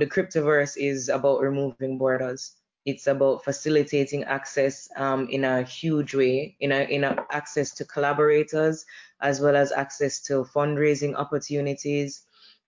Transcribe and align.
The 0.00 0.06
cryptoverse 0.06 0.78
is 0.78 1.10
about 1.10 1.42
removing 1.42 1.98
borders. 1.98 2.56
It's 2.86 3.06
about 3.06 3.44
facilitating 3.44 4.24
access 4.24 4.88
um, 4.96 5.28
in 5.28 5.44
a 5.44 5.62
huge 5.62 6.14
way, 6.14 6.56
in 6.60 6.72
a, 6.72 6.84
in 6.84 7.04
a 7.04 7.22
access 7.30 7.72
to 7.74 7.84
collaborators, 7.84 8.86
as 9.20 9.42
well 9.42 9.54
as 9.54 9.72
access 9.72 10.18
to 10.22 10.44
fundraising 10.56 11.14
opportunities, 11.16 12.22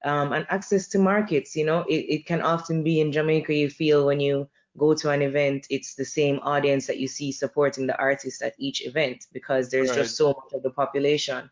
um, 0.04 0.34
and 0.34 0.46
access 0.50 0.88
to 0.88 0.98
markets. 0.98 1.56
You 1.56 1.64
know, 1.64 1.84
it, 1.88 2.04
it 2.16 2.26
can 2.26 2.42
often 2.42 2.84
be 2.84 3.00
in 3.00 3.10
Jamaica, 3.12 3.54
you 3.54 3.71
feel 3.71 4.04
when 4.04 4.21
you 4.21 4.46
go 4.76 4.92
to 4.92 5.08
an 5.08 5.22
event, 5.22 5.67
it's 5.71 5.94
the 5.94 6.04
same 6.04 6.38
audience 6.42 6.87
that 6.87 6.99
you 6.99 7.08
see 7.08 7.33
supporting 7.33 7.87
the 7.87 7.99
artist 7.99 8.42
at 8.42 8.54
each 8.58 8.87
event 8.87 9.24
because 9.33 9.71
there's 9.71 9.88
right. 9.88 10.01
just 10.01 10.17
so 10.17 10.28
much 10.28 10.53
of 10.53 10.62
the 10.62 10.71
population. 10.71 11.51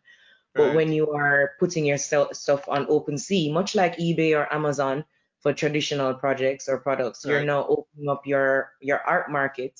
But 0.53 0.67
right. 0.67 0.75
when 0.75 0.93
you 0.93 1.09
are 1.09 1.53
putting 1.59 1.85
your 1.85 1.97
stuff 1.97 2.69
on 2.69 2.85
OpenSea, 2.85 3.51
much 3.51 3.73
like 3.73 3.97
eBay 3.97 4.37
or 4.37 4.53
Amazon 4.53 5.05
for 5.41 5.53
traditional 5.53 6.13
projects 6.13 6.69
or 6.69 6.77
products, 6.77 7.25
right. 7.25 7.31
you're 7.31 7.43
now 7.43 7.65
opening 7.67 8.09
up 8.09 8.25
your 8.25 8.71
your 8.79 8.99
art 8.99 9.31
market 9.31 9.79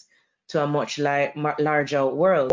to 0.50 0.64
a 0.64 0.68
much 0.68 0.98
li- 0.98 1.32
larger 1.60 2.06
world. 2.08 2.52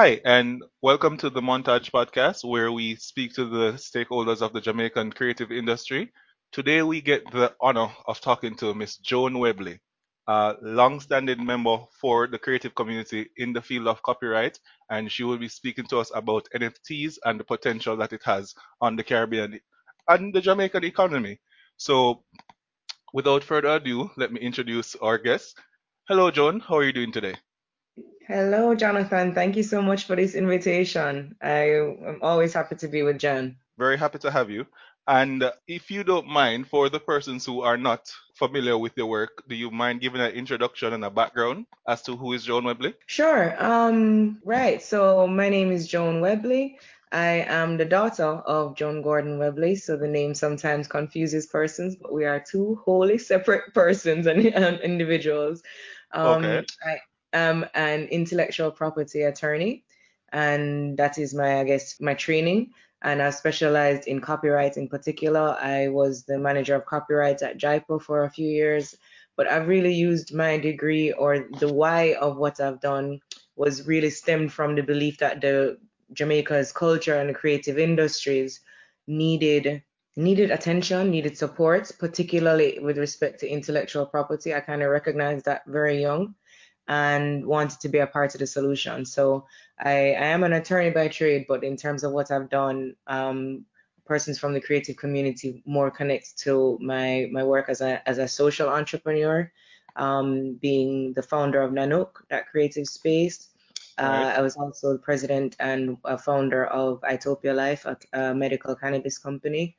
Hi, 0.00 0.20
and 0.24 0.64
welcome 0.82 1.16
to 1.18 1.30
the 1.30 1.40
Montage 1.40 1.92
Podcast, 1.92 2.42
where 2.42 2.72
we 2.72 2.96
speak 2.96 3.34
to 3.34 3.44
the 3.44 3.74
stakeholders 3.74 4.42
of 4.42 4.52
the 4.52 4.60
Jamaican 4.60 5.12
creative 5.12 5.52
industry. 5.52 6.12
Today, 6.50 6.82
we 6.82 7.00
get 7.00 7.22
the 7.30 7.54
honor 7.60 7.88
of 8.08 8.20
talking 8.20 8.56
to 8.56 8.74
Miss 8.74 8.96
Joan 8.96 9.38
Webley, 9.38 9.78
a 10.28 10.54
long-standing 10.62 11.44
member 11.44 11.78
for 12.00 12.26
the 12.26 12.38
creative 12.38 12.74
community 12.74 13.28
in 13.36 13.52
the 13.52 13.62
field 13.62 13.88
of 13.88 14.02
copyright, 14.02 14.58
and 14.90 15.10
she 15.10 15.24
will 15.24 15.38
be 15.38 15.48
speaking 15.48 15.86
to 15.86 15.98
us 15.98 16.10
about 16.14 16.48
NFTs 16.54 17.18
and 17.24 17.40
the 17.40 17.44
potential 17.44 17.96
that 17.96 18.12
it 18.12 18.22
has 18.24 18.54
on 18.80 18.96
the 18.96 19.04
Caribbean 19.04 19.60
and 20.08 20.34
the 20.34 20.40
Jamaican 20.40 20.84
economy. 20.84 21.40
So, 21.76 22.24
without 23.12 23.42
further 23.42 23.68
ado, 23.68 24.10
let 24.16 24.32
me 24.32 24.40
introduce 24.40 24.94
our 24.96 25.18
guest. 25.18 25.58
Hello, 26.08 26.30
Joan. 26.30 26.60
How 26.60 26.76
are 26.76 26.84
you 26.84 26.92
doing 26.92 27.12
today? 27.12 27.34
Hello, 28.28 28.74
Jonathan. 28.74 29.34
Thank 29.34 29.56
you 29.56 29.62
so 29.62 29.82
much 29.82 30.04
for 30.04 30.14
this 30.14 30.34
invitation. 30.34 31.34
I 31.42 31.74
am 31.74 32.20
always 32.22 32.54
happy 32.54 32.76
to 32.76 32.88
be 32.88 33.02
with 33.02 33.18
Jen. 33.18 33.56
Very 33.78 33.98
happy 33.98 34.18
to 34.20 34.30
have 34.30 34.50
you. 34.50 34.66
And 35.08 35.44
if 35.66 35.90
you 35.90 36.04
don't 36.04 36.28
mind, 36.28 36.68
for 36.68 36.88
the 36.88 37.00
persons 37.00 37.44
who 37.44 37.62
are 37.62 37.76
not 37.76 38.08
familiar 38.42 38.76
with 38.76 38.96
your 38.96 39.06
work, 39.06 39.44
do 39.48 39.54
you 39.54 39.70
mind 39.70 40.00
giving 40.00 40.20
an 40.20 40.32
introduction 40.32 40.92
and 40.94 41.04
a 41.04 41.10
background 41.10 41.66
as 41.86 42.02
to 42.02 42.16
who 42.16 42.32
is 42.32 42.44
Joan 42.44 42.64
Webley? 42.64 42.94
Sure. 43.06 43.54
Um, 43.62 44.40
right. 44.44 44.82
So 44.82 45.28
my 45.28 45.48
name 45.48 45.70
is 45.70 45.86
Joan 45.86 46.20
Webley. 46.20 46.78
I 47.12 47.44
am 47.46 47.76
the 47.76 47.84
daughter 47.84 48.24
of 48.24 48.74
John 48.74 49.00
Gordon 49.02 49.38
Webley, 49.38 49.76
so 49.76 49.96
the 49.96 50.08
name 50.08 50.34
sometimes 50.34 50.88
confuses 50.88 51.46
persons, 51.46 51.94
but 51.94 52.12
we 52.12 52.24
are 52.24 52.40
two 52.40 52.80
wholly 52.84 53.18
separate 53.18 53.74
persons 53.74 54.26
and, 54.26 54.44
and 54.46 54.80
individuals. 54.80 55.62
Um, 56.12 56.44
okay. 56.44 56.66
I, 56.84 56.98
am 57.34 57.64
an 57.74 58.04
intellectual 58.08 58.70
property 58.72 59.22
attorney, 59.22 59.84
and 60.32 60.96
that 60.96 61.16
is 61.18 61.32
my, 61.32 61.60
I 61.60 61.64
guess, 61.64 62.00
my 62.00 62.14
training. 62.14 62.72
And 63.02 63.20
I've 63.20 63.34
specialized 63.34 64.06
in 64.06 64.20
copyright 64.20 64.76
in 64.76 64.88
particular. 64.88 65.56
I 65.60 65.88
was 65.88 66.24
the 66.24 66.38
manager 66.38 66.76
of 66.76 66.86
copyright 66.86 67.42
at 67.42 67.58
JIPO 67.58 68.02
for 68.02 68.24
a 68.24 68.30
few 68.30 68.48
years, 68.48 68.94
but 69.36 69.48
I've 69.48 69.68
really 69.68 69.94
used 69.94 70.34
my 70.34 70.58
degree 70.58 71.12
or 71.12 71.46
the 71.58 71.72
why 71.72 72.14
of 72.20 72.36
what 72.36 72.60
I've 72.60 72.80
done 72.80 73.20
was 73.56 73.86
really 73.86 74.10
stemmed 74.10 74.52
from 74.52 74.74
the 74.76 74.82
belief 74.82 75.18
that 75.18 75.40
the 75.40 75.78
Jamaica's 76.12 76.72
culture 76.72 77.18
and 77.18 77.30
the 77.30 77.34
creative 77.34 77.78
industries 77.78 78.60
needed 79.06 79.82
needed 80.14 80.50
attention, 80.50 81.10
needed 81.10 81.38
support, 81.38 81.90
particularly 81.98 82.78
with 82.80 82.98
respect 82.98 83.40
to 83.40 83.48
intellectual 83.48 84.04
property. 84.04 84.54
I 84.54 84.60
kind 84.60 84.82
of 84.82 84.90
recognized 84.90 85.46
that 85.46 85.62
very 85.66 86.02
young 86.02 86.34
and 86.88 87.46
wanted 87.46 87.80
to 87.80 87.88
be 87.88 87.98
a 87.98 88.06
part 88.06 88.34
of 88.34 88.40
the 88.40 88.46
solution. 88.46 89.04
So 89.04 89.46
I, 89.78 89.90
I 89.90 90.26
am 90.26 90.44
an 90.44 90.52
attorney 90.52 90.90
by 90.90 91.08
trade, 91.08 91.46
but 91.48 91.64
in 91.64 91.76
terms 91.76 92.04
of 92.04 92.12
what 92.12 92.30
I've 92.30 92.48
done, 92.48 92.96
um, 93.06 93.64
persons 94.04 94.38
from 94.38 94.52
the 94.52 94.60
creative 94.60 94.96
community 94.96 95.62
more 95.64 95.90
connect 95.90 96.36
to 96.36 96.78
my 96.80 97.28
my 97.32 97.44
work 97.44 97.68
as 97.68 97.80
a 97.80 98.06
as 98.08 98.18
a 98.18 98.28
social 98.28 98.68
entrepreneur, 98.68 99.50
um, 99.96 100.54
being 100.60 101.12
the 101.14 101.22
founder 101.22 101.62
of 101.62 101.72
Nanook, 101.72 102.10
that 102.28 102.48
creative 102.48 102.86
space. 102.86 103.48
Uh, 103.98 104.04
right. 104.04 104.38
I 104.38 104.40
was 104.40 104.56
also 104.56 104.94
the 104.94 104.98
president 104.98 105.54
and 105.60 105.98
a 106.04 106.16
founder 106.16 106.66
of 106.66 107.00
Itopia 107.02 107.54
Life, 107.54 107.84
a, 107.84 107.96
a 108.12 108.34
medical 108.34 108.74
cannabis 108.74 109.18
company, 109.18 109.76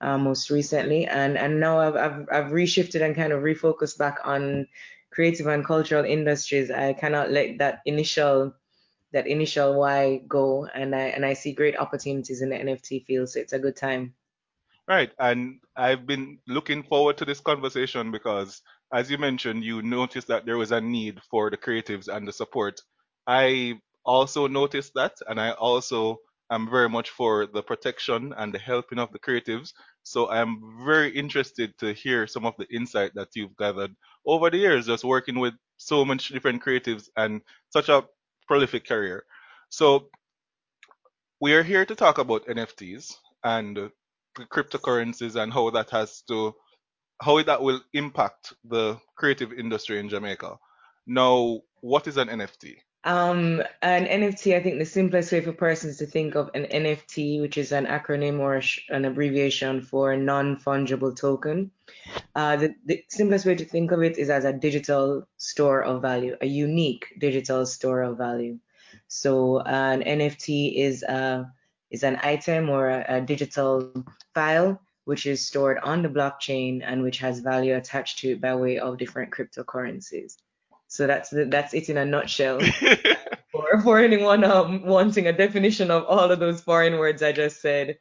uh, 0.00 0.16
most 0.16 0.50
recently, 0.50 1.06
and 1.06 1.36
and 1.36 1.60
now 1.60 1.78
I've, 1.80 1.96
I've 1.96 2.28
I've 2.32 2.52
reshifted 2.52 3.02
and 3.02 3.14
kind 3.14 3.32
of 3.32 3.42
refocused 3.42 3.98
back 3.98 4.18
on 4.24 4.68
creative 5.10 5.46
and 5.46 5.64
cultural 5.64 6.04
industries, 6.04 6.70
I 6.70 6.92
cannot 6.92 7.30
let 7.30 7.58
that 7.58 7.80
initial 7.86 8.54
that 9.12 9.26
initial 9.26 9.78
why 9.78 10.18
go, 10.28 10.66
and 10.74 10.94
I 10.94 11.04
and 11.14 11.24
I 11.24 11.32
see 11.32 11.52
great 11.52 11.78
opportunities 11.78 12.42
in 12.42 12.50
the 12.50 12.56
NFT 12.56 13.04
field. 13.06 13.30
So 13.30 13.40
it's 13.40 13.52
a 13.52 13.58
good 13.58 13.76
time. 13.76 14.14
Right, 14.88 15.10
and 15.18 15.60
I've 15.76 16.06
been 16.06 16.38
looking 16.46 16.82
forward 16.84 17.16
to 17.18 17.24
this 17.24 17.40
conversation 17.40 18.12
because, 18.12 18.62
as 18.92 19.10
you 19.10 19.18
mentioned, 19.18 19.64
you 19.64 19.82
noticed 19.82 20.28
that 20.28 20.46
there 20.46 20.58
was 20.58 20.70
a 20.70 20.80
need 20.80 21.20
for 21.28 21.50
the 21.50 21.56
creatives 21.56 22.06
and 22.08 22.26
the 22.26 22.32
support. 22.32 22.80
I 23.26 23.80
also 24.04 24.46
noticed 24.46 24.92
that, 24.94 25.14
and 25.26 25.40
I 25.40 25.52
also 25.52 26.18
am 26.50 26.70
very 26.70 26.88
much 26.88 27.10
for 27.10 27.46
the 27.46 27.62
protection 27.62 28.32
and 28.36 28.52
the 28.52 28.58
helping 28.58 28.98
of 28.98 29.12
the 29.12 29.18
creatives. 29.18 29.72
So 30.02 30.30
I'm 30.30 30.84
very 30.84 31.10
interested 31.10 31.76
to 31.78 31.92
hear 31.92 32.26
some 32.26 32.46
of 32.46 32.54
the 32.58 32.66
insight 32.74 33.12
that 33.14 33.28
you've 33.34 33.56
gathered 33.56 33.94
over 34.26 34.50
the 34.50 34.58
years, 34.58 34.86
just 34.86 35.04
working 35.04 35.38
with 35.38 35.54
so 35.76 36.04
much 36.04 36.28
different 36.28 36.62
creatives 36.62 37.08
and 37.16 37.40
such 37.70 37.88
a 37.88 38.04
prolific 38.46 38.86
career. 38.86 39.24
So 39.68 40.08
we 41.40 41.54
are 41.54 41.62
here 41.62 41.84
to 41.84 41.94
talk 41.94 42.18
about 42.18 42.46
NFTs 42.46 43.14
and 43.44 43.90
cryptocurrencies 44.38 45.36
and 45.36 45.52
how 45.52 45.70
that 45.70 45.90
has 45.90 46.22
to 46.28 46.54
how 47.22 47.42
that 47.42 47.62
will 47.62 47.80
impact 47.94 48.54
the 48.64 48.98
creative 49.16 49.52
industry 49.52 49.98
in 49.98 50.08
Jamaica. 50.08 50.56
Now, 51.06 51.60
what 51.80 52.06
is 52.06 52.16
an 52.18 52.28
NFT? 52.28 52.76
Um, 53.06 53.62
an 53.82 54.04
NFT, 54.06 54.56
I 54.56 54.60
think 54.60 54.80
the 54.80 54.84
simplest 54.84 55.30
way 55.30 55.40
for 55.40 55.52
persons 55.52 55.96
to 55.98 56.06
think 56.06 56.34
of 56.34 56.50
an 56.54 56.64
NFT, 56.64 57.40
which 57.40 57.56
is 57.56 57.70
an 57.70 57.86
acronym 57.86 58.40
or 58.40 58.60
an 58.92 59.04
abbreviation 59.04 59.80
for 59.80 60.10
a 60.10 60.16
non-fungible 60.18 61.14
token. 61.16 61.70
Uh, 62.34 62.56
the, 62.56 62.74
the 62.84 63.04
simplest 63.08 63.46
way 63.46 63.54
to 63.54 63.64
think 63.64 63.92
of 63.92 64.02
it 64.02 64.18
is 64.18 64.28
as 64.28 64.44
a 64.44 64.52
digital 64.52 65.28
store 65.36 65.84
of 65.84 66.02
value, 66.02 66.36
a 66.40 66.46
unique 66.46 67.14
digital 67.20 67.64
store 67.64 68.02
of 68.02 68.18
value. 68.18 68.58
So 69.06 69.60
an 69.60 70.02
NFT 70.02 70.76
is 70.76 71.04
a 71.04 71.52
is 71.92 72.02
an 72.02 72.18
item 72.24 72.68
or 72.68 72.90
a, 72.90 73.04
a 73.08 73.20
digital 73.20 74.04
file 74.34 74.80
which 75.04 75.24
is 75.26 75.46
stored 75.46 75.78
on 75.78 76.02
the 76.02 76.08
blockchain 76.08 76.82
and 76.84 77.04
which 77.04 77.18
has 77.18 77.38
value 77.38 77.76
attached 77.76 78.18
to 78.18 78.32
it 78.32 78.40
by 78.40 78.56
way 78.56 78.80
of 78.80 78.98
different 78.98 79.30
cryptocurrencies. 79.30 80.36
So 80.88 81.06
that's 81.06 81.30
the, 81.30 81.46
that's 81.46 81.74
it 81.74 81.88
in 81.88 81.96
a 81.96 82.04
nutshell. 82.04 82.60
for, 83.52 83.80
for 83.82 83.98
anyone 83.98 84.44
um, 84.44 84.82
wanting 84.82 85.26
a 85.26 85.32
definition 85.32 85.90
of 85.90 86.04
all 86.04 86.30
of 86.30 86.38
those 86.38 86.60
foreign 86.60 86.98
words 86.98 87.22
I 87.22 87.32
just 87.32 87.60
said, 87.60 87.98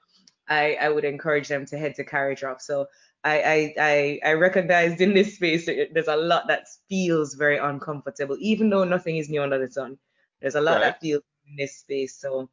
I, 0.48 0.78
I 0.80 0.90
would 0.90 1.06
encourage 1.06 1.48
them 1.48 1.66
to 1.68 1.78
head 1.78 1.96
to 1.96 2.06
Caridrop. 2.06 2.62
So 2.62 2.88
I, 3.24 3.42
I, 3.42 3.74
I, 3.80 4.20
I 4.24 4.34
recognized 4.34 5.02
in 5.02 5.14
this 5.14 5.36
space 5.36 5.66
there's 5.66 6.08
a 6.08 6.16
lot 6.16 6.48
that 6.48 6.68
feels 6.88 7.34
very 7.34 7.58
uncomfortable, 7.58 8.38
even 8.40 8.70
though 8.70 8.84
nothing 8.84 9.18
is 9.18 9.30
new 9.30 9.42
under 9.42 9.58
the 9.58 9.72
sun. 9.72 9.98
There's 10.42 10.56
a 10.56 10.62
lot 10.62 10.76
right. 10.76 10.82
that 10.82 11.02
feels 11.02 11.24
in 11.48 11.56
this 11.58 11.78
space. 11.78 12.16
So 12.20 12.50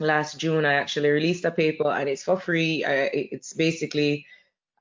last 0.00 0.38
June, 0.38 0.64
I 0.64 0.74
actually 0.74 1.10
released 1.10 1.44
a 1.44 1.52
paper 1.52 1.88
and 1.88 2.08
it's 2.08 2.24
for 2.24 2.40
free. 2.40 2.84
I, 2.84 3.10
it's 3.12 3.52
basically 3.52 4.26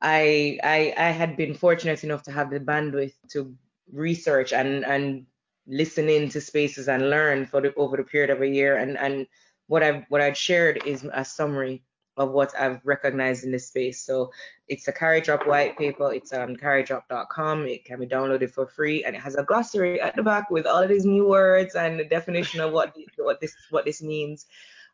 I, 0.01 0.59
I 0.63 0.93
I 0.97 1.09
had 1.11 1.37
been 1.37 1.53
fortunate 1.53 2.03
enough 2.03 2.23
to 2.23 2.31
have 2.31 2.49
the 2.49 2.59
bandwidth 2.59 3.13
to 3.31 3.55
research 3.91 4.53
and 4.53 4.85
and 4.85 5.25
listen 5.67 6.09
into 6.09 6.41
spaces 6.41 6.87
and 6.87 7.09
learn 7.09 7.45
for 7.45 7.61
the 7.61 7.73
over 7.75 7.97
the 7.97 8.03
period 8.03 8.29
of 8.29 8.41
a 8.41 8.47
year 8.47 8.77
and 8.77 8.97
and 8.97 9.27
what 9.67 9.83
I've 9.83 10.03
what 10.09 10.21
I've 10.21 10.37
shared 10.37 10.85
is 10.85 11.07
a 11.13 11.23
summary 11.23 11.83
of 12.17 12.31
what 12.31 12.53
I've 12.57 12.79
recognized 12.85 13.43
in 13.43 13.51
this 13.51 13.67
space. 13.67 14.05
So 14.05 14.31
it's 14.67 14.87
a 14.87 14.93
Caridrop 14.93 15.47
white 15.47 15.77
paper. 15.77 16.13
It's 16.13 16.31
on 16.31 16.55
caridrop.com. 16.55 17.65
It 17.65 17.85
can 17.85 17.99
be 17.99 18.05
downloaded 18.05 18.51
for 18.51 18.67
free, 18.67 19.03
and 19.03 19.15
it 19.15 19.19
has 19.19 19.35
a 19.35 19.43
glossary 19.43 19.99
at 19.99 20.15
the 20.15 20.23
back 20.23 20.51
with 20.51 20.67
all 20.67 20.83
of 20.83 20.89
these 20.89 21.05
new 21.05 21.27
words 21.27 21.75
and 21.75 21.99
the 21.99 22.05
definition 22.05 22.59
of 22.59 22.71
what 22.71 22.95
what 23.17 23.41
this 23.41 23.55
what 23.71 23.85
this 23.85 24.01
means, 24.01 24.45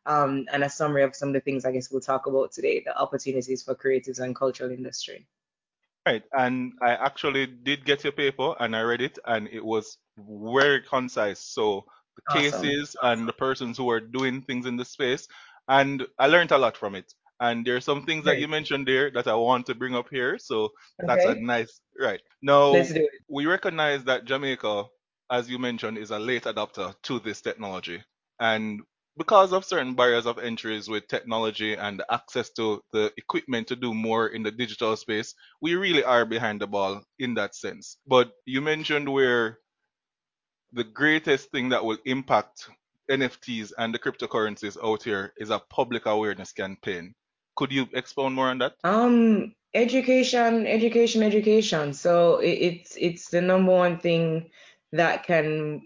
um, 0.06 0.46
and 0.52 0.64
a 0.64 0.70
summary 0.70 1.04
of 1.04 1.16
some 1.16 1.30
of 1.30 1.34
the 1.34 1.42
things 1.42 1.66
I 1.66 1.72
guess 1.72 1.92
we'll 1.92 2.02
talk 2.02 2.26
about 2.26 2.52
today, 2.52 2.82
the 2.86 2.98
opportunities 2.98 3.64
for 3.64 3.76
creatives 3.76 4.20
and 4.20 4.36
cultural 4.36 4.72
industry. 4.72 5.28
Right, 6.08 6.24
and 6.34 6.74
I 6.82 6.92
actually 6.96 7.46
did 7.46 7.86
get 7.86 8.04
your 8.04 8.14
paper 8.14 8.56
and 8.60 8.76
I 8.76 8.82
read 8.82 9.02
it, 9.02 9.20
and 9.26 9.48
it 9.50 9.64
was 9.64 9.98
very 10.18 10.82
concise. 10.82 11.40
So 11.40 11.86
the 12.16 12.22
Awesome. 12.28 12.40
cases 12.40 12.96
and 13.04 13.28
the 13.28 13.34
persons 13.34 13.78
who 13.78 13.90
are 13.92 14.00
doing 14.00 14.42
things 14.42 14.66
in 14.66 14.78
the 14.78 14.86
space, 14.86 15.28
and 15.68 16.06
I 16.18 16.28
learned 16.28 16.52
a 16.52 16.58
lot 16.58 16.78
from 16.78 16.96
it. 16.96 17.14
And 17.40 17.66
there 17.66 17.76
are 17.76 17.82
some 17.82 18.06
things 18.06 18.26
that 18.26 18.38
you 18.38 18.48
mentioned 18.48 18.88
there 18.88 19.12
that 19.12 19.28
I 19.28 19.36
want 19.36 19.66
to 19.68 19.76
bring 19.76 19.96
up 19.96 20.10
here. 20.10 20.38
So 20.40 20.70
that's 21.06 21.26
a 21.26 21.36
Okay. 21.36 21.40
nice 21.40 21.80
right. 22.00 22.22
Let's 22.72 22.88
Now 22.88 22.92
do 22.94 23.02
it. 23.06 23.22
we 23.30 23.46
recognize 23.46 24.04
that 24.06 24.26
Jamaica, 24.26 24.86
as 25.32 25.50
you 25.50 25.60
mentioned, 25.60 25.98
is 25.98 26.12
a 26.12 26.20
late 26.20 26.44
adopter 26.44 26.96
to 27.04 27.20
this 27.20 27.42
technology, 27.42 28.04
and 28.40 28.82
because 29.20 29.52
of 29.52 29.66
certain 29.66 29.96
barriers 29.96 30.26
of 30.26 30.40
entries 30.40 30.88
with 30.88 31.10
technology 31.10 31.74
and 31.76 32.02
access 32.10 32.50
to 32.52 32.82
the 32.94 33.12
equipment 33.18 33.68
to 33.68 33.76
do 33.76 33.94
more 33.94 34.30
in 34.30 34.44
the 34.44 34.50
digital 34.50 34.96
space, 34.96 35.36
we 35.62 35.76
really 35.76 36.06
are 36.06 36.26
behind 36.26 36.62
the 36.62 36.68
ball 36.68 37.04
in 37.20 37.34
that 37.34 37.54
sense. 37.54 37.98
But 38.08 38.32
you 38.46 38.62
mentioned 38.62 39.12
where 39.12 39.60
the 40.72 40.86
greatest 40.86 41.52
thing 41.52 41.68
that 41.70 41.84
will 41.84 41.98
impact 42.06 42.70
NFTs 43.12 43.74
and 43.78 43.94
the 43.94 44.00
cryptocurrencies 44.00 44.78
out 44.82 45.04
here 45.04 45.34
is 45.38 45.50
a 45.50 45.60
public 45.70 46.06
awareness 46.06 46.54
campaign. 46.54 47.14
Could 47.58 47.74
you 47.74 47.90
expound 47.92 48.36
more 48.36 48.48
on 48.48 48.60
that? 48.60 48.76
Um, 48.86 49.54
education, 49.74 50.66
education, 50.66 51.24
education. 51.24 51.92
So 51.92 52.40
it's 52.42 52.96
it's 52.96 53.30
the 53.30 53.42
number 53.42 53.74
one 53.74 54.00
thing 54.00 54.50
that 54.94 55.26
can 55.26 55.82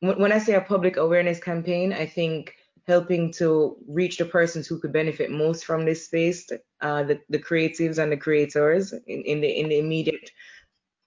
when 0.00 0.18
when 0.18 0.32
I 0.32 0.38
say 0.38 0.54
a 0.54 0.62
public 0.62 0.96
awareness 0.96 1.38
campaign, 1.38 1.92
I 1.92 2.06
think 2.06 2.54
helping 2.86 3.32
to 3.32 3.76
reach 3.86 4.18
the 4.18 4.24
persons 4.24 4.66
who 4.66 4.78
could 4.78 4.92
benefit 4.92 5.30
most 5.30 5.64
from 5.64 5.84
this 5.84 6.04
space, 6.06 6.48
uh, 6.80 7.02
the, 7.04 7.20
the 7.28 7.38
creatives 7.38 7.98
and 7.98 8.10
the 8.10 8.16
creators 8.16 8.92
in, 8.92 9.22
in 9.22 9.40
the 9.40 9.48
in 9.48 9.68
the 9.68 9.78
immediate 9.78 10.30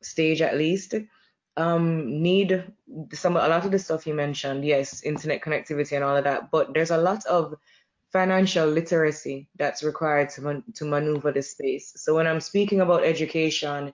stage 0.01 0.41
at 0.41 0.57
least, 0.57 0.95
um, 1.57 2.21
need 2.21 2.63
some 3.13 3.35
a 3.35 3.47
lot 3.47 3.65
of 3.65 3.71
the 3.71 3.79
stuff 3.79 4.07
you 4.07 4.13
mentioned, 4.13 4.63
yes, 4.63 5.03
internet 5.03 5.41
connectivity 5.41 5.93
and 5.93 6.03
all 6.03 6.15
of 6.15 6.23
that, 6.23 6.51
but 6.51 6.73
there's 6.73 6.91
a 6.91 6.97
lot 6.97 7.25
of 7.25 7.55
financial 8.11 8.67
literacy 8.67 9.49
that's 9.57 9.83
required 9.83 10.29
to 10.29 10.41
man, 10.41 10.63
to 10.73 10.85
maneuver 10.85 11.31
the 11.31 11.41
space. 11.41 11.91
So 11.97 12.15
when 12.15 12.27
I'm 12.27 12.39
speaking 12.39 12.81
about 12.81 13.03
education, 13.03 13.93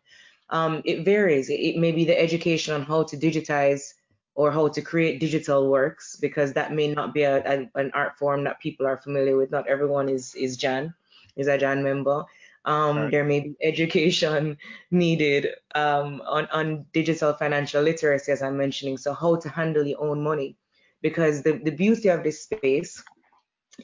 um, 0.49 0.81
it 0.85 1.05
varies. 1.05 1.49
It, 1.49 1.59
it 1.59 1.77
may 1.77 1.91
be 1.91 2.05
the 2.05 2.19
education 2.19 2.73
on 2.73 2.83
how 2.83 3.03
to 3.03 3.17
digitize 3.17 3.93
or 4.41 4.49
how 4.49 4.67
to 4.67 4.81
create 4.81 5.19
digital 5.19 5.69
works 5.69 6.15
because 6.15 6.51
that 6.53 6.73
may 6.73 6.87
not 6.87 7.13
be 7.13 7.21
a, 7.21 7.35
a, 7.45 7.69
an 7.75 7.91
art 7.93 8.17
form 8.17 8.43
that 8.43 8.59
people 8.59 8.87
are 8.87 8.97
familiar 8.97 9.37
with. 9.37 9.51
Not 9.51 9.67
everyone 9.67 10.09
is 10.09 10.33
is 10.33 10.57
Jan, 10.57 10.95
is 11.35 11.47
a 11.47 11.59
Jan 11.59 11.83
member. 11.83 12.25
Um, 12.65 12.97
right. 12.97 13.11
there 13.11 13.23
may 13.23 13.39
be 13.41 13.55
education 13.61 14.57
needed 14.91 15.49
um, 15.75 16.23
on 16.25 16.47
on 16.51 16.85
digital 16.91 17.33
financial 17.33 17.83
literacy, 17.83 18.31
as 18.31 18.41
I'm 18.41 18.57
mentioning. 18.57 18.97
So 18.97 19.13
how 19.13 19.35
to 19.35 19.47
handle 19.47 19.85
your 19.85 20.01
own 20.01 20.23
money, 20.23 20.57
because 21.03 21.43
the 21.43 21.61
the 21.67 21.75
beauty 21.83 22.09
of 22.09 22.23
this 22.23 22.41
space 22.41 23.03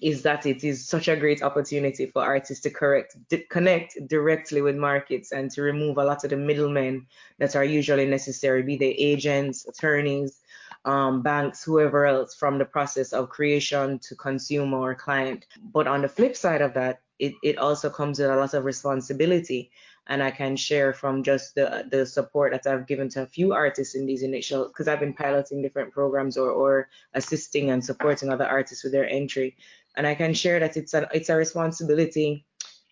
is 0.01 0.21
that 0.23 0.45
it 0.45 0.63
is 0.63 0.87
such 0.87 1.07
a 1.07 1.15
great 1.15 1.41
opportunity 1.41 2.05
for 2.05 2.23
artists 2.23 2.63
to 2.63 2.69
correct, 2.69 3.15
di- 3.29 3.45
connect 3.49 3.95
directly 4.07 4.61
with 4.61 4.75
markets 4.75 5.31
and 5.31 5.49
to 5.51 5.61
remove 5.61 5.97
a 5.97 6.03
lot 6.03 6.23
of 6.23 6.29
the 6.29 6.37
middlemen 6.37 7.05
that 7.39 7.55
are 7.55 7.63
usually 7.63 8.05
necessary, 8.05 8.61
be 8.61 8.77
they 8.77 8.91
agents, 8.91 9.67
attorneys, 9.67 10.41
um, 10.87 11.21
banks, 11.21 11.63
whoever 11.63 12.05
else, 12.05 12.33
from 12.33 12.57
the 12.57 12.65
process 12.65 13.13
of 13.13 13.29
creation 13.29 13.99
to 13.99 14.15
consumer 14.15 14.77
or 14.77 14.95
client. 14.95 15.45
But 15.73 15.87
on 15.87 16.01
the 16.01 16.09
flip 16.09 16.35
side 16.35 16.61
of 16.61 16.73
that, 16.73 17.01
it, 17.19 17.33
it 17.43 17.57
also 17.57 17.89
comes 17.89 18.19
with 18.19 18.29
a 18.29 18.35
lot 18.35 18.53
of 18.53 18.65
responsibility. 18.65 19.71
And 20.09 20.23
I 20.23 20.31
can 20.31 20.55
share 20.55 20.93
from 20.93 21.21
just 21.21 21.53
the 21.55 21.85
the 21.91 22.05
support 22.05 22.53
that 22.53 22.65
I've 22.65 22.87
given 22.87 23.09
to 23.09 23.23
a 23.23 23.27
few 23.27 23.51
artists 23.51 23.93
in 23.93 24.05
these 24.05 24.23
initial, 24.23 24.67
because 24.69 24.87
I've 24.87 25.01
been 25.01 25.13
piloting 25.13 25.61
different 25.61 25.91
programs 25.91 26.37
or, 26.37 26.49
or 26.49 26.87
assisting 27.13 27.71
and 27.71 27.83
supporting 27.83 28.29
other 28.29 28.47
artists 28.47 28.85
with 28.85 28.93
their 28.93 29.09
entry 29.09 29.57
and 29.97 30.05
I 30.07 30.15
can 30.15 30.33
share 30.33 30.59
that 30.59 30.77
it's 30.77 30.93
a 30.93 31.09
it's 31.11 31.29
a 31.29 31.35
responsibility 31.35 32.45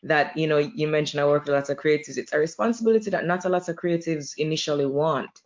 that 0.03 0.35
you 0.35 0.47
know 0.47 0.57
you 0.57 0.87
mentioned 0.87 1.21
I 1.21 1.25
work 1.25 1.45
with 1.45 1.53
lots 1.53 1.69
of 1.69 1.77
creatives. 1.77 2.17
It's 2.17 2.33
a 2.33 2.39
responsibility 2.39 3.09
that 3.11 3.25
not 3.25 3.45
a 3.45 3.49
lot 3.49 3.69
of 3.69 3.75
creatives 3.75 4.33
initially 4.37 4.85
want. 4.85 5.41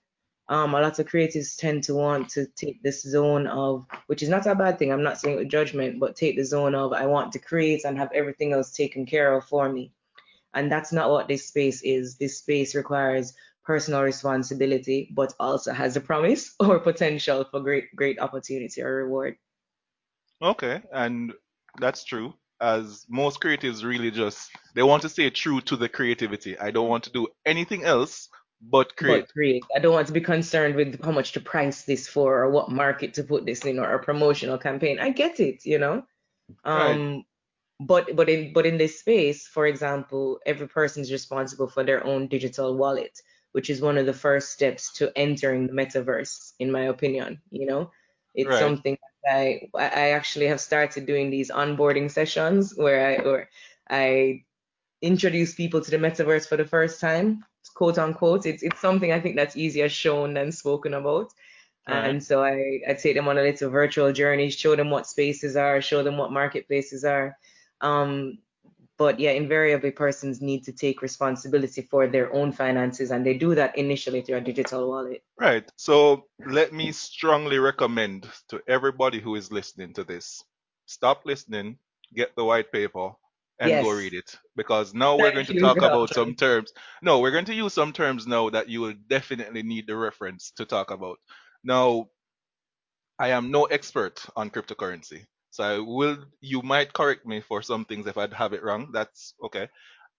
Um, 0.50 0.74
a 0.74 0.82
lot 0.82 0.98
of 0.98 1.06
creatives 1.06 1.56
tend 1.56 1.84
to 1.84 1.94
want 1.94 2.30
to 2.30 2.48
take 2.48 2.82
this 2.82 3.04
zone 3.04 3.46
of, 3.46 3.86
which 4.08 4.24
is 4.24 4.30
not 4.30 4.48
a 4.48 4.56
bad 4.56 4.80
thing. 4.80 4.92
I'm 4.92 5.04
not 5.04 5.20
saying 5.20 5.36
it 5.36 5.40
with 5.40 5.50
judgment, 5.50 6.00
but 6.00 6.16
take 6.16 6.38
the 6.38 6.44
zone 6.44 6.74
of 6.74 6.92
I 6.92 7.06
want 7.06 7.32
to 7.34 7.40
create 7.40 7.86
and 7.86 7.96
have 8.00 8.12
everything 8.16 8.54
else 8.54 8.72
taken 8.72 9.06
care 9.06 9.36
of 9.36 9.46
for 9.46 9.70
me. 9.70 9.94
And 10.56 10.72
that's 10.72 10.92
not 10.92 11.12
what 11.12 11.28
this 11.28 11.48
space 11.48 11.84
is. 11.84 12.18
This 12.18 12.40
space 12.40 12.74
requires 12.74 13.36
personal 13.64 14.02
responsibility, 14.02 15.12
but 15.14 15.36
also 15.40 15.72
has 15.72 15.96
a 15.96 16.02
promise 16.02 16.56
or 16.60 16.80
potential 16.80 17.46
for 17.52 17.60
great 17.60 17.96
great 17.96 18.20
opportunity 18.20 18.82
or 18.82 18.96
reward. 18.96 19.36
Okay, 20.42 20.82
and 20.92 21.32
that's 21.80 22.04
true. 22.04 22.34
As 22.60 23.06
most 23.08 23.40
creatives 23.40 23.84
really 23.84 24.10
just 24.10 24.50
they 24.74 24.82
want 24.82 25.04
to 25.04 25.10
stay 25.10 25.30
true 25.30 25.62
to 25.62 25.76
the 25.76 25.88
creativity. 25.88 26.58
I 26.58 26.72
don't 26.72 26.90
want 26.90 27.04
to 27.04 27.12
do 27.12 27.28
anything 27.46 27.84
else 27.84 28.30
but 28.62 28.96
create. 28.96 29.22
but 29.22 29.34
create. 29.34 29.64
I 29.76 29.80
don't 29.80 29.94
want 29.94 30.08
to 30.08 30.14
be 30.14 30.22
concerned 30.22 30.76
with 30.76 31.04
how 31.04 31.12
much 31.12 31.32
to 31.34 31.40
price 31.40 31.84
this 31.84 32.08
for 32.08 32.44
or 32.44 32.50
what 32.50 32.72
market 32.72 33.14
to 33.16 33.24
put 33.24 33.46
this 33.46 33.66
in 33.66 33.80
or 33.80 33.94
a 33.94 34.04
promotional 34.04 34.58
campaign. 34.58 35.00
I 35.00 35.10
get 35.12 35.40
it, 35.40 35.66
you 35.66 35.80
know. 35.80 36.04
Right, 36.74 37.00
Um, 37.00 37.26
but 37.80 38.16
but 38.16 38.30
in 38.30 38.54
but 38.54 38.66
in 38.66 38.78
this 38.78 39.00
space, 39.00 39.48
for 39.48 39.68
example, 39.68 40.40
every 40.46 40.68
person 40.68 41.02
is 41.02 41.12
responsible 41.12 41.68
for 41.68 41.84
their 41.84 42.06
own 42.06 42.28
digital 42.28 42.76
wallet, 42.78 43.22
which 43.54 43.70
is 43.70 43.82
one 43.82 43.98
of 43.98 44.06
the 44.06 44.14
first 44.14 44.52
steps 44.52 44.94
to 44.94 45.12
entering 45.18 45.68
the 45.68 45.74
metaverse, 45.74 46.54
in 46.60 46.72
my 46.72 46.84
opinion. 46.84 47.42
You 47.52 47.66
know, 47.68 47.92
it's 48.36 48.50
right, 48.50 48.60
something 48.60 48.98
that 49.24 49.36
I 49.36 49.70
I 49.76 50.10
actually 50.12 50.48
have 50.48 50.62
started 50.62 51.06
doing 51.06 51.30
these 51.30 51.52
onboarding 51.52 52.12
sessions 52.12 52.74
where 52.76 53.08
I 53.08 53.16
or 53.24 53.50
I 53.90 54.44
introduce 55.02 55.56
people 55.56 55.82
to 55.82 55.92
the 55.92 55.98
metaverse 55.98 56.48
for 56.48 56.58
the 56.58 56.66
first 56.66 57.00
time, 57.00 57.46
quote 57.76 57.98
unquote. 57.98 58.46
It's 58.46 58.64
it's 58.64 58.80
something 58.80 59.12
I 59.12 59.20
think 59.20 59.36
that's 59.36 59.58
easier 59.58 59.90
shown 59.90 60.34
than 60.34 60.52
spoken 60.52 60.94
about. 60.94 61.32
right. 61.88 62.10
And 62.10 62.24
so 62.24 62.44
I, 62.44 62.82
I 62.88 62.94
take 62.94 63.16
them 63.16 63.28
on 63.28 63.38
a 63.38 63.42
little 63.42 63.70
virtual 63.70 64.12
journey, 64.12 64.50
show 64.50 64.76
them 64.76 64.90
what 64.90 65.08
spaces 65.08 65.56
are, 65.56 65.82
show 65.82 66.04
them 66.04 66.18
what 66.18 66.32
marketplaces 66.32 67.04
are. 67.04 67.38
Um, 67.82 68.40
but 69.00 69.18
yeah, 69.18 69.32
invariably 69.32 69.92
persons 69.92 70.42
need 70.42 70.66
to 70.66 70.74
take 70.74 71.02
responsibility 71.02 71.82
for 71.82 72.06
their 72.06 72.34
own 72.34 72.52
finances, 72.52 73.12
and 73.12 73.26
they 73.26 73.34
do 73.34 73.56
that 73.56 73.78
initially 73.78 74.22
through 74.22 74.38
a 74.38 74.42
digital 74.42 74.90
wallet. 74.90 75.24
Right. 75.40 75.64
So 75.78 76.26
let 76.46 76.74
me 76.74 76.92
strongly 76.92 77.60
recommend 77.60 78.28
to 78.50 78.62
everybody 78.68 79.22
who 79.22 79.36
is 79.36 79.54
listening 79.54 79.94
to 79.94 80.04
this 80.04 80.44
stop 80.86 81.22
listening, 81.26 81.78
get 82.14 82.36
the 82.36 82.44
white 82.44 82.72
paper, 82.72 83.12
and 83.60 83.84
go 83.84 83.92
read 83.92 84.14
it. 84.14 84.36
Because 84.56 84.94
now 84.94 85.18
we're 85.18 85.32
going 85.32 85.46
to 85.46 85.60
talk 85.60 85.78
about 85.78 86.14
some 86.14 86.36
terms. 86.36 86.74
No, 87.02 87.20
we're 87.20 87.32
going 87.32 87.46
to 87.46 87.54
use 87.54 87.74
some 87.74 87.94
terms 87.94 88.28
now 88.28 88.50
that 88.50 88.70
you 88.70 88.82
will 88.82 88.96
definitely 89.10 89.64
need 89.64 89.88
the 89.88 89.96
reference 89.96 90.52
to 90.58 90.66
talk 90.66 90.92
about. 90.92 91.18
Now, 91.64 92.10
I 93.18 93.30
am 93.30 93.52
no 93.52 93.66
expert 93.66 94.26
on 94.36 94.50
cryptocurrency. 94.50 95.26
So 95.52 95.64
I 95.64 95.80
will, 95.80 96.18
you 96.42 96.62
might 96.62 96.94
correct 96.94 97.26
me 97.26 97.42
for 97.42 97.62
some 97.62 97.84
things 97.84 98.08
if 98.08 98.18
I'd 98.18 98.34
have 98.34 98.54
it 98.54 98.64
wrong. 98.64 98.92
That's 98.94 99.34
okay 99.44 99.68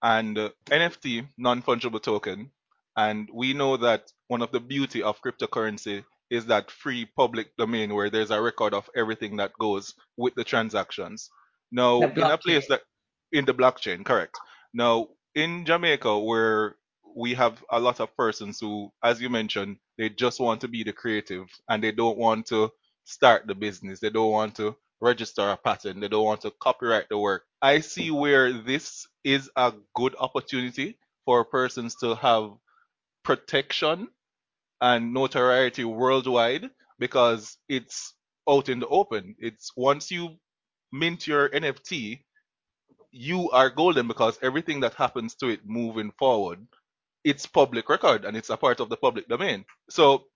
and 0.03 0.39
uh, 0.39 0.51
NFT, 0.67 1.27
non-fungible 1.39 2.03
token. 2.03 2.51
And 2.97 3.29
we 3.33 3.55
know 3.55 3.77
that 3.79 4.13
one 4.29 4.43
of 4.43 4.51
the 4.53 4.61
beauty 4.61 5.03
of 5.03 5.21
cryptocurrency 5.23 6.05
is 6.31 6.47
that 6.47 6.71
free 6.71 7.07
public 7.17 7.57
domain 7.57 7.95
where 7.95 8.11
there's 8.11 8.31
a 8.31 8.41
record 8.41 8.75
of 8.75 8.89
everything 8.97 9.37
that 9.37 9.53
goes 9.59 9.95
with 10.17 10.35
the 10.35 10.45
transactions. 10.45 11.31
The 11.73 11.77
Now, 11.77 12.03
in 12.03 12.23
a 12.23 12.39
place 12.39 12.67
that 12.69 12.83
in 13.33 13.45
the 13.45 13.55
blockchain, 13.55 14.05
correct. 14.05 14.39
Now, 14.73 15.09
in 15.35 15.65
Jamaica, 15.65 16.19
where 16.19 16.77
we 17.17 17.35
have 17.35 17.63
a 17.71 17.81
lot 17.81 18.01
of 18.01 18.17
persons 18.17 18.61
who, 18.61 18.93
as 19.03 19.21
you 19.21 19.29
mentioned, 19.29 19.79
they 19.99 20.09
just 20.09 20.41
want 20.41 20.61
to 20.63 20.69
be 20.69 20.85
the 20.85 20.93
creative 20.93 21.47
and 21.69 21.83
they 21.83 21.93
don't 21.93 22.19
want 22.19 22.47
to 22.47 22.71
start 23.05 23.47
the 23.47 23.55
business. 23.55 24.01
They 24.01 24.11
don't 24.11 24.31
want 24.31 24.55
to 24.57 24.77
register 25.01 25.51
a 25.51 25.57
patent. 25.57 26.01
They 26.01 26.09
don't 26.09 26.25
want 26.25 26.43
to 26.43 26.53
copyright 26.61 27.09
the 27.09 27.19
work. 27.19 27.45
I 27.63 27.81
see 27.81 28.11
where 28.11 28.53
this 28.53 29.07
is 29.25 29.51
a 29.57 29.73
good 29.95 30.15
opportunity 30.19 30.99
for 31.25 31.45
persons 31.45 31.97
to 31.97 32.15
have 32.15 32.53
protection 33.25 34.09
and 34.81 35.13
notoriety 35.13 35.85
worldwide 35.85 36.71
because 36.99 37.57
it's 37.69 38.15
out 38.49 38.69
in 38.69 38.81
the 38.81 38.89
open. 38.89 39.35
It's 39.39 39.73
once 39.77 40.11
you 40.11 40.37
mint 40.93 41.27
your 41.27 41.49
NFT, 41.49 42.21
you 43.13 43.51
are 43.51 43.71
golden 43.71 44.09
because 44.09 44.39
everything 44.43 44.81
that 44.81 44.95
happens 44.95 45.35
to 45.37 45.49
it 45.49 45.61
moving 45.67 46.13
forward, 46.13 46.67
it's 47.25 47.47
public 47.47 47.89
record 47.89 48.25
and 48.25 48.37
it's 48.37 48.51
a 48.51 48.57
part 48.57 48.81
of 48.81 48.89
the 48.89 48.97
public 48.97 49.29
domain. 49.29 49.65
So 49.91 50.27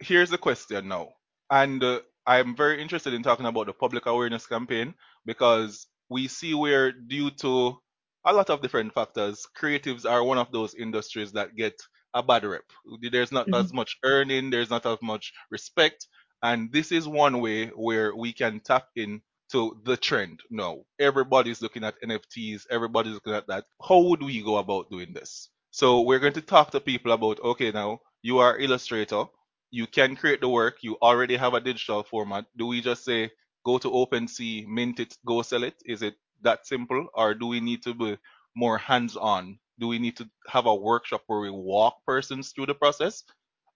here's 0.00 0.30
the 0.30 0.38
question 0.38 0.88
now. 0.88 1.14
And 1.50 1.82
uh, 1.82 2.00
I'm 2.26 2.56
very 2.56 2.80
interested 2.82 3.14
in 3.14 3.22
talking 3.22 3.46
about 3.46 3.66
the 3.66 3.72
public 3.72 4.06
awareness 4.06 4.46
campaign 4.46 4.94
because 5.24 5.86
we 6.08 6.28
see 6.28 6.54
where, 6.54 6.92
due 6.92 7.30
to 7.42 7.78
a 8.24 8.32
lot 8.32 8.50
of 8.50 8.62
different 8.62 8.92
factors, 8.94 9.46
creatives 9.56 10.08
are 10.08 10.24
one 10.24 10.38
of 10.38 10.50
those 10.52 10.74
industries 10.74 11.32
that 11.32 11.56
get 11.56 11.74
a 12.14 12.22
bad 12.22 12.44
rep. 12.44 12.64
There's 13.12 13.32
not 13.32 13.46
Mhm. 13.46 13.54
as 13.54 13.72
much 13.72 13.96
earning, 14.04 14.50
there's 14.50 14.70
not 14.70 14.86
as 14.86 14.98
much 15.02 15.32
respect. 15.50 16.08
And 16.42 16.72
this 16.72 16.92
is 16.92 17.06
one 17.08 17.40
way 17.40 17.68
where 17.68 18.14
we 18.14 18.32
can 18.32 18.60
tap 18.60 18.88
in 18.96 19.22
to 19.52 19.76
the 19.84 19.96
trend 19.96 20.40
now. 20.50 20.78
Everybody's 20.98 21.62
looking 21.62 21.84
at 21.84 22.00
NFTs, 22.02 22.66
everybody's 22.70 23.14
looking 23.14 23.34
at 23.34 23.46
that. 23.48 23.64
How 23.86 24.00
would 24.00 24.22
we 24.22 24.42
go 24.42 24.56
about 24.58 24.90
doing 24.90 25.12
this? 25.12 25.50
So 25.70 26.00
we're 26.00 26.18
going 26.18 26.32
to 26.34 26.40
talk 26.40 26.70
to 26.72 26.80
people 26.80 27.12
about 27.12 27.40
okay, 27.40 27.70
now 27.70 28.00
you 28.22 28.38
are 28.38 28.58
illustrator, 28.58 29.24
you 29.70 29.86
can 29.86 30.16
create 30.16 30.40
the 30.40 30.48
work, 30.48 30.78
you 30.82 30.96
already 31.02 31.36
have 31.36 31.54
a 31.54 31.60
digital 31.60 32.02
format. 32.02 32.46
Do 32.56 32.66
we 32.66 32.80
just 32.80 33.04
say 33.04 33.30
go 33.64 33.78
to 33.78 33.90
OpenSea, 33.90 34.66
mint 34.66 35.00
it, 35.00 35.16
go 35.26 35.42
sell 35.42 35.64
it? 35.64 35.74
Is 35.84 36.02
it 36.02 36.14
that 36.42 36.66
simple? 36.66 37.08
Or 37.14 37.34
do 37.34 37.46
we 37.46 37.60
need 37.60 37.82
to 37.82 37.94
be 37.94 38.18
more 38.54 38.78
hands 38.78 39.16
on? 39.16 39.58
Do 39.78 39.88
we 39.88 39.98
need 39.98 40.16
to 40.16 40.28
have 40.48 40.66
a 40.66 40.74
workshop 40.74 41.22
where 41.26 41.40
we 41.40 41.50
walk 41.50 42.04
persons 42.06 42.52
through 42.52 42.66
the 42.66 42.74
process? 42.74 43.24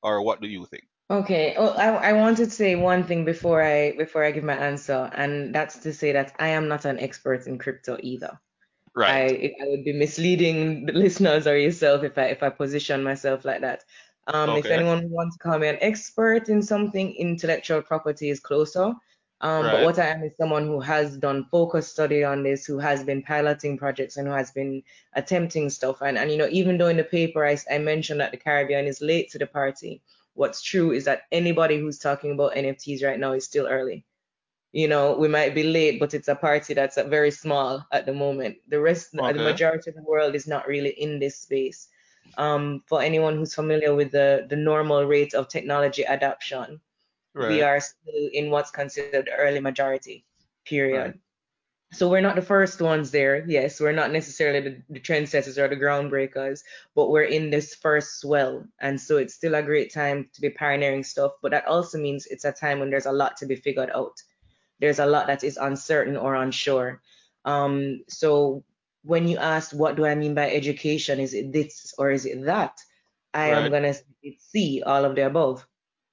Or 0.03 0.23
what 0.23 0.41
do 0.41 0.49
you 0.49 0.65
think? 0.67 0.85
Okay. 1.11 1.57
Well, 1.59 1.77
I 1.77 2.11
I 2.11 2.13
wanted 2.13 2.45
to 2.47 2.51
say 2.51 2.77
one 2.77 3.03
thing 3.03 3.25
before 3.25 3.63
I 3.63 3.93
before 3.97 4.25
I 4.25 4.31
give 4.31 4.45
my 4.45 4.55
answer, 4.55 5.11
and 5.15 5.53
that's 5.53 5.79
to 5.79 5.93
say 5.93 6.13
that 6.13 6.35
I 6.39 6.49
am 6.49 6.69
not 6.69 6.85
an 6.85 7.01
expert 7.01 7.49
in 7.49 7.59
crypto 7.59 7.99
either. 8.01 8.39
Right. 8.95 9.53
I 9.59 9.65
I 9.65 9.69
would 9.69 9.85
be 9.85 9.93
misleading 9.93 10.87
the 10.87 10.93
listeners 11.05 11.49
or 11.49 11.59
yourself 11.59 12.05
if 12.05 12.17
I 12.17 12.27
if 12.27 12.45
I 12.45 12.51
position 12.51 13.03
myself 13.03 13.45
like 13.45 13.61
that. 13.63 13.85
Um, 14.29 14.51
if 14.51 14.67
anyone 14.67 15.11
wants 15.11 15.37
to 15.37 15.43
call 15.43 15.59
me 15.59 15.67
an 15.67 15.79
expert 15.81 16.49
in 16.49 16.63
something, 16.63 17.13
intellectual 17.17 17.83
property 17.83 18.31
is 18.31 18.39
closer. 18.39 18.95
Um, 19.43 19.65
but 19.65 19.85
what 19.85 19.99
I 19.99 20.09
am 20.09 20.23
is 20.23 20.37
someone 20.37 20.67
who 20.67 20.81
has 20.81 21.17
done 21.17 21.47
focus 21.51 21.89
study 21.89 22.23
on 22.23 22.43
this, 22.43 22.67
who 22.67 22.79
has 22.79 23.03
been 23.03 23.23
piloting 23.23 23.79
projects 23.79 24.19
and 24.19 24.29
who 24.29 24.35
has 24.35 24.51
been 24.51 24.83
attempting 25.15 25.71
stuff. 25.71 26.03
And 26.03 26.19
and 26.19 26.31
you 26.31 26.37
know, 26.37 26.49
even 26.51 26.79
though 26.79 26.89
in 26.89 26.99
the 26.99 27.05
paper 27.05 27.45
I, 27.45 27.57
I 27.69 27.79
mentioned 27.79 28.21
that 28.21 28.31
the 28.31 28.37
Caribbean 28.37 28.87
is 28.87 29.01
late 29.01 29.31
to 29.31 29.39
the 29.39 29.47
party, 29.47 30.03
what's 30.35 30.63
true 30.63 30.93
is 30.93 31.05
that 31.05 31.23
anybody 31.33 31.79
who's 31.79 31.99
talking 31.99 32.33
about 32.33 32.55
NFTs 32.55 33.05
right 33.05 33.19
now 33.19 33.33
is 33.33 33.45
still 33.45 33.67
early 33.67 34.05
you 34.73 34.87
know, 34.87 35.17
we 35.17 35.29
might 35.29 35.55
be 35.55 35.65
late, 35.65 35.99
but 35.99 36.15
it's 36.15 36.29
a 36.29 36.35
party 36.35 36.75
that's 36.75 36.97
very 36.97 37.31
small 37.31 37.87
at 37.93 38.07
the 38.07 38.13
moment. 38.15 38.57
The 38.69 38.81
rest, 38.81 39.13
the 39.13 39.19
majority 39.35 39.91
of 39.91 39.97
the 39.97 40.03
world 40.03 40.35
is 40.35 40.47
not 40.47 40.69
really 40.69 40.91
in 40.91 41.19
this 41.19 41.37
space. 41.39 41.89
Um, 42.39 42.83
for 42.87 43.03
anyone 43.03 43.37
who's 43.37 43.55
familiar 43.55 43.95
with 43.95 44.13
the, 44.13 44.47
the 44.49 44.57
normal 44.57 45.05
rate 45.07 45.35
of 45.35 45.49
technology 45.49 46.03
adoption, 46.05 46.81
we 47.49 47.63
are 47.63 47.81
still 47.81 48.29
in 48.33 48.51
what's 48.51 48.71
considered 48.71 49.29
early 49.37 49.61
majority 49.61 50.25
Right. 50.95 51.15
So 51.93 52.09
we're 52.09 52.21
not 52.21 52.37
the 52.37 52.43
first 52.43 52.81
ones 52.81 53.11
there. 53.11 53.45
Yes, 53.49 53.81
we're 53.81 53.93
not 53.93 54.13
necessarily 54.13 54.61
the, 54.61 54.83
the 54.89 55.01
trendsetters 55.01 55.59
or 55.59 55.69
the 55.69 55.77
groundbreakers, 55.77 56.61
but 56.95 57.11
we're 57.11 57.25
in 57.25 57.51
this 57.51 57.75
first 57.75 58.21
swell. 58.21 58.65
And 58.81 59.01
so 59.01 59.17
it's 59.17 59.35
still 59.35 59.57
a 59.57 59.63
great 59.63 59.93
time 59.93 60.29
to 60.35 60.41
be 60.41 60.51
pioneering 60.51 61.03
stuff. 61.03 61.33
But 61.43 61.51
that 61.51 61.67
also 61.67 61.99
means 61.99 62.27
it's 62.27 62.45
a 62.45 62.53
time 62.53 62.79
when 62.79 62.91
there's 62.91 63.07
a 63.07 63.13
lot 63.13 63.37
to 63.39 63.47
be 63.47 63.57
figured 63.57 63.91
out 63.93 64.23
there's 64.81 64.99
a 64.99 65.07
lot 65.07 65.27
that 65.27 65.45
is 65.45 65.57
uncertain 65.57 66.17
or 66.17 66.35
unsure. 66.35 67.03
Um, 67.45 68.03
so 68.09 68.65
when 69.03 69.29
you 69.29 69.37
ask, 69.37 69.73
what 69.73 69.97
do 69.97 70.05
I 70.07 70.15
mean 70.15 70.35
by 70.35 70.51
education? 70.51 71.21
Is 71.21 71.35
it 71.35 71.53
this 71.53 71.95
or 71.99 72.11
is 72.11 72.27
it 72.27 72.45
that? 72.47 72.79
I 73.33 73.49
am 73.49 73.71
gonna 73.71 73.95
see 74.39 74.83
all 74.85 75.05
of 75.05 75.15
the 75.15 75.27
above. 75.27 75.67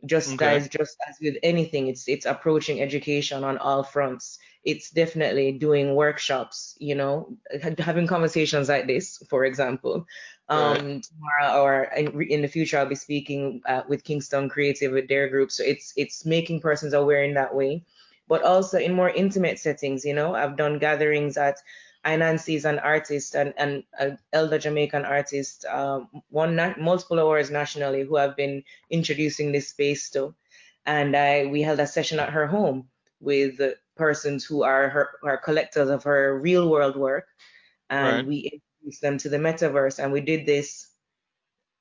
Just 0.05 0.33
Okay. 0.33 0.45
as 0.45 0.67
just 0.69 0.95
as 1.07 1.17
with 1.21 1.37
anything, 1.43 1.87
it's 1.87 2.07
it's 2.07 2.25
approaching 2.25 2.81
education 2.81 3.43
on 3.43 3.57
all 3.57 3.83
fronts. 3.83 4.37
It's 4.63 4.91
definitely 4.91 5.53
doing 5.53 5.95
workshops, 5.95 6.75
you 6.79 6.95
know, 6.95 7.37
having 7.79 8.05
conversations 8.07 8.69
like 8.69 8.85
this, 8.87 9.17
for 9.29 9.45
example. 9.45 10.05
Right. 10.53 10.79
Um, 10.79 11.01
tomorrow 11.01 11.61
or 11.61 11.83
in, 11.83 12.21
in 12.21 12.41
the 12.41 12.47
future, 12.47 12.77
I'll 12.77 12.85
be 12.85 12.95
speaking 12.95 13.61
uh, 13.65 13.83
with 13.87 14.03
Kingston 14.03 14.49
Creative 14.49 14.91
with 14.91 15.07
their 15.07 15.29
group. 15.29 15.51
So 15.51 15.63
it's 15.63 15.93
it's 15.97 16.25
making 16.25 16.61
persons 16.61 16.93
aware 16.93 17.23
in 17.23 17.33
that 17.33 17.55
way 17.55 17.83
but 18.29 18.43
also 18.43 18.77
in 18.77 18.93
more 18.93 19.09
intimate 19.09 19.57
settings. 19.59 20.03
You 20.05 20.13
know, 20.13 20.35
I've 20.35 20.57
done 20.57 20.79
gatherings 20.79 21.37
at 21.37 21.55
Inancy 22.07 22.55
is 22.55 22.65
an 22.65 22.79
artist 22.79 23.35
and 23.35 23.53
an 23.57 23.83
elder 24.33 24.57
Jamaican 24.59 25.05
artist, 25.05 25.65
um, 25.65 26.09
won 26.31 26.55
na- 26.55 26.75
multiple 26.79 27.19
awards 27.19 27.51
nationally, 27.51 28.03
who 28.03 28.15
have 28.15 28.35
been 28.37 28.63
introducing 28.89 29.51
this 29.51 29.69
space 29.69 30.09
to. 30.11 30.33
And 30.85 31.15
I 31.15 31.45
we 31.47 31.61
held 31.61 31.79
a 31.79 31.87
session 31.87 32.19
at 32.19 32.31
her 32.31 32.47
home 32.47 32.89
with 33.19 33.59
persons 33.97 34.45
who 34.45 34.63
are 34.63 34.89
her 34.89 35.09
are 35.23 35.37
collectors 35.37 35.89
of 35.89 36.03
her 36.03 36.39
real 36.39 36.69
world 36.69 36.95
work, 36.95 37.27
and 37.89 38.25
Right. 38.25 38.27
we 38.27 38.37
introduced 38.53 39.01
them 39.01 39.17
to 39.19 39.29
the 39.29 39.37
metaverse. 39.37 39.99
And 40.03 40.11
we 40.13 40.21
did 40.21 40.45
this 40.45 40.87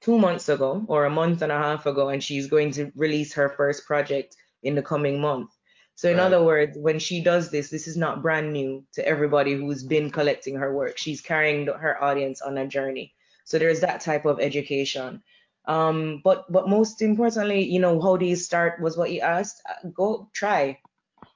two 0.02 0.18
months 0.18 0.48
ago 0.48 0.84
or 0.88 1.04
a 1.06 1.10
month 1.10 1.42
and 1.42 1.52
a 1.52 1.58
half 1.58 1.86
ago, 1.86 2.08
and 2.08 2.22
she's 2.22 2.48
going 2.48 2.72
to 2.72 2.92
release 2.96 3.34
her 3.34 3.48
first 3.50 3.86
project 3.86 4.36
in 4.62 4.74
the 4.74 4.82
coming 4.82 5.20
month. 5.20 5.50
So, 5.96 6.10
in 6.10 6.18
Right. 6.18 6.24
other 6.24 6.44
words, 6.44 6.78
when 6.78 6.98
she 6.98 7.22
does 7.22 7.50
this, 7.50 7.70
this 7.70 7.88
is 7.88 7.96
not 7.96 8.22
brand 8.22 8.52
new 8.52 8.84
to 8.92 9.06
everybody 9.06 9.54
who's 9.54 9.82
been 9.82 10.10
collecting 10.10 10.56
her 10.56 10.72
work. 10.74 10.98
She's 10.98 11.20
carrying 11.22 11.66
her 11.66 12.02
audience 12.02 12.42
on 12.42 12.58
a 12.58 12.66
journey. 12.66 13.14
So, 13.44 13.58
there's 13.58 13.80
that 13.80 14.00
type 14.02 14.26
of 14.26 14.38
education. 14.40 15.22
Um, 15.66 16.20
but 16.22 16.50
but 16.52 16.68
most 16.68 17.02
importantly, 17.02 17.64
you 17.64 17.80
know, 17.80 18.00
how 18.00 18.16
do 18.16 18.26
you 18.26 18.36
start 18.36 18.80
was 18.80 18.96
what 18.96 19.10
you 19.10 19.20
asked. 19.20 19.62
Uh, 19.68 19.88
go 19.88 20.30
try. 20.32 20.78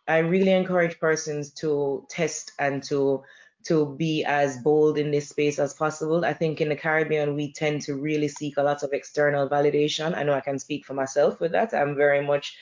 I 0.07 0.19
really 0.19 0.53
encourage 0.53 1.01
persons 1.01 1.53
to 1.55 2.07
test 2.11 2.53
and 2.59 2.83
to 2.85 3.25
to 3.65 3.95
be 3.97 4.25
as 4.25 4.57
bold 4.59 4.99
in 4.99 5.11
this 5.11 5.29
space 5.29 5.59
as 5.59 5.75
possible. 5.75 6.25
I 6.25 6.33
think 6.33 6.61
in 6.61 6.69
the 6.71 6.77
Caribbean 6.77 7.35
we 7.35 7.53
tend 7.53 7.83
to 7.83 7.95
really 7.95 8.29
seek 8.29 8.57
a 8.57 8.63
lot 8.63 8.83
of 8.83 8.93
external 8.93 9.49
validation. 9.49 10.17
I 10.17 10.23
know 10.23 10.33
I 10.33 10.41
can 10.41 10.59
speak 10.59 10.87
for 10.87 10.95
myself 10.95 11.41
with 11.41 11.53
that. 11.53 11.75
I'm 11.75 11.95
very 11.95 12.25
much 12.25 12.57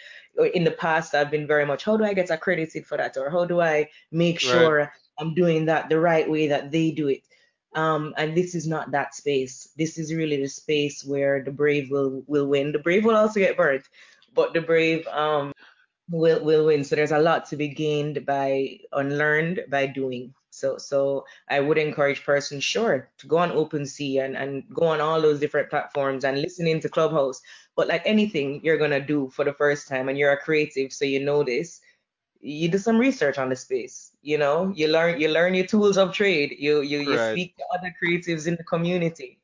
in 0.44 0.64
the 0.64 0.70
past 0.70 1.14
I've 1.14 1.30
been 1.30 1.46
very 1.46 1.66
much 1.66 1.84
how 1.84 1.96
do 1.96 2.04
I 2.04 2.14
get 2.14 2.30
accredited 2.30 2.86
for 2.86 2.96
that 2.96 3.16
or 3.16 3.30
how 3.30 3.44
do 3.44 3.60
I 3.60 3.88
make 4.12 4.40
Right. 4.40 4.40
sure 4.40 4.92
I'm 5.18 5.34
doing 5.34 5.66
that 5.66 5.88
the 5.88 5.98
right 6.00 6.28
way 6.28 6.48
that 6.48 6.70
they 6.70 6.90
do 6.90 7.08
it. 7.08 7.22
Um, 7.74 8.14
and 8.16 8.36
this 8.36 8.54
is 8.54 8.66
not 8.66 8.92
that 8.92 9.14
space. 9.14 9.68
This 9.76 9.98
is 9.98 10.14
really 10.14 10.36
the 10.40 10.48
space 10.48 11.04
where 11.04 11.42
the 11.44 11.52
brave 11.52 11.90
will 11.90 12.22
will 12.26 12.46
win. 12.46 12.72
The 12.72 12.78
brave 12.78 13.04
will 13.04 13.16
also 13.16 13.40
get 13.40 13.56
burned, 13.56 13.84
but 14.34 14.54
the 14.54 14.62
brave 14.62 15.06
um 15.08 15.52
will 16.10 16.42
will 16.44 16.66
win. 16.66 16.84
So 16.84 16.96
there's 16.96 17.12
a 17.12 17.18
lot 17.18 17.46
to 17.46 17.56
be 17.56 17.68
gained 17.68 18.24
by 18.26 18.78
unlearned 18.92 19.64
by 19.70 19.86
doing. 19.86 20.34
So 20.58 20.78
so 20.78 21.26
I 21.50 21.60
would 21.60 21.78
encourage 21.78 22.24
persons, 22.24 22.64
sure, 22.64 23.10
to 23.18 23.26
go 23.28 23.38
on 23.38 23.50
OpenSea 23.52 24.24
and, 24.24 24.36
and 24.36 24.64
go 24.74 24.86
on 24.86 25.00
all 25.00 25.20
those 25.22 25.40
different 25.40 25.70
platforms 25.70 26.24
and 26.24 26.40
listen 26.42 26.66
into 26.68 26.88
Clubhouse. 26.88 27.42
But 27.76 27.88
like 27.88 28.02
anything 28.06 28.60
you're 28.64 28.78
gonna 28.78 29.00
do 29.04 29.30
for 29.30 29.44
the 29.44 29.54
first 29.54 29.88
time 29.88 30.08
and 30.08 30.18
you're 30.18 30.32
a 30.32 30.38
creative, 30.38 30.92
so 30.92 31.04
you 31.06 31.24
know 31.24 31.44
this, 31.44 31.80
you 32.40 32.68
do 32.68 32.78
some 32.78 32.98
research 32.98 33.38
on 33.38 33.50
the 33.50 33.56
space. 33.56 34.12
You 34.22 34.38
know, 34.38 34.72
you 34.74 34.88
learn 34.88 35.20
you 35.20 35.28
learn 35.28 35.54
your 35.54 35.66
tools 35.66 35.98
of 35.98 36.12
trade. 36.14 36.56
You 36.58 36.82
you 36.82 36.98
you 37.00 37.18
Right. 37.18 37.18
speak 37.18 37.56
to 37.58 37.64
other 37.74 37.94
creatives 38.02 38.46
in 38.48 38.56
the 38.56 38.64
community. 38.64 39.37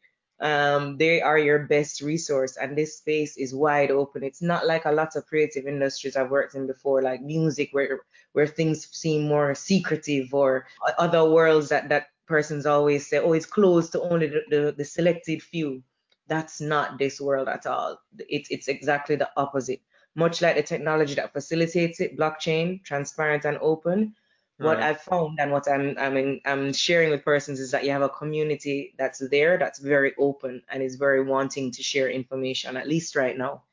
Um, 0.45 0.99
they 0.99 1.23
are 1.23 1.39
your 1.39 1.61
best 1.61 2.03
resource, 2.03 2.57
and 2.59 2.77
this 2.77 2.99
space 2.99 3.37
is 3.39 3.55
wide 3.55 3.91
open. 3.91 4.23
It's 4.23 4.43
not 4.43 4.67
like 4.67 4.85
a 4.85 4.93
lot 4.93 5.17
of 5.17 5.27
creative 5.27 5.67
industries 5.67 6.17
I've 6.17 6.31
worked 6.31 6.55
in 6.55 6.67
before, 6.67 7.03
like 7.03 7.23
music, 7.23 7.71
where 7.73 8.03
where 8.35 8.47
things 8.47 8.87
seem 8.93 9.27
more 9.27 9.55
secretive, 9.55 10.35
or 10.35 10.67
other 10.99 11.25
worlds 11.25 11.71
that 11.71 11.89
that 11.89 12.09
persons 12.27 12.67
always 12.67 13.09
say, 13.09 13.19
oh, 13.19 13.33
it's 13.33 13.47
closed 13.47 13.93
to 13.93 14.03
only 14.03 14.29
the, 14.29 14.43
the, 14.51 14.75
the 14.77 14.85
selected 14.85 15.43
few. 15.43 15.83
That's 16.29 16.61
not 16.61 16.99
this 16.99 17.21
world 17.21 17.49
at 17.49 17.67
all. 17.67 17.99
It's 18.29 18.51
it's 18.51 18.69
exactly 18.69 19.17
the 19.17 19.31
opposite 19.37 19.81
much 20.15 20.41
like 20.41 20.57
the 20.57 20.63
technology 20.63 21.15
that 21.15 21.33
facilitates 21.33 22.01
it, 22.01 22.17
blockchain, 22.17 22.83
transparent 22.85 23.45
and 23.45 23.59
open. 23.61 24.15
What 24.59 24.79
Right. 24.79 24.91
I've 24.91 25.01
found 25.01 25.41
and 25.41 25.51
what 25.51 25.69
I'm 25.69 25.97
I'm 25.99 26.41
I'm 26.45 26.73
sharing 26.73 27.11
with 27.11 27.25
persons 27.25 27.59
is 27.59 27.73
that 27.73 27.85
you 27.85 27.91
have 27.91 28.03
a 28.03 28.09
community 28.09 28.95
that's 28.97 29.19
there, 29.31 29.59
that's 29.59 29.81
very 29.81 30.15
open 30.17 30.63
and 30.69 30.83
is 30.83 30.95
very 30.97 31.25
wanting 31.25 31.73
to 31.73 31.83
share 31.83 32.09
information, 32.09 32.77
at 32.77 32.89
least 32.89 33.17
right 33.17 33.37
now. 33.37 33.65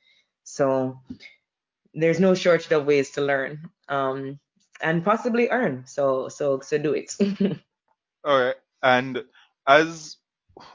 So 0.44 1.00
there's 1.94 2.20
no 2.20 2.34
shortage 2.34 2.72
of 2.72 2.86
ways 2.86 3.12
to 3.12 3.22
learn, 3.22 3.70
um, 3.90 4.40
and 4.82 5.06
possibly 5.06 5.50
earn. 5.50 5.86
So 5.86 6.30
so 6.30 6.62
so 6.62 6.78
do 6.78 6.94
it. 6.94 7.16
All 8.26 8.40
right. 8.40 8.56
And 8.82 9.24
as 9.68 10.18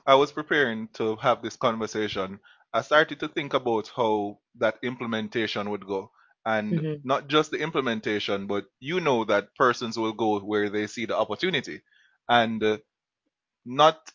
I 0.06 0.14
was 0.14 0.32
preparing 0.32 0.88
to 0.94 1.16
have 1.16 1.42
this 1.42 1.56
conversation, 1.56 2.40
I 2.72 2.82
started 2.82 3.20
to 3.20 3.28
think 3.28 3.54
about 3.54 3.90
how 3.94 4.38
that 4.58 4.78
implementation 4.82 5.70
would 5.70 5.86
go. 5.86 6.10
And 6.46 6.82
Mhm. 6.82 7.04
not 7.04 7.28
just 7.28 7.52
the 7.52 7.58
implementation, 7.58 8.48
but 8.48 8.66
you 8.80 9.00
know 9.00 9.24
that 9.26 9.54
persons 9.56 9.98
will 9.98 10.14
go 10.14 10.40
where 10.40 10.70
they 10.70 10.88
see 10.88 11.06
the 11.06 11.18
opportunity. 11.18 11.82
And 12.28 12.62
uh, 12.64 12.78
not 13.64 14.10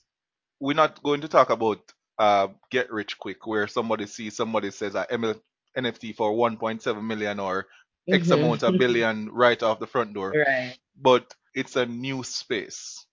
we're 0.59 0.75
not 0.75 1.03
going 1.03 1.21
to 1.21 1.27
talk 1.29 1.50
about 1.50 1.79
uh, 2.19 2.50
get 2.71 2.91
rich 2.91 3.17
quick, 3.19 3.47
where 3.47 3.67
somebody 3.67 4.07
sees 4.07 4.35
somebody 4.38 4.71
says 4.71 4.95
a 4.95 5.07
ML 5.11 5.35
NFT 5.77 6.13
for 6.13 6.33
1.7 6.33 7.07
million 7.07 7.39
or 7.39 7.67
X 8.11 8.31
amount 8.31 8.63
of 8.63 8.77
Mhm. 8.77 8.77
billion 8.77 9.29
right 9.31 9.61
off 9.63 9.79
the 9.79 9.88
front 9.88 10.13
door, 10.13 10.38
Right. 10.38 10.79
but 11.01 11.33
it's 11.55 11.75
a 11.77 11.85
new 11.85 12.23
space 12.23 13.05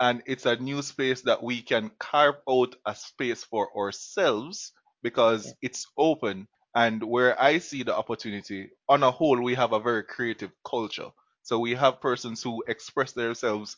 and 0.00 0.22
it's 0.26 0.46
a 0.46 0.56
new 0.56 0.82
space 0.82 1.22
that 1.22 1.42
we 1.42 1.62
can 1.62 1.90
carve 1.98 2.36
out 2.48 2.74
a 2.86 2.94
space 2.94 3.44
for 3.44 3.68
ourselves 3.78 4.72
because 5.02 5.52
Yeah. 5.52 5.54
it's 5.62 5.86
open 5.98 6.48
and 6.74 7.02
where 7.02 7.40
i 7.40 7.58
see 7.58 7.82
the 7.82 7.94
opportunity 7.96 8.70
on 8.88 9.02
a 9.02 9.10
whole 9.10 9.40
we 9.42 9.54
have 9.54 9.72
a 9.72 9.80
very 9.80 10.04
creative 10.04 10.52
culture. 10.64 11.10
So 11.42 11.58
we 11.58 11.74
have 11.74 12.00
persons 12.00 12.42
who 12.42 12.62
express 12.68 13.12
themselves 13.12 13.76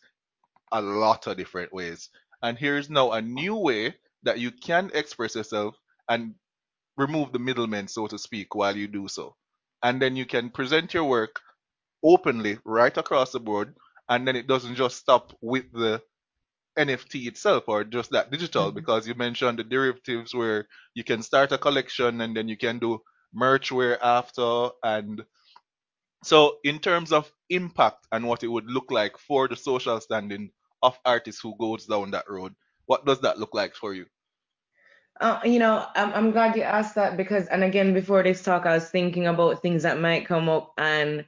a 0.72 0.82
lot 0.82 1.26
of 1.26 1.37
different 1.37 1.72
ways. 1.72 2.11
And 2.42 2.58
here's 2.58 2.90
now 2.90 3.12
a 3.12 3.22
new 3.22 3.56
way 3.56 3.94
that 4.25 4.38
you 4.40 4.50
can 4.50 4.90
express 4.94 5.37
yourself 5.37 5.76
and 6.08 6.34
remove 6.96 7.32
the 7.32 7.38
middlemen 7.38 7.88
so 7.88 8.06
to 8.08 8.18
speak 8.18 8.54
while 8.54 8.76
you 8.76 8.88
do 8.88 9.08
so. 9.08 9.37
And 9.82 10.00
then 10.02 10.16
you 10.16 10.26
can 10.26 10.50
present 10.50 10.94
your 10.94 11.04
work 11.04 11.40
openly 12.04 12.58
right 12.64 12.96
across 12.96 13.32
the 13.32 13.40
board. 13.40 13.75
And 14.08 14.26
then 14.26 14.37
it 14.37 14.46
doesn't 14.46 14.76
just 14.76 14.96
stop 14.99 15.32
with 15.40 15.72
the 15.72 16.02
NFT 16.76 17.26
itself 17.28 17.64
or 17.68 17.84
just 17.84 18.10
that 18.12 18.30
digital 18.30 18.70
Mhm. 18.70 18.72
because 18.72 19.06
you 19.08 19.14
mentioned 19.14 19.58
the 19.58 19.64
derivatives 19.64 20.34
where 20.34 20.66
you 20.94 21.04
can 21.04 21.22
start 21.22 21.52
a 21.52 21.58
collection 21.58 22.20
and 22.20 22.36
then 22.36 22.48
you 22.48 22.56
can 22.56 22.78
do 22.78 23.00
merch 23.34 23.72
wear 23.72 24.02
after 24.04 24.70
and 24.84 25.24
so 26.24 26.58
in 26.64 26.78
terms 26.80 27.12
of 27.12 27.32
impact 27.50 28.06
and 28.12 28.26
what 28.26 28.42
it 28.44 28.48
would 28.48 28.66
look 28.66 28.90
like 28.90 29.18
for 29.18 29.48
the 29.48 29.56
social 29.56 30.00
standing 30.00 30.50
of 30.82 30.98
artists 31.04 31.40
who 31.42 31.56
goes 31.58 31.86
down 31.86 32.10
that 32.12 32.28
road 32.28 32.54
what 32.86 33.06
does 33.06 33.20
that 33.20 33.38
look 33.38 33.54
like 33.54 33.74
for 33.74 33.94
you 33.94 34.06
Uh, 35.20 35.40
you 35.44 35.58
know, 35.58 35.86
I'm 35.94 36.12
I'm 36.14 36.30
glad 36.32 36.56
you 36.56 36.62
asked 36.62 36.96
that 36.96 37.16
because, 37.16 37.46
and 37.48 37.62
again, 37.64 37.94
before 37.94 38.22
this 38.22 38.42
talk, 38.42 38.66
I 38.66 38.74
was 38.74 38.90
thinking 38.90 39.26
about 39.28 39.62
things 39.62 39.82
that 39.84 40.00
might 40.00 40.26
come 40.26 40.48
up, 40.48 40.72
and 40.78 41.24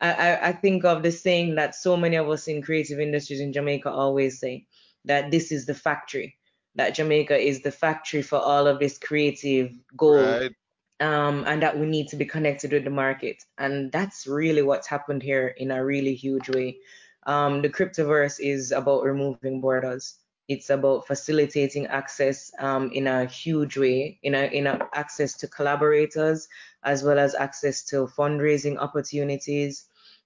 I, 0.00 0.12
I, 0.12 0.48
I 0.48 0.52
think 0.52 0.84
of 0.84 1.02
the 1.02 1.12
saying 1.12 1.56
that 1.56 1.74
so 1.76 1.96
many 1.96 2.16
of 2.16 2.28
us 2.30 2.48
in 2.48 2.62
creative 2.62 3.00
industries 3.00 3.40
in 3.40 3.52
Jamaica 3.54 3.90
always 3.90 4.40
say 4.40 4.67
that 5.08 5.30
this 5.30 5.50
is 5.52 5.66
the 5.66 5.74
factory, 5.74 6.36
that 6.76 6.94
Jamaica 6.94 7.36
is 7.36 7.62
the 7.62 7.72
factory 7.72 8.22
for 8.22 8.38
all 8.38 8.66
of 8.66 8.78
this 8.78 8.98
creative 8.98 9.72
gold, 9.96 10.40
right 10.40 10.52
um, 11.00 11.44
and 11.46 11.62
that 11.62 11.78
we 11.78 11.86
need 11.86 12.08
to 12.08 12.16
be 12.16 12.24
connected 12.24 12.72
with 12.72 12.84
the 12.84 12.90
market. 12.90 13.44
And 13.58 13.92
that's 13.92 14.26
really 14.26 14.62
what's 14.62 14.86
happened 14.86 15.22
here 15.22 15.48
in 15.48 15.70
a 15.70 15.84
really 15.84 16.14
huge 16.14 16.48
way. 16.48 16.78
Um, 17.26 17.62
the 17.62 17.68
cryptoverse 17.68 18.40
is 18.40 18.72
about 18.72 19.04
removing 19.04 19.60
borders. 19.60 20.16
It's 20.48 20.70
about 20.70 21.06
facilitating 21.06 21.86
access 21.86 22.50
um, 22.58 22.90
in 22.92 23.06
a 23.06 23.26
huge 23.26 23.76
way, 23.76 24.18
in 24.22 24.34
a 24.34 24.46
in 24.46 24.66
a 24.66 24.78
access 24.94 25.34
to 25.38 25.46
collaborators 25.46 26.48
as 26.84 27.02
well 27.02 27.18
as 27.18 27.34
access 27.34 27.84
to 27.84 28.06
fundraising 28.06 28.78
opportunities 28.78 29.84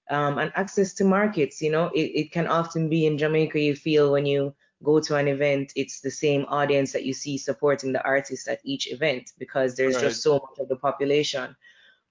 um, 0.09 0.37
and 0.37 0.51
access 0.55 0.93
to 0.93 1.03
markets. 1.03 1.61
You 1.61 1.71
know, 1.71 1.87
it, 1.93 2.11
it 2.15 2.31
can 2.31 2.47
often 2.47 2.87
be 2.87 3.05
in 3.05 3.17
Jamaica, 3.17 3.59
you 3.59 3.75
feel 3.75 4.13
when 4.13 4.25
you 4.25 4.55
go 4.83 4.99
to 4.99 5.15
an 5.15 5.27
event, 5.27 5.73
it's 5.75 6.01
the 6.01 6.11
same 6.11 6.45
audience 6.49 6.91
that 6.91 7.05
you 7.05 7.13
see 7.13 7.37
supporting 7.37 7.93
the 7.93 8.03
artist 8.03 8.47
at 8.47 8.59
each 8.63 8.91
event 8.91 9.31
because 9.37 9.75
there's 9.75 9.95
right 9.95 10.03
just 10.03 10.21
so 10.21 10.33
much 10.33 10.59
of 10.59 10.67
the 10.67 10.75
population. 10.75 11.55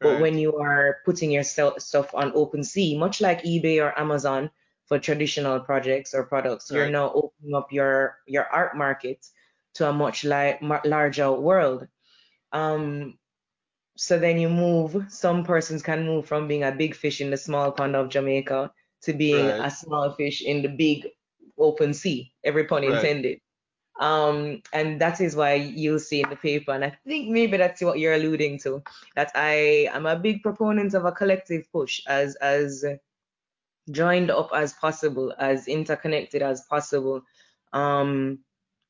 But 0.00 0.14
right 0.14 0.20
when 0.20 0.38
you 0.38 0.56
are 0.56 0.98
putting 1.04 1.30
your 1.30 1.44
stuff 1.44 2.14
on 2.14 2.32
OpenSea, 2.32 2.98
much 2.98 3.20
like 3.20 3.42
eBay 3.44 3.82
or 3.82 3.98
Amazon 3.98 4.50
for 4.86 4.98
traditional 4.98 5.60
projects 5.60 6.14
or 6.14 6.24
products, 6.24 6.70
you're 6.70 6.90
now 6.90 7.12
opening 7.12 7.54
up 7.54 7.72
your 7.72 8.18
your 8.26 8.46
art 8.46 8.76
market 8.76 9.24
to 9.74 9.88
a 9.88 9.92
much 9.92 10.24
li- 10.24 10.58
larger 10.84 11.32
world. 11.32 11.86
Um, 12.52 13.18
so 13.96 14.18
then 14.18 14.38
you 14.38 14.48
move, 14.48 15.06
some 15.08 15.44
persons 15.44 15.82
can 15.82 16.04
move 16.04 16.26
from 16.26 16.48
being 16.48 16.64
a 16.64 16.72
big 16.72 16.94
fish 16.94 17.20
in 17.20 17.30
the 17.30 17.36
small 17.36 17.72
pond 17.72 17.94
of 17.94 18.08
Jamaica 18.08 18.72
to 19.02 19.12
being 19.12 19.46
right 19.46 19.66
a 19.66 19.70
small 19.70 20.12
fish 20.14 20.42
in 20.42 20.62
the 20.62 20.68
big 20.68 21.08
open 21.58 21.94
sea, 21.94 22.32
every 22.44 22.64
pun 22.64 22.82
right 22.82 22.94
intended. 22.94 23.40
Um, 24.00 24.62
and 24.72 25.00
that 25.00 25.20
is 25.20 25.36
why 25.36 25.54
you'll 25.54 25.98
see 25.98 26.22
in 26.22 26.30
the 26.30 26.36
paper, 26.36 26.72
and 26.72 26.84
I 26.84 26.96
think 27.06 27.28
maybe 27.28 27.56
that's 27.56 27.82
what 27.82 27.98
you're 27.98 28.14
alluding 28.14 28.58
to, 28.60 28.82
that 29.16 29.30
I 29.34 29.88
am 29.92 30.06
a 30.06 30.16
big 30.16 30.42
proponent 30.42 30.94
of 30.94 31.04
a 31.04 31.12
collective 31.12 31.70
push 31.70 32.00
as 32.06 32.34
as 32.36 32.84
joined 33.90 34.30
up 34.30 34.50
as 34.54 34.72
possible, 34.72 35.34
as 35.38 35.68
interconnected 35.68 36.42
as 36.42 36.62
possible. 36.62 37.22
Um, 37.72 38.38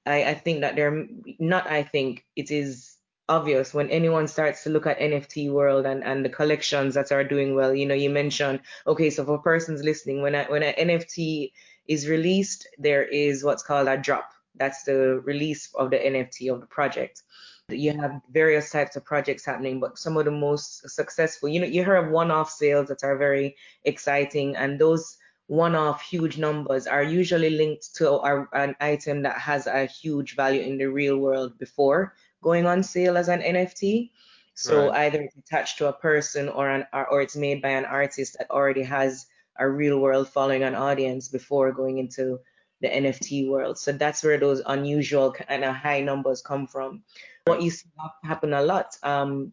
I, 0.06 0.24
I 0.24 0.34
think 0.34 0.60
that 0.60 0.76
they're 0.76 1.06
not, 1.38 1.66
I 1.66 1.82
think 1.82 2.24
it 2.36 2.50
is 2.50 2.96
obvious 3.28 3.72
when 3.72 3.88
anyone 3.90 4.28
starts 4.28 4.64
to 4.64 4.70
look 4.70 4.86
at 4.86 4.98
NFT 4.98 5.50
world 5.50 5.86
and, 5.86 6.02
and 6.04 6.24
the 6.24 6.28
collections 6.28 6.94
that 6.94 7.12
are 7.12 7.24
doing 7.24 7.54
well. 7.54 7.74
You 7.74 7.86
know, 7.86 7.94
you 7.94 8.10
mentioned, 8.10 8.60
okay, 8.86 9.10
so 9.10 9.24
for 9.24 9.38
persons 9.38 9.82
listening, 9.82 10.22
when 10.22 10.34
I, 10.34 10.44
when 10.44 10.62
an 10.62 10.74
NFT 10.88 11.52
is 11.86 12.08
released, 12.08 12.66
there 12.78 13.04
is 13.04 13.44
what's 13.44 13.62
called 13.62 13.88
a 13.88 13.96
drop. 13.96 14.30
That's 14.54 14.82
the 14.84 15.20
release 15.24 15.70
of 15.74 15.90
the 15.90 15.96
NFT 15.96 16.52
of 16.52 16.60
the 16.60 16.66
project. 16.66 17.22
You 17.68 17.98
have 17.98 18.20
various 18.30 18.70
types 18.70 18.96
of 18.96 19.04
projects 19.04 19.44
happening, 19.44 19.80
but 19.80 19.98
some 19.98 20.16
of 20.16 20.24
the 20.24 20.30
most 20.30 20.88
successful, 20.90 21.48
you 21.48 21.60
know, 21.60 21.66
you 21.66 21.84
hear 21.84 21.96
of 21.96 22.10
one-off 22.10 22.50
sales 22.50 22.88
that 22.88 23.02
are 23.02 23.16
very 23.16 23.56
exciting, 23.84 24.56
and 24.56 24.78
those 24.78 25.16
one-off 25.46 26.02
huge 26.02 26.38
numbers 26.38 26.86
are 26.86 27.02
usually 27.02 27.50
linked 27.50 27.94
to 27.96 28.10
a, 28.10 28.48
an 28.52 28.74
item 28.80 29.22
that 29.22 29.38
has 29.38 29.66
a 29.66 29.86
huge 29.86 30.36
value 30.36 30.62
in 30.62 30.78
the 30.78 30.86
real 30.86 31.18
world 31.18 31.58
before 31.58 32.14
going 32.42 32.66
on 32.66 32.82
sale 32.82 33.16
as 33.16 33.28
an 33.28 33.40
NFT. 33.40 34.10
So 34.54 34.88
right 34.88 35.06
either 35.06 35.22
it's 35.22 35.36
attached 35.36 35.78
to 35.78 35.88
a 35.88 35.92
person 35.92 36.48
or 36.48 36.68
an 36.68 36.86
or 36.92 37.22
it's 37.22 37.36
made 37.36 37.62
by 37.62 37.70
an 37.70 37.86
artist 37.86 38.36
that 38.38 38.50
already 38.50 38.82
has 38.82 39.26
a 39.58 39.68
real 39.68 39.98
world 39.98 40.28
following 40.28 40.62
an 40.62 40.74
audience 40.74 41.28
before 41.28 41.72
going 41.72 41.98
into 41.98 42.40
the 42.80 42.88
NFT 42.88 43.48
world. 43.48 43.78
So 43.78 43.92
that's 43.92 44.22
where 44.22 44.38
those 44.38 44.62
unusual 44.64 45.32
kind 45.32 45.64
of 45.64 45.74
high 45.74 46.00
numbers 46.00 46.42
come 46.42 46.66
from. 46.66 47.04
What 47.44 47.62
you 47.62 47.70
see 47.70 47.88
happen 48.24 48.52
a 48.52 48.62
lot 48.62 48.96
um, 49.02 49.52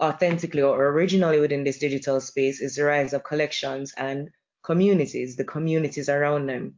authentically 0.00 0.62
or 0.62 0.88
originally 0.88 1.40
within 1.40 1.64
this 1.64 1.78
digital 1.78 2.20
space 2.20 2.60
is 2.60 2.76
the 2.76 2.84
rise 2.84 3.12
of 3.12 3.24
collections 3.24 3.92
and 3.96 4.30
communities, 4.62 5.36
the 5.36 5.44
communities 5.44 6.08
around 6.08 6.46
them. 6.46 6.76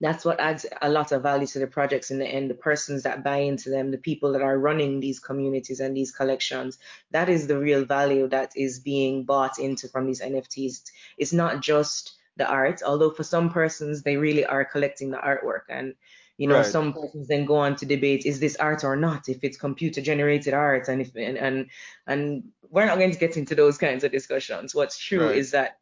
That's 0.00 0.24
what 0.24 0.40
adds 0.40 0.66
a 0.82 0.90
lot 0.90 1.12
of 1.12 1.22
value 1.22 1.46
to 1.46 1.58
the 1.58 1.66
projects 1.66 2.10
in 2.10 2.18
the 2.18 2.26
end, 2.26 2.50
the 2.50 2.54
persons 2.54 3.02
that 3.04 3.24
buy 3.24 3.38
into 3.38 3.70
them, 3.70 3.90
the 3.90 3.98
people 3.98 4.32
that 4.32 4.42
are 4.42 4.58
running 4.58 5.00
these 5.00 5.18
communities 5.18 5.80
and 5.80 5.96
these 5.96 6.12
collections. 6.12 6.78
That 7.12 7.28
is 7.28 7.46
the 7.46 7.58
real 7.58 7.84
value 7.84 8.28
that 8.28 8.52
is 8.54 8.78
being 8.78 9.24
bought 9.24 9.58
into 9.58 9.88
from 9.88 10.06
these 10.06 10.20
NFTs. 10.20 10.82
It's 11.16 11.32
not 11.32 11.62
just 11.62 12.12
the 12.36 12.46
art, 12.46 12.82
although 12.84 13.10
for 13.10 13.22
some 13.22 13.50
persons 13.50 14.02
they 14.02 14.16
really 14.16 14.44
are 14.44 14.64
collecting 14.64 15.10
the 15.10 15.16
artwork. 15.16 15.62
And 15.70 15.94
you 16.36 16.46
know, 16.46 16.56
right 16.56 16.66
some 16.66 16.92
persons 16.92 17.28
then 17.28 17.46
go 17.46 17.56
on 17.56 17.76
to 17.76 17.86
debate 17.86 18.26
is 18.26 18.38
this 18.38 18.56
art 18.56 18.84
or 18.84 18.94
not, 18.94 19.28
if 19.30 19.42
it's 19.42 19.56
computer 19.56 20.02
generated 20.02 20.52
art, 20.52 20.88
and 20.88 21.00
if 21.00 21.14
and 21.16 21.38
and, 21.38 21.70
and 22.06 22.44
we're 22.68 22.84
not 22.84 22.98
going 22.98 23.12
to 23.12 23.18
get 23.18 23.38
into 23.38 23.54
those 23.54 23.78
kinds 23.78 24.04
of 24.04 24.12
discussions. 24.12 24.74
What's 24.74 24.98
true 24.98 25.28
right 25.28 25.36
is 25.36 25.52
that 25.52 25.78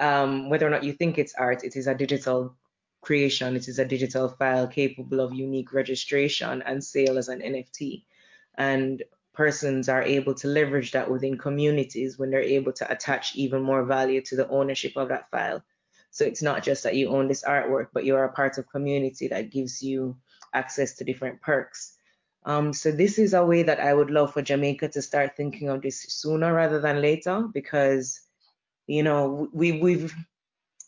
um, 0.00 0.50
whether 0.50 0.66
or 0.66 0.70
not 0.70 0.82
you 0.82 0.92
think 0.92 1.16
it's 1.16 1.34
art, 1.34 1.62
it 1.62 1.76
is 1.76 1.86
a 1.86 1.94
digital 1.94 2.56
creation. 3.04 3.56
It 3.56 3.68
is 3.68 3.78
a 3.78 3.84
digital 3.84 4.28
file 4.28 4.66
capable 4.66 5.20
of 5.20 5.32
unique 5.32 5.72
registration 5.72 6.62
and 6.62 6.82
sale 6.82 7.18
as 7.18 7.28
an 7.28 7.40
NFT. 7.40 8.04
And 8.56 9.02
persons 9.34 9.88
are 9.88 10.02
able 10.02 10.34
to 10.34 10.48
leverage 10.48 10.92
that 10.92 11.10
within 11.10 11.36
communities 11.36 12.18
when 12.18 12.30
they're 12.30 12.40
able 12.40 12.72
to 12.72 12.90
attach 12.90 13.34
even 13.36 13.62
more 13.62 13.84
value 13.84 14.22
to 14.22 14.36
the 14.36 14.48
ownership 14.48 14.96
of 14.96 15.08
that 15.08 15.30
file. 15.30 15.62
So 16.10 16.24
it's 16.24 16.42
not 16.42 16.62
just 16.62 16.84
that 16.84 16.94
you 16.94 17.08
own 17.08 17.26
this 17.26 17.42
artwork, 17.42 17.88
but 17.92 18.04
you 18.04 18.14
are 18.14 18.24
a 18.24 18.32
part 18.32 18.56
of 18.56 18.68
community 18.68 19.26
that 19.28 19.50
gives 19.50 19.82
you 19.82 20.16
access 20.52 20.94
to 20.94 21.04
different 21.04 21.42
perks. 21.42 21.96
Um, 22.46 22.72
so 22.72 22.92
this 22.92 23.18
is 23.18 23.34
a 23.34 23.44
way 23.44 23.64
that 23.64 23.80
I 23.80 23.92
would 23.92 24.10
love 24.10 24.32
for 24.32 24.42
Jamaica 24.42 24.88
to 24.90 25.02
start 25.02 25.36
thinking 25.36 25.68
of 25.68 25.82
this 25.82 26.02
sooner 26.02 26.52
rather 26.54 26.80
than 26.80 27.00
later, 27.00 27.48
because 27.52 28.20
you 28.86 29.02
know 29.02 29.48
we 29.52 29.80
we've 29.80 30.14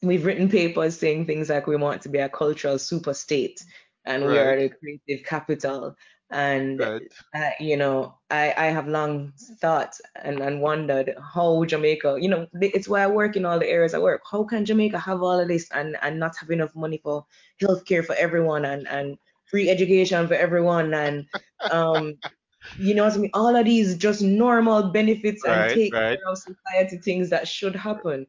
we've 0.06 0.24
written 0.24 0.48
papers 0.48 0.98
saying 0.98 1.26
things 1.26 1.48
like 1.48 1.66
we 1.66 1.76
want 1.76 2.02
to 2.02 2.08
be 2.08 2.18
a 2.18 2.28
cultural 2.28 2.78
super 2.78 3.14
state 3.14 3.62
and 4.04 4.24
we 4.24 4.38
are 4.38 4.56
right 4.56 4.70
the 4.70 4.98
creative 4.98 5.26
capital. 5.26 5.96
And, 6.30 6.80
right 6.80 7.02
uh, 7.34 7.50
you 7.60 7.76
know, 7.76 8.18
I, 8.30 8.52
I 8.56 8.66
have 8.66 8.88
long 8.88 9.32
thought 9.60 9.94
and, 10.24 10.40
and 10.40 10.60
wondered 10.60 11.14
how 11.22 11.64
Jamaica, 11.64 12.18
you 12.20 12.28
know, 12.28 12.46
it's 12.54 12.88
why 12.88 13.02
I 13.02 13.06
work 13.06 13.36
in 13.36 13.44
all 13.44 13.58
the 13.58 13.68
areas 13.68 13.94
I 13.94 13.98
work. 13.98 14.22
How 14.30 14.42
can 14.42 14.64
Jamaica 14.64 14.98
have 14.98 15.22
all 15.22 15.38
of 15.38 15.48
this 15.48 15.68
and, 15.72 15.96
and 16.02 16.18
not 16.18 16.36
have 16.38 16.50
enough 16.50 16.74
money 16.74 17.00
for 17.02 17.26
healthcare 17.62 18.04
for 18.04 18.16
everyone 18.16 18.64
and, 18.64 18.88
and 18.88 19.18
free 19.48 19.70
education 19.70 20.26
for 20.26 20.34
everyone 20.34 20.94
and, 20.94 21.26
um, 21.70 22.14
you 22.78 22.94
know 22.94 23.04
what 23.04 23.14
I 23.14 23.18
mean? 23.18 23.30
All 23.34 23.54
of 23.54 23.64
these 23.64 23.96
just 23.96 24.22
normal 24.22 24.90
benefits 24.90 25.44
and 25.44 25.72
take 25.72 25.94
right 25.94 26.18
care 26.18 26.28
of 26.28 26.38
society 26.38 26.98
things 26.98 27.30
that 27.30 27.46
should 27.46 27.76
happen. 27.76 28.26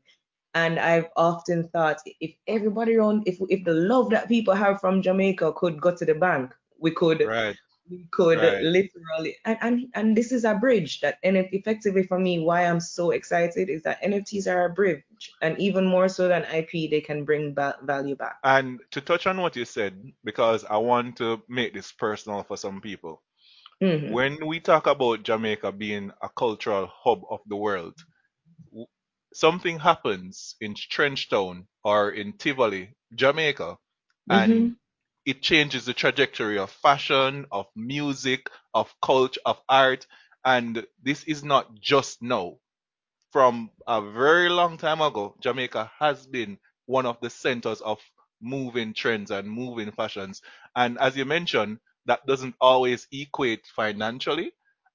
And 0.64 0.80
I've 0.80 1.10
often 1.16 1.70
thought 1.70 1.98
if 2.22 2.34
everybody 2.48 2.96
around, 2.98 3.24
if 3.28 3.38
if 3.50 3.64
the 3.66 3.74
love 3.74 4.10
that 4.12 4.28
people 4.30 4.56
have 4.56 4.82
from 4.82 5.02
Jamaica 5.02 5.54
could 5.54 5.82
go 5.82 5.96
to 5.96 6.06
the 6.06 6.16
bank, 6.16 6.54
we 6.80 6.92
could 6.92 7.22
right 7.28 7.58
we 7.90 8.06
could 8.12 8.40
Right. 8.40 8.62
literally 8.62 9.38
and, 9.46 9.58
and 9.62 9.76
and 9.96 10.18
this 10.18 10.32
is 10.32 10.44
a 10.46 10.56
bridge 10.56 11.00
that 11.02 11.20
and 11.24 11.38
effectively 11.38 12.04
for 12.04 12.20
me 12.20 12.40
why 12.40 12.64
i'm 12.66 12.80
so 12.82 13.12
excited 13.12 13.70
is 13.70 13.84
that 13.84 14.02
nfts 14.04 14.48
are 14.48 14.66
a 14.66 14.70
bridge 14.70 15.04
and 15.42 15.58
even 15.60 15.86
more 15.86 16.10
so 16.10 16.28
than 16.28 16.44
ip 16.54 16.72
they 16.72 17.02
can 17.02 17.24
bring 17.26 17.54
ba- 17.54 17.78
value 17.84 18.16
back 18.16 18.40
And 18.44 18.80
to 18.92 19.02
touch 19.02 19.28
on 19.28 19.42
what 19.42 19.56
you 19.56 19.66
said, 19.66 20.12
because 20.24 20.66
I 20.66 20.78
want 20.78 21.18
to 21.18 21.44
make 21.48 21.74
this 21.74 21.92
personal 21.92 22.44
for 22.44 22.58
some 22.58 22.82
people. 22.82 23.22
hmm 23.82 24.16
When 24.16 24.46
we 24.48 24.60
talk 24.60 24.88
about 24.88 25.24
Jamaica 25.24 25.72
being 25.74 26.12
a 26.22 26.30
cultural 26.30 26.88
hub 26.88 27.22
of 27.30 27.42
the 27.48 27.56
world, 27.58 27.96
something 29.38 29.80
happens 29.80 30.56
in 30.62 30.74
Trenchtown 30.76 31.68
or 31.84 32.10
in 32.12 32.34
Tivoli, 32.38 32.96
Jamaica, 33.16 33.78
and 34.30 34.66
hmm 34.66 34.76
it 35.26 35.42
changes 35.42 35.86
the 35.86 35.94
trajectory 35.94 36.58
of 36.58 36.72
fashion, 36.72 37.46
of 37.52 37.68
music, 37.76 38.50
of 38.74 38.94
culture, 39.02 39.42
of 39.46 39.62
art. 39.70 40.08
And 40.46 40.86
this 41.04 41.24
is 41.26 41.44
not 41.44 41.76
just 41.80 42.22
now. 42.22 42.60
From 43.32 43.72
a 43.88 44.02
very 44.02 44.50
long 44.50 44.78
time 44.78 45.02
ago, 45.02 45.36
Jamaica 45.42 45.92
has 46.00 46.28
been 46.28 46.60
one 46.86 47.06
of 47.06 47.20
the 47.22 47.30
centers 47.30 47.82
of 47.82 48.00
moving 48.42 48.94
trends 48.94 49.32
and 49.32 49.50
moving 49.50 49.92
fashions. 49.92 50.42
And 50.76 50.98
as 51.00 51.16
you 51.18 51.26
mentioned, 51.26 51.80
that 52.06 52.26
doesn't 52.26 52.56
always 52.62 53.08
equate 53.12 53.66
financially. 53.68 54.52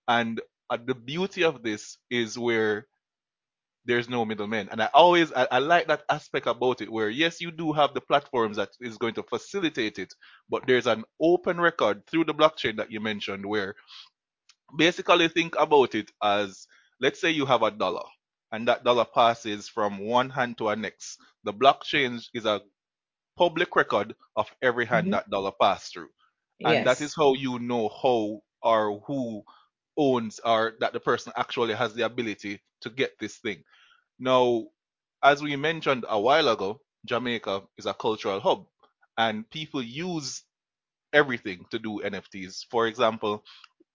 And 0.08 0.40
uh, 0.70 0.78
the 0.84 0.94
beauty 0.94 1.44
of 1.44 1.62
this 1.62 1.98
is 2.10 2.38
where 2.38 2.86
there's 3.84 4.08
no 4.08 4.24
middlemen. 4.24 4.68
And 4.70 4.82
I 4.82 4.88
always 4.94 5.32
I, 5.32 5.46
I 5.50 5.58
like 5.58 5.88
that 5.88 6.02
aspect 6.10 6.46
about 6.46 6.80
it 6.80 6.90
where 6.92 7.08
yes, 7.10 7.40
you 7.40 7.50
do 7.50 7.72
have 7.72 7.94
the 7.94 8.00
platforms 8.00 8.56
that 8.56 8.70
is 8.80 8.98
going 8.98 9.14
to 9.14 9.22
facilitate 9.22 9.98
it, 9.98 10.12
but 10.48 10.66
there's 10.66 10.86
an 10.86 11.04
open 11.20 11.60
record 11.60 12.06
through 12.06 12.24
the 12.24 12.34
blockchain 12.34 12.76
that 12.76 12.90
you 12.92 13.00
mentioned 13.00 13.44
where 13.46 13.74
basically 14.76 15.28
think 15.28 15.54
about 15.58 15.94
it 15.94 16.10
as 16.22 16.66
let's 17.00 17.20
say 17.20 17.30
you 17.30 17.46
have 17.46 17.62
a 17.62 17.70
dollar 17.70 18.04
and 18.52 18.68
that 18.68 18.84
dollar 18.84 19.04
passes 19.04 19.68
from 19.68 19.98
one 19.98 20.30
hand 20.30 20.58
to 20.58 20.68
a 20.68 20.76
next. 20.76 21.18
The 21.44 21.52
blockchain 21.52 22.20
is 22.34 22.46
a 22.46 22.60
public 23.36 23.74
record 23.76 24.14
of 24.36 24.50
every 24.62 24.86
hand 24.86 25.10
hmm 25.10 25.14
that 25.14 25.28
dollar 25.30 25.52
passed 25.60 25.92
through. 25.92 26.10
And 26.64 26.84
that 26.86 27.00
is 27.00 27.14
how 27.16 27.34
you 27.34 27.58
know 27.58 27.88
how 28.02 28.40
or 28.62 29.00
who 29.06 29.42
owns 29.96 30.40
or 30.44 30.74
that 30.80 30.92
the 30.92 31.00
person 31.00 31.32
actually 31.36 31.74
has 31.74 31.94
the 31.94 32.04
ability 32.04 32.60
to 32.80 32.90
get 32.90 33.18
this 33.18 33.36
thing. 33.38 33.62
Now, 34.18 34.66
as 35.22 35.42
we 35.42 35.56
mentioned 35.56 36.04
a 36.08 36.20
while 36.20 36.48
ago, 36.48 36.80
Jamaica 37.06 37.62
is 37.78 37.86
a 37.86 37.94
cultural 37.94 38.40
hub 38.40 38.66
and 39.18 39.48
people 39.50 39.82
use 39.82 40.42
everything 41.12 41.64
to 41.70 41.78
do 41.78 42.00
NFTs. 42.04 42.66
For 42.70 42.86
example, 42.86 43.44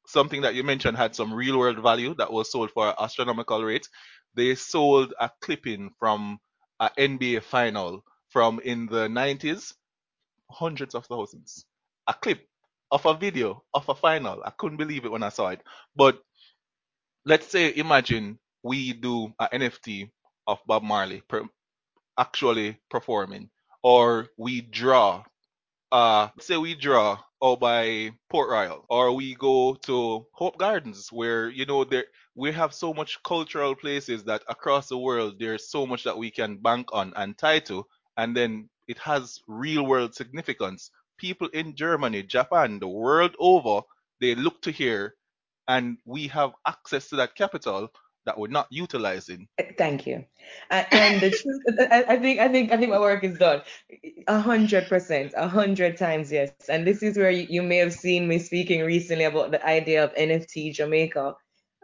something 0.08 0.42
that 0.42 0.56
you 0.56 0.64
mentioned 0.64 0.98
had 0.98 1.16
some 1.16 1.34
real 1.34 1.58
world 1.58 1.80
value 1.80 2.16
that 2.16 2.32
was 2.32 2.52
sold 2.52 2.72
for 2.72 2.94
astronomical 3.02 3.64
rates. 3.64 3.90
They 4.36 4.56
sold 4.56 5.14
a 5.20 5.30
clipping 5.42 5.92
from 6.00 6.40
an 6.80 6.90
NBA 6.98 7.44
final 7.44 8.04
from 8.30 8.60
in 8.60 8.88
the 8.88 9.08
90s, 9.08 9.74
hundreds 10.52 10.96
of 10.96 11.06
thousands. 11.06 11.66
A 12.08 12.14
clip 12.14 12.48
of 12.91 13.06
a 13.06 13.13
video 13.13 13.63
of 13.73 13.88
a 13.89 13.95
final. 13.95 14.41
I 14.43 14.52
couldn't 14.52 14.78
believe 14.78 15.06
it 15.06 15.12
when 15.12 15.23
I 15.23 15.30
saw 15.30 15.50
it. 15.50 15.62
But 15.95 16.21
let's 17.26 17.47
say, 17.47 17.73
imagine 17.76 18.39
we 18.63 18.93
do 18.93 19.34
an 19.39 19.50
NFT 19.54 20.10
of 20.47 20.60
Bob 20.65 20.84
Marley 20.84 21.21
per, 21.28 21.43
actually 22.17 22.80
performing, 22.89 23.50
or 23.84 24.30
we 24.38 24.62
draw 24.62 25.23
uh 25.91 26.30
say 26.39 26.58
we 26.58 26.76
draw 26.76 27.17
or 27.41 27.58
by 27.58 28.12
Port 28.30 28.50
Royal 28.50 28.86
or 28.89 29.13
we 29.13 29.36
go 29.36 29.76
to 29.84 30.26
Hope 30.34 30.58
Gardens 30.58 31.10
where 31.12 31.50
you 31.50 31.65
know 31.65 31.84
there 31.86 32.06
we 32.36 32.52
have 32.52 32.73
so 32.73 32.93
much 32.93 33.21
cultural 33.23 33.76
places 33.76 34.23
that 34.26 34.43
across 34.50 34.89
the 34.89 34.97
world 34.97 35.39
there's 35.39 35.69
so 35.69 35.86
much 35.86 36.04
that 36.04 36.17
we 36.17 36.32
can 36.32 36.58
bank 36.58 36.89
on 36.93 37.13
and 37.15 37.38
tie 37.38 37.60
to 37.60 37.86
and 38.17 38.36
then 38.36 38.69
it 38.88 38.97
has 39.00 39.39
real 39.47 39.86
world 39.86 40.15
significance. 40.15 40.91
People 41.17 41.47
in 41.49 41.75
Germany, 41.75 42.23
Japan, 42.23 42.80
the 42.80 42.88
world 42.88 43.36
over, 43.39 43.82
they 44.21 44.36
look 44.36 44.62
to 44.63 44.71
here 44.71 45.15
and 45.67 45.97
we 46.06 46.27
have 46.27 46.53
access 46.65 47.10
to 47.10 47.17
that 47.17 47.36
capital 47.36 47.89
that 48.25 48.38
we're 48.38 48.47
not 48.47 48.67
utilizing. 48.69 49.47
Uh, 49.60 49.63
thank 49.77 50.06
you. 50.06 50.25
And, 50.69 50.88
and 50.91 51.21
the 51.21 51.32
truth, 51.41 51.62
uh, 51.80 51.86
I, 51.91 52.13
I 52.15 52.17
think, 52.17 52.39
I 52.39 52.47
think, 52.49 52.71
I 52.71 52.77
think 52.77 52.91
my 52.91 52.99
work 52.99 53.23
is 53.23 53.38
done. 53.38 53.62
A 54.27 54.39
hundred 54.39 54.88
percent, 54.88 55.34
a 55.36 55.47
hundred 55.47 55.97
times, 55.97 56.32
yes. 56.32 56.51
And 56.69 56.86
this 56.86 57.01
is 57.01 57.17
where 57.17 57.32
you, 57.32 57.47
you 57.49 57.63
may 57.63 57.77
have 57.77 57.93
seen 57.93 58.27
me 58.27 58.39
speaking 58.39 58.82
recently 58.84 59.23
about 59.25 59.51
the 59.51 59.65
idea 59.65 60.03
of 60.03 60.13
NFT 60.15 60.73
Jamaica. 60.73 61.36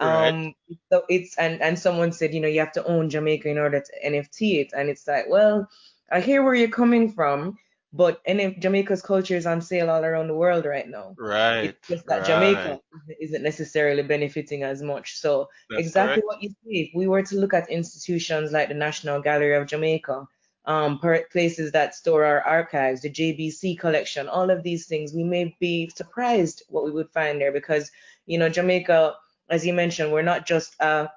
Right, 0.01 0.29
Um, 0.29 0.53
so 0.91 1.03
it's 1.07 1.37
and 1.37 1.61
and 1.61 1.79
someone 1.79 2.11
said, 2.11 2.33
you 2.33 2.41
know, 2.41 2.47
you 2.47 2.59
have 2.59 2.73
to 2.73 2.85
own 2.85 3.09
Jamaica 3.09 3.47
in 3.47 3.57
order 3.57 3.79
to 3.79 4.09
NFT 4.09 4.61
it, 4.61 4.73
and 4.75 4.89
it's 4.89 5.07
like, 5.07 5.25
well, 5.29 5.67
I 6.11 6.19
hear 6.19 6.43
where 6.43 6.55
you're 6.55 6.69
coming 6.69 7.11
from, 7.13 7.57
but 7.93 8.23
NF, 8.25 8.59
Jamaica's 8.59 9.01
culture 9.03 9.35
is 9.35 9.45
on 9.45 9.61
sale 9.61 9.89
all 9.89 10.03
around 10.03 10.27
the 10.27 10.35
world 10.35 10.65
right 10.65 10.89
now. 10.89 11.17
right, 11.17 11.65
It's 11.65 11.87
just 11.87 12.07
that 12.07 12.27
right. 12.27 12.27
Jamaica 12.27 12.79
isn't 13.21 13.43
necessarily 13.43 14.03
benefiting 14.03 14.63
as 14.63 14.81
much. 14.81 15.19
So 15.19 15.49
That's 15.69 15.81
exactly 15.81 16.23
correct. 16.23 16.27
what 16.27 16.43
you 16.43 16.49
say. 16.49 16.71
If 16.71 16.91
we 16.95 17.07
were 17.07 17.23
to 17.23 17.37
look 17.37 17.53
at 17.53 17.69
institutions 17.69 18.51
like 18.51 18.69
the 18.69 18.73
National 18.73 19.21
Gallery 19.21 19.55
of 19.55 19.67
Jamaica, 19.67 20.27
um, 20.65 20.99
places 21.31 21.71
that 21.73 21.93
store 21.95 22.25
our 22.25 22.41
archives, 22.41 23.01
the 23.01 23.09
JBC 23.09 23.77
collection, 23.79 24.27
all 24.27 24.49
of 24.49 24.63
these 24.63 24.87
things, 24.87 25.13
we 25.13 25.23
may 25.23 25.55
be 25.59 25.89
surprised 25.95 26.63
what 26.69 26.85
we 26.85 26.91
would 26.91 27.09
find 27.11 27.39
there 27.39 27.51
because, 27.51 27.91
you 28.25 28.37
know, 28.39 28.49
Jamaica, 28.49 29.15
as 29.49 29.65
you 29.65 29.73
mentioned, 29.73 30.11
we're 30.11 30.21
not 30.23 30.45
just 30.47 30.75
a 30.79 31.09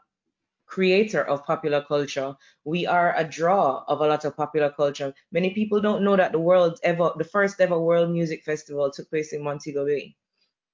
creator 0.77 1.23
of 1.33 1.45
popular 1.47 1.83
culture. 1.83 2.37
We 2.65 2.87
are 2.87 3.15
a 3.17 3.25
draw 3.25 3.85
of 3.89 4.01
a 4.01 4.09
lot 4.09 4.25
of 4.25 4.37
popular 4.37 4.71
culture. 4.71 5.15
Many 5.33 5.51
people 5.55 5.81
don't 5.81 6.05
know 6.05 6.17
that 6.17 6.33
the 6.33 6.41
world 6.51 6.79
ever, 6.83 7.12
the 7.17 7.25
first 7.25 7.61
ever 7.61 7.79
World 7.81 8.11
Music 8.11 8.45
Festival 8.45 8.91
took 8.91 9.11
place 9.11 9.33
in 9.33 9.43
Montego 9.43 9.87
Bay 9.87 10.17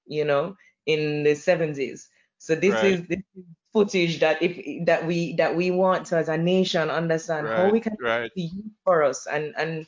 you 0.07 0.25
know, 0.25 0.57
in 0.87 1.25
the 1.25 1.35
70s. 1.35 2.09
So 2.39 2.55
this 2.57 2.83
Right, 2.83 2.97
is 2.97 3.07
this 3.09 3.21
is 3.37 3.45
footage 3.73 4.21
that 4.21 4.43
if 4.43 4.55
that 4.87 5.07
we 5.07 5.35
that 5.37 5.57
we 5.57 5.71
want 5.71 6.07
to 6.09 6.17
as 6.19 6.29
a 6.29 6.39
nation 6.39 6.91
understand 6.91 7.51
how 7.55 7.69
we 7.69 7.81
can 7.81 7.97
right. 8.01 8.33
use 8.35 8.73
for 8.85 9.03
us 9.05 9.27
and 9.27 9.55
and 9.59 9.87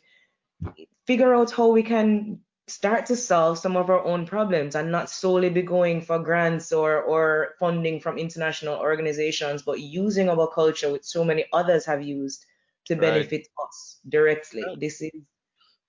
figure 1.07 1.35
out 1.35 1.51
how 1.53 1.69
we 1.69 1.83
can 1.83 2.41
start 2.69 3.07
to 3.07 3.17
solve 3.17 3.59
some 3.59 3.77
of 3.77 3.91
our 3.91 4.03
own 4.05 4.27
problems 4.27 4.75
and 4.75 4.91
not 4.91 5.11
solely 5.11 5.51
be 5.51 5.63
going 5.63 6.01
for 6.01 6.19
grants 6.19 6.73
or 6.73 7.03
or 7.03 7.55
funding 7.59 8.01
from 8.01 8.19
international 8.19 8.77
organizations, 8.79 9.63
but 9.63 9.81
using 9.81 10.29
our 10.29 10.49
culture 10.49 10.91
which 10.91 11.05
so 11.05 11.25
many 11.25 11.45
others 11.53 11.85
have 11.87 12.03
used 12.03 12.45
to 12.87 12.97
Right. 12.97 13.03
benefit 13.13 13.49
us 13.65 14.01
directly. 14.09 14.63
Right. 14.63 14.81
This 14.81 15.01
is 15.03 15.13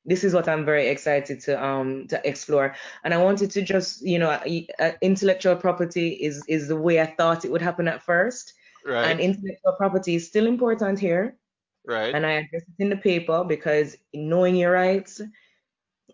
this 0.06 0.24
is 0.24 0.34
what 0.34 0.48
I'm 0.48 0.66
very 0.66 0.88
excited 0.90 1.40
to 1.42 1.64
um 1.64 2.08
to 2.10 2.22
explore. 2.28 2.76
And 3.04 3.14
I 3.14 3.18
wanted 3.18 3.52
to 3.52 3.62
just, 3.62 4.02
you 4.06 4.20
know, 4.20 4.30
uh, 4.32 4.92
intellectual 5.02 5.56
property 5.56 6.10
is 6.14 6.46
is 6.48 6.68
the 6.68 6.76
way 6.76 7.00
I 7.02 7.06
thought 7.08 7.46
it 7.46 7.52
would 7.52 7.62
happen 7.62 7.88
at 7.88 8.04
first. 8.04 8.54
And 9.02 9.20
intellectual 9.20 9.74
property 9.78 10.16
is 10.16 10.28
still 10.28 10.48
important 10.48 11.00
here. 11.00 11.38
Right. 11.86 12.14
And 12.14 12.26
I 12.26 12.32
address 12.34 12.64
it 12.64 12.84
in 12.84 12.90
the 12.90 12.98
paper 12.98 13.44
because 13.44 13.98
knowing 14.14 14.56
your 14.56 14.72
rights 14.72 15.22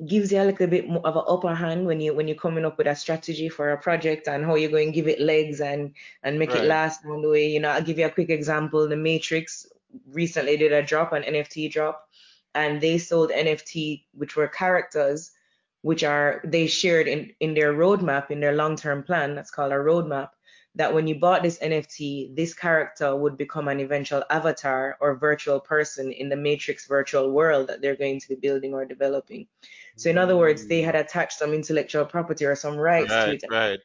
gives 0.07 0.31
you 0.31 0.41
a 0.41 0.45
little 0.45 0.67
bit 0.67 0.89
more 0.89 1.05
of 1.05 1.15
an 1.15 1.23
upper 1.27 1.53
hand 1.53 1.85
when 1.85 1.99
you 2.01 2.13
when 2.13 2.27
you're 2.27 2.37
coming 2.37 2.65
up 2.65 2.77
with 2.77 2.87
a 2.87 2.95
strategy 2.95 3.49
for 3.49 3.71
a 3.71 3.77
project 3.77 4.27
and 4.27 4.45
how 4.45 4.55
you're 4.55 4.71
going 4.71 4.87
to 4.87 4.95
give 4.95 5.07
it 5.07 5.19
legs 5.19 5.61
and 5.61 5.93
and 6.23 6.39
make 6.39 6.51
it 6.51 6.65
last 6.65 7.05
along 7.05 7.21
the 7.21 7.29
way. 7.29 7.47
You 7.49 7.59
know, 7.59 7.69
I'll 7.69 7.83
give 7.83 7.99
you 7.99 8.05
a 8.05 8.09
quick 8.09 8.29
example. 8.29 8.87
The 8.87 8.95
Matrix 8.95 9.67
recently 10.11 10.57
did 10.57 10.71
a 10.71 10.81
drop, 10.81 11.13
an 11.13 11.23
NFT 11.23 11.71
drop, 11.71 12.09
and 12.55 12.81
they 12.81 12.97
sold 12.97 13.29
NFT, 13.31 14.03
which 14.13 14.35
were 14.35 14.47
characters, 14.47 15.31
which 15.81 16.03
are 16.03 16.41
they 16.43 16.67
shared 16.67 17.07
in 17.07 17.33
in 17.39 17.53
their 17.53 17.73
roadmap, 17.73 18.31
in 18.31 18.39
their 18.39 18.55
long-term 18.55 19.03
plan. 19.03 19.35
That's 19.35 19.51
called 19.51 19.71
a 19.71 19.75
roadmap. 19.75 20.29
That 20.75 20.93
when 20.93 21.05
you 21.05 21.15
bought 21.15 21.43
this 21.43 21.60
NFT, 21.60 22.36
this 22.36 22.53
character 22.53 23.13
would 23.15 23.38
become 23.38 23.67
an 23.67 23.81
eventual 23.81 24.23
avatar 24.29 24.97
or 25.01 25.15
virtual 25.15 25.60
person 25.60 26.13
in 26.13 26.29
the 26.29 26.38
Matrix 26.38 26.88
virtual 26.88 27.31
world 27.31 27.67
that 27.67 27.81
they're 27.81 27.97
going 27.97 28.21
to 28.21 28.29
be 28.29 28.36
building 28.36 28.73
or 28.73 28.86
developing. 28.86 29.47
So 29.97 30.10
in 30.10 30.17
other 30.17 30.38
words, 30.38 30.67
they 30.67 30.81
had 30.81 30.95
mm. 30.95 31.01
attached 31.01 31.38
some 31.38 31.53
intellectual 31.53 32.05
property 32.05 32.45
or 32.45 32.55
some 32.55 32.77
rights 32.77 33.10
to 33.10 33.34
it 33.34 33.43
Right. 33.49 33.79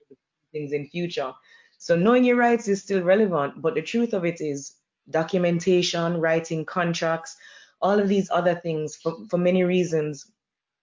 things 0.53 0.73
in 0.73 0.87
future. 0.87 1.33
So 1.79 1.97
knowing 1.97 2.25
your 2.25 2.37
rights 2.37 2.69
is 2.69 2.83
still 2.83 3.03
relevant, 3.03 3.61
but 3.61 3.75
the 3.75 3.83
truth 3.83 4.13
of 4.15 4.25
it 4.25 4.41
is 4.41 4.75
documentation, 5.11 6.19
writing 6.19 6.65
contracts, 6.65 7.37
all 7.81 7.99
of 7.99 8.09
these 8.09 8.31
other 8.31 8.55
things, 8.55 8.97
for, 8.97 9.17
for 9.29 9.39
many 9.39 9.65
reasons, 9.65 10.31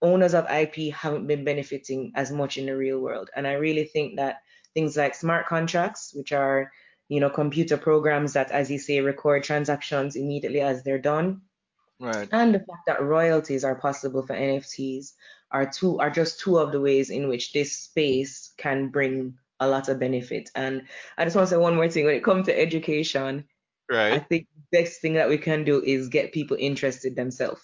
owners 0.02 0.34
of 0.34 0.46
IP 0.50 0.92
haven't 0.94 1.26
been 1.26 1.44
benefiting 1.44 2.12
as 2.14 2.30
much 2.30 2.58
in 2.58 2.66
the 2.66 2.76
real 2.76 3.00
world. 3.00 3.30
And 3.34 3.46
I 3.46 3.54
really 3.54 3.84
think 3.84 4.16
that 4.16 4.40
things 4.74 4.96
like 4.96 5.14
smart 5.14 5.46
contracts, 5.46 6.12
which 6.14 6.32
are, 6.32 6.72
you 7.08 7.20
know, 7.20 7.30
computer 7.30 7.76
programs 7.76 8.34
that, 8.34 8.50
as 8.50 8.70
you 8.70 8.78
say, 8.78 9.00
record 9.00 9.44
transactions 9.44 10.16
immediately 10.16 10.60
as 10.60 10.82
they're 10.84 10.98
done, 10.98 11.42
Right. 12.00 12.32
And 12.32 12.54
the 12.54 12.58
fact 12.60 12.86
that 12.86 13.02
royalties 13.02 13.64
are 13.64 13.74
possible 13.76 14.22
for 14.26 14.34
NFTs 14.34 15.14
are 15.50 15.66
two 15.70 15.98
are 16.00 16.10
just 16.10 16.40
two 16.40 16.58
of 16.58 16.72
the 16.72 16.80
ways 16.80 17.10
in 17.10 17.28
which 17.28 17.52
this 17.52 17.72
space 17.72 18.52
can 18.58 18.88
bring 18.88 19.38
a 19.60 19.68
lot 19.68 19.88
of 19.88 19.98
benefit. 20.00 20.50
And 20.54 20.86
I 21.16 21.24
just 21.24 21.36
want 21.36 21.48
to 21.48 21.54
say 21.54 21.58
one 21.58 21.76
more 21.76 21.88
thing. 21.88 22.04
When 22.04 22.14
it 22.16 22.24
comes 22.24 22.46
to 22.46 22.58
education, 22.58 23.44
Right. 23.90 24.12
I 24.12 24.18
think 24.20 24.48
the 24.54 24.82
best 24.82 25.00
thing 25.00 25.14
that 25.14 25.28
we 25.28 25.38
can 25.38 25.64
do 25.64 25.82
is 25.82 26.08
get 26.08 26.32
people 26.32 26.56
interested 26.60 27.16
themselves. 27.16 27.62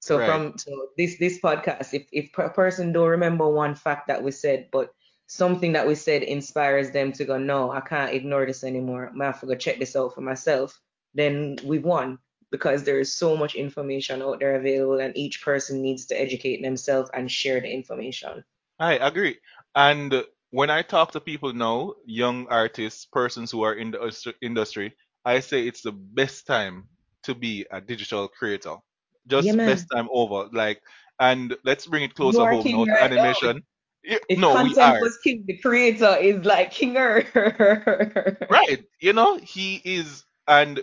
So 0.00 0.18
Right. 0.18 0.26
from 0.26 0.58
so 0.58 0.88
this 0.96 1.18
this 1.18 1.40
podcast, 1.40 1.94
if 1.94 2.06
if 2.12 2.30
a 2.38 2.50
person 2.50 2.92
don't 2.92 3.08
remember 3.08 3.48
one 3.48 3.74
fact 3.74 4.08
that 4.08 4.22
we 4.22 4.30
said, 4.32 4.68
but 4.72 4.94
something 5.30 5.72
that 5.74 5.86
we 5.86 5.94
said 5.94 6.24
inspires 6.24 6.90
them 6.90 7.12
to 7.12 7.24
go, 7.24 7.38
no, 7.38 7.70
I 7.70 7.80
can't 7.80 8.12
ignore 8.12 8.44
this 8.46 8.64
anymore. 8.64 9.12
I 9.20 9.24
have 9.26 9.40
to 9.40 9.46
go 9.46 9.54
check 9.54 9.78
this 9.78 9.94
out 9.94 10.12
for 10.12 10.22
myself. 10.22 10.80
Then 11.14 11.56
we've 11.64 11.84
won 11.84 12.18
because 12.50 12.82
there 12.82 12.98
is 12.98 13.14
so 13.14 13.36
much 13.36 13.54
information 13.54 14.22
out 14.22 14.40
there 14.40 14.56
available, 14.56 14.98
and 14.98 15.16
each 15.16 15.42
person 15.42 15.82
needs 15.82 16.06
to 16.06 16.20
educate 16.20 16.62
themselves 16.62 17.10
and 17.14 17.30
share 17.30 17.60
the 17.60 17.72
information. 17.72 18.42
I 18.80 18.94
agree. 18.94 19.38
And 19.76 20.24
when 20.50 20.68
I 20.68 20.82
talk 20.82 21.12
to 21.12 21.20
people 21.20 21.52
now, 21.52 21.94
young 22.04 22.48
artists, 22.48 23.04
persons 23.04 23.52
who 23.52 23.62
are 23.62 23.74
in 23.74 23.92
the 23.92 24.34
industry, 24.42 24.96
I 25.24 25.38
say 25.38 25.64
it's 25.66 25.82
the 25.82 25.92
best 25.92 26.44
time 26.46 26.88
to 27.22 27.36
be 27.36 27.66
a 27.70 27.80
digital 27.80 28.26
creator. 28.26 28.78
Yeah, 29.38 29.52
Just 29.52 29.56
best 29.56 29.86
time 29.94 30.08
over. 30.12 30.48
Like, 30.52 30.82
and 31.20 31.56
let's 31.64 31.86
bring 31.86 32.02
it 32.02 32.16
closer 32.16 32.46
home 32.46 32.68
now 32.68 32.84
to 32.84 32.90
right 32.90 33.12
animation. 33.12 33.62
If 34.04 34.30
No, 34.36 34.62
we 34.62 34.76
are. 34.80 35.00
was 35.00 35.18
king, 35.22 35.44
the 35.46 35.56
creator 35.58 36.16
is 36.20 36.44
like 36.44 36.72
kinger. 36.72 37.24
Right. 38.48 38.84
You 39.00 39.12
know, 39.12 39.36
he 39.38 39.80
is, 39.84 40.24
and 40.46 40.80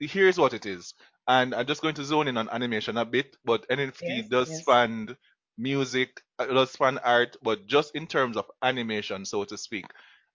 here's 0.00 0.38
what 0.38 0.54
it 0.54 0.66
is. 0.66 0.94
And 1.28 1.54
I'm 1.54 1.66
just 1.66 1.82
going 1.82 1.94
to 1.96 2.04
zone 2.04 2.28
in 2.28 2.36
on 2.36 2.48
animation 2.50 2.96
a 2.96 3.04
bit, 3.04 3.36
but 3.44 3.66
NFT 3.70 4.22
Yes, 4.22 4.30
does 4.30 4.52
yes. 4.52 4.56
span 4.56 5.16
music, 5.58 6.22
uh, 6.38 6.46
does 6.46 6.72
span 6.72 6.98
art, 6.98 7.36
but 7.42 7.66
just 7.66 7.94
in 7.94 8.06
terms 8.06 8.36
of 8.36 8.50
animation, 8.62 9.24
so 9.24 9.44
to 9.44 9.56
speak, 9.56 9.86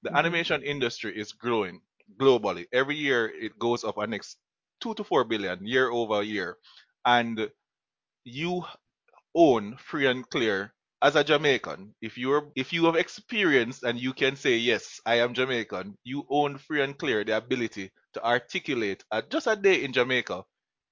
the 0.04 0.16
hmm 0.16 0.18
animation 0.18 0.64
industry 0.64 1.18
is 1.18 1.32
growing 1.34 1.82
globally. 2.20 2.68
Every 2.74 2.96
year 2.96 3.28
it 3.28 3.58
goes 3.60 3.84
up 3.84 3.98
an 3.98 4.12
next 4.12 4.38
two 4.82 4.94
to 4.96 5.04
four 5.04 5.24
billion 5.26 5.66
year 5.66 5.90
over 5.92 6.22
year. 6.24 6.58
And 7.06 7.50
you 8.24 8.64
own 9.36 9.78
free 9.78 10.08
and 10.08 10.28
clear 10.30 10.74
as 11.02 11.16
a 11.16 11.24
Jamaican, 11.24 11.94
if 12.02 12.18
you're 12.18 12.52
if 12.56 12.74
you 12.74 12.86
have 12.86 12.96
experienced 12.96 13.84
and 13.84 14.00
you 14.00 14.14
can 14.14 14.36
say 14.36 14.58
yes, 14.58 15.00
I 15.06 15.20
am 15.20 15.34
Jamaican, 15.34 15.98
you 16.04 16.26
own 16.30 16.58
free 16.58 16.82
and 16.82 16.98
clear 16.98 17.24
the 17.24 17.38
ability 17.38 17.92
to 18.14 18.24
articulate 18.26 19.04
uh, 19.12 19.22
just 19.30 19.48
a 19.48 19.56
day 19.56 19.84
in 19.84 19.94
Jamaica. 19.94 20.44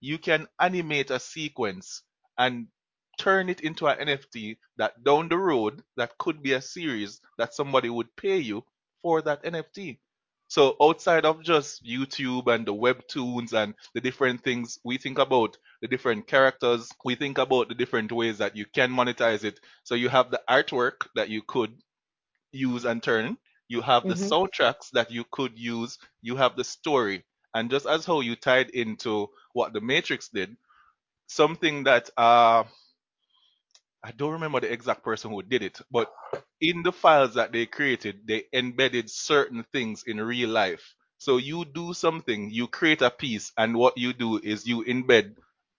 You 0.02 0.17
can 0.17 0.48
animate 0.60 1.12
a 1.12 1.19
sequence 1.19 2.04
and 2.38 2.67
turn 3.17 3.50
it 3.50 3.62
into 3.62 3.88
an 3.88 4.00
NFT 4.00 4.58
that 4.78 5.04
down 5.04 5.30
the 5.30 5.38
road 5.38 5.84
that 5.98 6.17
could 6.17 6.41
be 6.41 6.54
a 6.54 6.62
series 6.62 7.19
that 7.38 7.54
somebody 7.54 7.89
would 7.89 8.15
pay 8.15 8.38
you 8.38 8.63
for 9.02 9.22
that 9.24 9.43
NFT. 9.43 10.00
So 10.49 10.75
outside 10.81 11.25
of 11.25 11.43
just 11.43 11.85
YouTube 11.85 12.47
and 12.53 12.67
the 12.67 12.73
webtoons 12.75 13.53
and 13.53 13.75
the 13.95 14.01
different 14.01 14.43
things 14.43 14.79
we 14.83 14.97
think 14.97 15.19
about 15.19 15.57
the 15.81 15.88
different 15.88 16.27
characters. 16.27 16.91
We 17.05 17.15
think 17.15 17.38
about 17.39 17.69
the 17.69 17.75
different 17.75 18.12
ways 18.12 18.39
that 18.39 18.57
you 18.57 18.65
can 18.65 18.91
monetize 18.91 19.45
it. 19.45 19.59
So 19.83 19.95
you 19.95 20.09
have 20.09 20.31
the 20.31 20.41
artwork 20.49 21.07
that 21.15 21.29
you 21.29 21.43
could 21.43 21.73
use 22.51 22.85
and 22.85 23.01
turn. 23.03 23.38
You 23.69 23.81
have 23.81 24.07
the 24.07 24.13
hmm 24.13 24.31
soundtracks 24.31 24.91
that 24.93 25.12
you 25.12 25.25
could 25.31 25.57
use. 25.59 25.97
You 26.21 26.35
have 26.38 26.55
the 26.57 26.65
story. 26.65 27.25
And 27.53 27.69
just 27.71 27.85
as 27.88 28.05
how 28.05 28.21
you 28.21 28.35
tied 28.35 28.69
into 28.71 29.29
what 29.53 29.73
the 29.73 29.81
Matrix 29.81 30.29
did, 30.29 30.57
something 31.27 31.83
that 31.85 32.09
uh 32.17 32.63
I 34.03 34.12
don't 34.12 34.33
remember 34.33 34.59
the 34.62 34.71
exact 34.71 35.03
person 35.03 35.31
who 35.31 35.41
did 35.43 35.62
it, 35.63 35.79
but 35.91 36.13
in 36.62 36.83
the 36.83 36.91
files 36.91 37.33
that 37.35 37.51
they 37.51 37.65
created, 37.65 38.27
they 38.27 38.45
embedded 38.53 39.09
certain 39.09 39.65
things 39.73 40.03
in 40.07 40.21
real 40.21 40.49
life. 40.49 40.95
So 41.17 41.38
you 41.38 41.65
do 41.65 41.93
something, 41.93 42.49
you 42.49 42.67
create 42.67 43.01
a 43.01 43.09
piece, 43.12 43.51
and 43.57 43.75
what 43.77 43.97
you 43.97 44.13
do 44.13 44.38
is 44.38 44.65
you 44.67 44.83
embed 44.85 45.35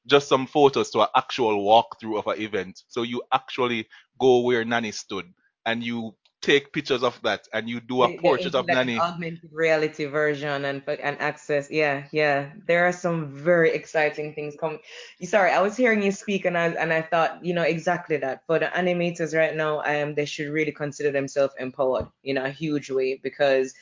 just 0.07 0.29
some 0.29 0.47
photos 0.47 0.91
to 0.91 1.01
an 1.03 1.09
actual 1.17 1.65
walkthrough 1.65 2.19
of 2.19 2.27
an 2.27 2.41
event. 2.41 2.83
So 2.89 3.03
you 3.03 3.23
actually 3.33 3.89
go 4.19 4.41
where 4.41 4.65
Nanny 4.65 4.93
stood 4.93 5.33
and 5.65 5.83
you 5.83 6.17
take 6.43 6.73
pictures 6.73 7.03
of 7.03 7.21
that 7.23 7.47
and 7.53 7.69
you 7.69 7.81
do 7.81 8.03
a 8.03 8.17
portrait 8.19 8.55
of 8.55 8.67
like 8.67 8.77
an 8.77 8.87
Nanny. 8.87 8.99
augmented 8.99 9.51
reality 9.53 10.07
version 10.07 10.65
and 10.65 10.83
and 10.89 11.21
access. 11.21 11.71
Yeah, 11.71 12.07
yeah. 12.13 12.51
There 12.67 12.87
are 12.87 12.93
some 12.93 13.29
very 13.29 13.73
exciting 13.73 14.35
things 14.35 14.57
coming. 14.59 14.81
Sorry, 15.23 15.51
I 15.53 15.61
was 15.61 15.77
hearing 15.77 16.03
you 16.03 16.13
speak 16.13 16.47
and 16.47 16.57
I 16.57 16.69
and 16.69 16.93
I 16.93 17.03
thought, 17.03 17.45
you 17.45 17.53
know, 17.53 17.63
exactly 17.63 18.17
that. 18.19 18.47
For 18.47 18.59
the 18.59 18.67
animators 18.67 19.37
right 19.37 19.55
now, 19.55 19.83
um, 19.83 20.15
they 20.15 20.25
should 20.25 20.49
really 20.49 20.73
consider 20.73 21.11
themselves 21.11 21.55
empowered 21.59 22.07
in 22.25 22.39
a 22.39 22.51
huge 22.51 22.91
way 22.91 23.21
because 23.23 23.75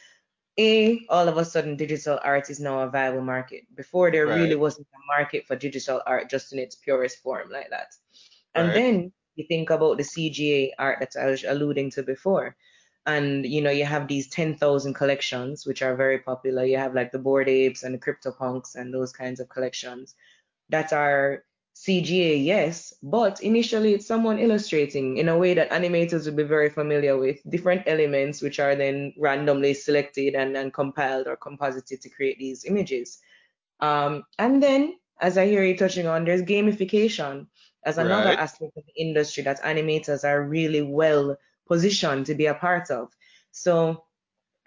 A, 0.58 1.06
all 1.08 1.28
of 1.28 1.36
a 1.36 1.44
sudden 1.44 1.76
digital 1.76 2.18
art 2.24 2.50
is 2.50 2.58
now 2.58 2.80
a 2.80 2.90
viable 2.90 3.22
market. 3.22 3.64
Before 3.74 4.10
there 4.10 4.26
really 4.26 4.56
wasn't 4.56 4.88
a 4.94 5.06
market 5.06 5.46
for 5.46 5.54
digital 5.56 6.02
art 6.06 6.28
just 6.28 6.52
in 6.52 6.58
its 6.58 6.74
purest 6.74 7.22
form 7.22 7.50
like 7.50 7.70
that. 7.70 7.94
And 8.54 8.68
right, 8.68 8.74
then 8.74 9.12
you 9.38 9.44
think 9.46 9.70
about 9.70 9.96
the 9.96 10.02
CGA 10.02 10.72
art 10.78 10.98
that 11.00 11.16
I 11.20 11.26
was 11.26 11.44
alluding 11.44 11.92
to 11.92 12.02
before. 12.02 12.56
And 13.06 13.46
you 13.46 13.62
know, 13.62 13.70
you 13.70 13.84
have 13.84 14.08
these 14.08 14.28
10,000 14.28 14.92
collections, 14.94 15.64
which 15.64 15.80
are 15.80 15.96
very 15.96 16.18
popular. 16.18 16.64
You 16.64 16.76
have 16.76 16.94
like 16.94 17.12
the 17.12 17.18
Bored 17.18 17.48
Apes 17.48 17.84
and 17.84 17.94
the 17.94 17.98
CryptoPunks 17.98 18.74
and 18.74 18.92
those 18.92 19.12
kinds 19.12 19.40
of 19.40 19.48
collections 19.48 20.14
that 20.68 20.92
are 20.92 21.44
CGA, 21.76 22.44
yes, 22.44 22.92
but 23.04 23.40
initially 23.40 23.94
it's 23.94 24.06
someone 24.06 24.40
illustrating 24.40 25.16
in 25.18 25.28
a 25.28 25.38
way 25.38 25.54
that 25.54 25.70
animators 25.70 26.24
would 26.24 26.34
be 26.36 26.42
very 26.42 26.68
familiar 26.68 27.16
with, 27.16 27.38
different 27.48 27.84
elements 27.86 28.42
which 28.42 28.58
are 28.58 28.74
then 28.74 29.14
randomly 29.16 29.72
selected 29.72 30.34
and, 30.34 30.56
and 30.56 30.74
compiled 30.74 31.28
or 31.28 31.36
composited 31.36 32.00
to 32.02 32.08
create 32.10 32.38
these 32.40 32.64
images. 32.64 33.20
Um, 33.78 34.24
and 34.40 34.60
then, 34.60 34.98
as 35.20 35.38
I 35.38 35.46
hear 35.46 35.62
you 35.62 35.76
touching 35.76 36.08
on, 36.08 36.24
there's 36.24 36.42
gamification 36.42 37.46
as 37.84 37.98
another 37.98 38.30
right. 38.30 38.38
aspect 38.38 38.76
of 38.76 38.84
the 38.86 39.00
industry 39.00 39.42
that 39.44 39.62
animators 39.62 40.24
are 40.24 40.42
really 40.42 40.82
well 40.82 41.36
positioned 41.66 42.26
to 42.26 42.34
be 42.34 42.46
a 42.46 42.54
part 42.54 42.90
of. 42.90 43.14
So 43.52 44.04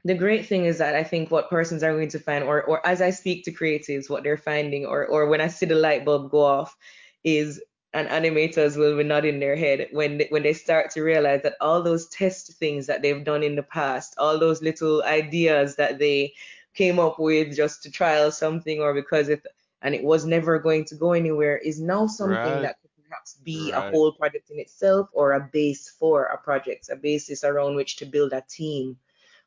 the 0.03 0.15
great 0.15 0.45
thing 0.47 0.65
is 0.65 0.77
that 0.79 0.95
I 0.95 1.03
think 1.03 1.31
what 1.31 1.49
persons 1.49 1.83
are 1.83 1.93
going 1.93 2.09
to 2.09 2.19
find, 2.19 2.43
or 2.43 2.63
or 2.63 2.85
as 2.85 3.01
I 3.01 3.11
speak 3.11 3.45
to 3.45 3.51
creatives, 3.53 4.09
what 4.09 4.23
they're 4.23 4.37
finding, 4.37 4.85
or 4.85 5.05
or 5.07 5.27
when 5.27 5.41
I 5.41 5.47
see 5.47 5.65
the 5.65 5.75
light 5.75 6.05
bulb 6.05 6.31
go 6.31 6.41
off, 6.41 6.75
is 7.23 7.61
and 7.93 8.07
animators 8.09 8.77
will 8.77 8.97
be 8.97 9.03
nodding 9.03 9.39
their 9.39 9.55
head 9.55 9.87
when 9.91 10.17
they, 10.19 10.27
when 10.29 10.43
they 10.43 10.53
start 10.53 10.91
to 10.91 11.01
realize 11.01 11.41
that 11.43 11.55
all 11.61 11.81
those 11.83 12.07
test 12.09 12.53
things 12.53 12.87
that 12.87 13.01
they've 13.01 13.23
done 13.25 13.43
in 13.43 13.55
the 13.55 13.63
past, 13.63 14.15
all 14.17 14.39
those 14.39 14.61
little 14.61 15.03
ideas 15.03 15.75
that 15.75 15.99
they 15.99 16.33
came 16.73 16.99
up 16.99 17.19
with 17.19 17.55
just 17.55 17.83
to 17.83 17.91
trial 17.91 18.31
something 18.31 18.79
or 18.79 18.93
because 18.93 19.29
it 19.29 19.45
and 19.81 19.95
it 19.95 20.03
was 20.03 20.25
never 20.25 20.59
going 20.59 20.85
to 20.85 20.95
go 20.95 21.13
anywhere, 21.13 21.57
is 21.57 21.81
now 21.81 22.07
something 22.07 22.61
Right, 22.61 22.61
that 22.61 22.77
could 22.81 22.90
perhaps 23.11 23.35
be 23.43 23.71
a 23.71 23.91
whole 23.91 24.13
project 24.13 24.49
in 24.49 24.59
itself 24.59 25.09
or 25.11 25.33
a 25.33 25.49
base 25.51 25.89
for 25.99 26.25
a 26.25 26.37
project, 26.37 26.89
a 26.89 26.95
basis 26.95 27.43
around 27.43 27.75
which 27.75 27.97
to 27.97 28.05
build 28.05 28.31
a 28.31 28.41
team 28.49 28.97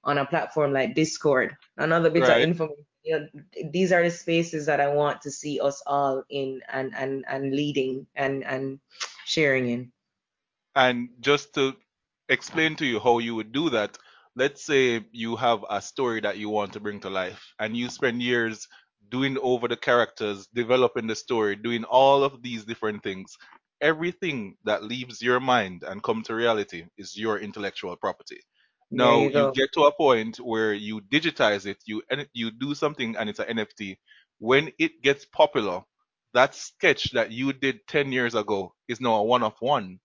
on 0.04 0.18
a 0.18 0.26
platform 0.26 0.72
like 0.72 0.94
Discord. 0.94 1.56
Another 1.78 2.10
bit 2.10 2.24
of 2.24 2.28
right. 2.28 2.42
information. 2.42 2.84
You 3.04 3.18
know, 3.18 3.28
these 3.70 3.92
are 3.92 4.02
the 4.02 4.10
spaces 4.10 4.66
that 4.66 4.80
I 4.80 4.88
want 4.88 5.22
to 5.22 5.30
see 5.30 5.60
us 5.60 5.82
all 5.86 6.24
in 6.30 6.62
and 6.72 6.94
and 6.96 7.24
and 7.28 7.52
leading 7.52 8.06
and 8.16 8.44
and 8.44 8.80
sharing 9.26 9.68
in. 9.68 9.92
And 10.74 11.08
just 11.20 11.54
to 11.54 11.76
explain 12.28 12.76
to 12.76 12.86
you 12.86 13.00
how 13.00 13.18
you 13.18 13.34
would 13.34 13.52
do 13.52 13.70
that, 13.70 13.98
let's 14.36 14.64
say 14.64 15.04
you 15.12 15.36
have 15.36 15.64
a 15.68 15.80
story 15.82 16.20
that 16.20 16.38
you 16.38 16.48
want 16.48 16.72
to 16.72 16.80
bring 16.80 17.00
to 17.00 17.10
life 17.10 17.52
and 17.58 17.76
you 17.76 17.90
spend 17.90 18.22
years 18.22 18.68
doing 19.10 19.38
over 19.38 19.68
the 19.68 19.76
characters, 19.76 20.46
developing 20.54 21.06
the 21.06 21.14
story, 21.16 21.56
doing 21.56 21.84
all 21.84 22.24
of 22.24 22.42
these 22.42 22.64
different 22.64 23.02
things. 23.02 23.36
Everything 23.80 24.56
that 24.64 24.84
leaves 24.84 25.20
your 25.22 25.40
mind 25.40 25.82
and 25.84 26.02
come 26.02 26.22
to 26.24 26.34
reality 26.34 26.86
is 26.96 27.16
your 27.16 27.38
intellectual 27.38 27.96
property. 27.96 28.40
Now 28.90 29.28
you 29.28 29.30
you 29.30 29.46
get 29.48 29.72
to 29.74 29.82
a 29.84 29.92
point 29.94 30.38
where 30.38 30.72
you 30.72 31.00
digitize 31.00 31.66
it, 31.66 31.78
you 31.86 32.02
you 32.32 32.50
do 32.50 32.74
something 32.74 33.16
and 33.16 33.28
it's 33.28 33.40
an 33.40 33.48
NFT. 33.48 33.98
When 34.38 34.72
it 34.78 35.02
gets 35.02 35.24
popular, 35.26 35.82
that 36.34 36.54
sketch 36.54 37.12
that 37.12 37.30
you 37.30 37.52
did 37.52 37.86
10 37.88 38.12
years 38.12 38.34
ago 38.34 38.74
is 38.88 39.00
now 39.00 39.14
a 39.16 39.22
one 39.24 39.42
of 39.42 39.54
one 39.60 40.00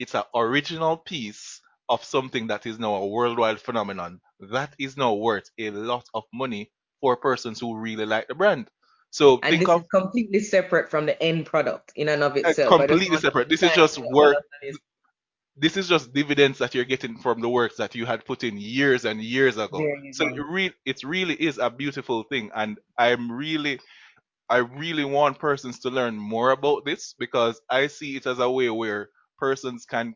it's 0.00 0.14
an 0.14 0.24
original 0.34 0.96
piece 0.96 1.60
of 1.88 2.04
something 2.04 2.48
that 2.48 2.66
is 2.66 2.78
now 2.78 2.94
a 2.96 3.06
worldwide 3.06 3.60
phenomenon. 3.60 4.20
That 4.40 4.74
is 4.78 4.96
now 4.96 5.14
worth 5.14 5.50
a 5.58 5.70
lot 5.70 6.06
of 6.14 6.24
money 6.32 6.72
for 7.00 7.16
persons 7.16 7.60
who 7.60 7.76
really 7.76 8.06
like 8.06 8.28
the 8.28 8.34
brand. 8.34 8.70
So 9.10 9.40
And 9.42 9.56
think 9.56 9.68
of 9.68 9.88
completely 9.88 10.40
separate 10.40 10.88
from 10.88 11.06
the 11.06 11.20
end 11.20 11.46
product 11.46 11.92
in 11.96 12.08
and 12.08 12.22
of 12.22 12.36
uh, 12.36 12.40
itself. 12.40 12.68
Completely 12.68 13.16
separate. 13.16 13.48
This 13.48 13.62
is 13.62 13.72
just 13.72 13.98
work. 13.98 14.36
this. 15.56 15.76
Is 15.76 15.88
just 15.88 16.12
dividends 16.12 16.58
that 16.58 16.74
you're 16.74 16.84
getting 16.84 17.18
from 17.18 17.40
the 17.40 17.48
works 17.48 17.76
that 17.76 17.94
you 17.94 18.06
had 18.06 18.24
put 18.24 18.44
in 18.44 18.56
years 18.56 19.04
and 19.04 19.20
years 19.20 19.58
ago. 19.58 19.84
So 20.12 20.28
it 20.28 20.38
re- 20.38 20.74
it 20.84 21.02
really 21.02 21.34
is 21.34 21.58
a 21.58 21.70
beautiful 21.70 22.22
thing, 22.22 22.50
and 22.54 22.78
I'm 22.96 23.32
really 23.32 23.80
I 24.50 24.58
really 24.58 25.04
want 25.04 25.38
persons 25.38 25.78
to 25.80 25.90
learn 25.90 26.16
more 26.16 26.50
about 26.50 26.84
this 26.84 27.14
because 27.16 27.60
I 27.70 27.86
see 27.86 28.16
it 28.16 28.26
as 28.26 28.40
a 28.40 28.50
way 28.50 28.68
where 28.68 29.10
persons 29.38 29.86
can. 29.86 30.14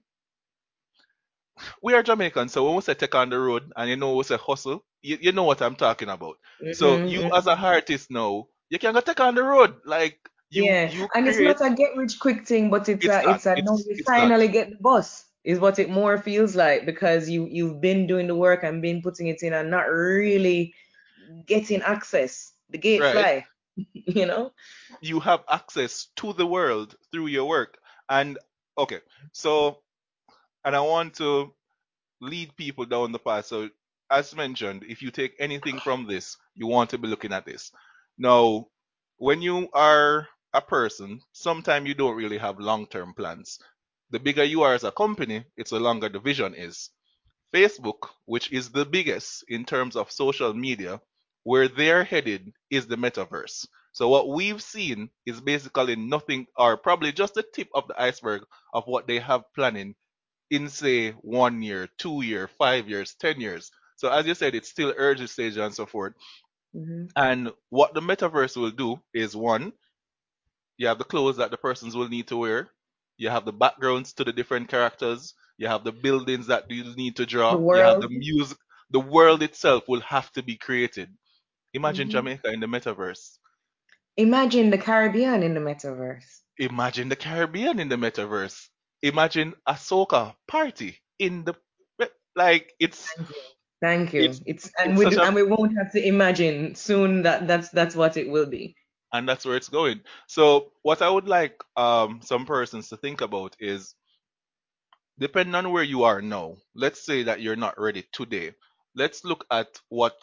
We 1.83 1.94
are 1.94 2.03
Jamaicans, 2.03 2.53
so 2.53 2.64
when 2.64 2.75
we 2.75 2.83
say 2.83 2.94
take 2.94 3.14
on 3.14 3.31
the 3.31 3.38
road 3.38 3.73
and 3.77 3.88
you 3.88 3.97
know 3.97 4.14
we 4.16 4.25
say 4.25 4.37
hustle, 4.37 4.85
you, 5.04 5.18
you 5.22 5.32
know 5.32 5.44
what 5.44 5.62
I'm 5.62 5.76
talking 5.76 6.10
about. 6.10 6.38
So 6.70 7.00
Mm-hmm, 7.00 7.06
you 7.06 7.24
mm-hmm. 7.24 7.36
as 7.36 7.46
a 7.46 7.56
artist 7.56 8.10
now, 8.10 8.48
you 8.70 8.78
can 8.78 8.94
go 8.94 9.00
take 9.00 9.20
on 9.20 9.34
the 9.36 9.44
road. 9.44 9.76
Like 9.86 10.18
you 10.50 10.70
Yeah, 10.70 10.92
you 10.92 11.08
and 11.14 11.26
it's 11.28 11.40
create 11.40 11.58
not 11.58 11.60
a 11.60 11.74
get 11.74 11.96
rich 11.96 12.18
quick 12.20 12.46
thing, 12.46 12.70
but 12.70 12.88
it's 12.88 13.06
it's 13.06 13.18
a 13.18 13.22
not. 13.22 13.40
it's 13.40 13.46
a 13.46 13.56
no, 13.56 13.78
It's 13.78 13.88
you 13.90 13.96
it's 13.98 14.12
not. 14.16 14.34
finally 14.34 14.48
get 14.48 14.70
the 14.70 14.76
bus 14.76 15.24
is 15.44 15.58
what 15.60 15.78
it 15.78 15.90
more 15.90 16.18
feels 16.18 16.54
like 16.56 16.86
because 16.86 17.28
you 17.28 17.46
you've 17.50 17.80
been 17.80 18.06
doing 18.06 18.26
the 18.28 18.34
work 18.36 18.62
and 18.64 18.82
been 18.82 19.02
putting 19.02 19.28
it 19.28 19.42
in 19.42 19.52
and 19.54 19.70
not 19.70 19.84
really 19.90 20.74
getting 21.46 21.82
access. 21.82 22.52
The 22.70 22.78
gate 22.78 23.06
Right? 23.06 23.26
fly, 23.26 23.46
you 23.92 24.26
know? 24.26 24.52
You 25.00 25.20
have 25.20 25.44
access 25.48 26.06
to 26.16 26.32
the 26.32 26.46
world 26.46 26.96
through 27.10 27.26
your 27.28 27.46
work. 27.46 27.78
And 28.08 28.38
okay, 28.78 29.00
so 29.32 29.82
and 30.64 30.74
I 30.76 30.80
want 30.80 31.14
to 31.16 31.54
lead 32.20 32.56
people 32.56 32.84
down 32.86 33.12
the 33.12 33.18
path. 33.18 33.46
So, 33.46 33.70
as 34.10 34.34
mentioned, 34.34 34.84
if 34.88 35.02
you 35.02 35.10
take 35.10 35.34
anything 35.38 35.78
from 35.78 36.06
this, 36.06 36.36
you 36.54 36.66
want 36.66 36.90
to 36.90 36.98
be 36.98 37.08
looking 37.08 37.32
at 37.32 37.46
this. 37.46 37.70
Now, 38.18 38.68
when 39.16 39.42
you 39.42 39.68
are 39.72 40.28
a 40.52 40.60
person, 40.60 41.20
sometimes 41.32 41.88
you 41.88 41.94
don't 41.94 42.16
really 42.16 42.38
have 42.38 42.58
long 42.60 42.86
term 42.86 43.14
plans. 43.14 43.58
The 44.10 44.20
bigger 44.20 44.44
you 44.44 44.62
are 44.62 44.74
as 44.74 44.84
a 44.84 44.92
company, 44.92 45.44
it's 45.56 45.70
the 45.70 45.80
longer 45.80 46.08
the 46.08 46.20
vision 46.20 46.54
is. 46.54 46.90
Facebook, 47.54 48.08
which 48.26 48.52
is 48.52 48.70
the 48.70 48.84
biggest 48.84 49.44
in 49.48 49.64
terms 49.64 49.96
of 49.96 50.10
social 50.10 50.52
media, 50.54 51.00
where 51.44 51.68
they're 51.68 52.04
headed 52.04 52.52
is 52.70 52.86
the 52.86 52.96
metaverse. 52.96 53.66
So 53.92 54.08
what 54.08 54.28
we've 54.28 54.62
seen 54.62 55.10
is 55.24 55.40
basically 55.40 55.94
nothing 55.94 56.46
or 56.56 56.76
probably 56.76 57.12
just 57.12 57.34
the 57.34 57.44
tip 57.44 57.68
of 57.74 57.86
the 57.86 58.00
iceberg 58.00 58.42
of 58.72 58.84
what 58.86 59.06
they 59.06 59.20
have 59.20 59.44
planning 59.54 59.94
in 60.50 60.68
say 60.68 61.12
one 61.12 61.62
year, 61.62 61.88
two 61.98 62.22
year, 62.22 62.48
five 62.48 62.88
years, 62.88 63.14
ten 63.14 63.40
years. 63.40 63.70
So 64.04 64.10
as 64.10 64.26
you 64.26 64.34
said, 64.34 64.54
it's 64.54 64.68
still 64.68 64.92
early 64.98 65.26
stage 65.26 65.56
and 65.56 65.74
so 65.74 65.86
forth. 65.86 66.12
hmm 66.74 67.06
And 67.16 67.52
what 67.70 67.92
the 67.92 68.00
metaverse 68.00 68.56
will 68.56 68.70
do 68.70 69.02
is 69.12 69.34
one, 69.34 69.72
you 70.76 70.86
have 70.86 70.98
the 70.98 71.04
clothes 71.04 71.36
that 71.38 71.50
the 71.50 71.56
persons 71.56 71.96
will 71.96 72.08
need 72.08 72.28
to 72.28 72.36
wear, 72.36 72.70
you 73.16 73.28
have 73.30 73.44
the 73.44 73.52
backgrounds 73.52 74.12
to 74.14 74.24
the 74.24 74.32
different 74.32 74.68
characters, 74.68 75.34
you 75.58 75.66
have 75.68 75.84
the 75.84 75.92
buildings 75.92 76.46
that 76.48 76.70
you 76.70 76.94
need 76.96 77.16
to 77.16 77.26
draw, 77.26 77.62
you 77.72 77.82
have 77.82 78.00
the 78.00 78.08
music. 78.08 78.58
The 78.90 79.00
world 79.00 79.42
itself 79.42 79.88
will 79.88 80.00
have 80.02 80.30
to 80.32 80.42
be 80.42 80.56
created. 80.56 81.16
Imagine 81.74 82.08
hmm 82.08 82.10
Jamaica 82.10 82.48
in 82.52 82.60
the 82.60 82.66
metaverse. 82.66 83.38
Imagine 84.16 84.70
the 84.70 84.78
Caribbean 84.78 85.44
in 85.44 85.54
the 85.54 85.60
metaverse. 85.60 86.40
Imagine 86.58 87.08
the 87.08 87.16
Caribbean 87.16 87.78
in 87.78 87.88
the 87.88 87.96
metaverse. 87.96 88.68
Imagine 89.02 89.54
a 89.66 89.74
soca 89.74 90.34
party 90.48 91.00
in 91.18 91.44
the 91.44 91.54
like 92.34 92.74
it's 92.80 93.14
Thank 93.80 94.12
you. 94.14 94.40
It's 94.42 94.42
It's 94.46 94.70
and 94.78 94.96
it's 94.96 94.98
we 94.98 95.06
do 95.06 95.20
a 95.20 95.26
and 95.26 95.34
we 95.34 95.42
won't 95.42 95.76
have 95.76 95.92
to 95.92 96.06
imagine 96.06 96.74
soon 96.74 97.22
that 97.22 97.46
that's 97.46 97.68
that's 97.70 97.94
what 97.96 98.16
it 98.16 98.28
will 98.30 98.46
be. 98.46 98.76
and 99.12 99.28
that's 99.28 99.44
where 99.44 99.56
it's 99.56 99.68
going. 99.68 100.00
So 100.26 100.72
what 100.82 101.02
I 101.02 101.10
would 101.10 101.28
like 101.28 101.56
um 101.76 102.20
some 102.22 102.46
persons 102.46 102.88
to 102.88 102.96
think 102.96 103.20
about 103.20 103.56
is 103.60 103.94
depending 105.18 105.54
on 105.54 105.70
where 105.72 105.82
you 105.84 106.04
are 106.04 106.20
now. 106.22 106.56
Let's 106.74 107.04
say 107.04 107.22
that 107.24 107.40
you're 107.40 107.56
not 107.56 107.80
ready 107.80 108.04
today. 108.12 108.52
Let's 108.94 109.24
look 109.24 109.44
at 109.50 109.68
what 109.88 110.14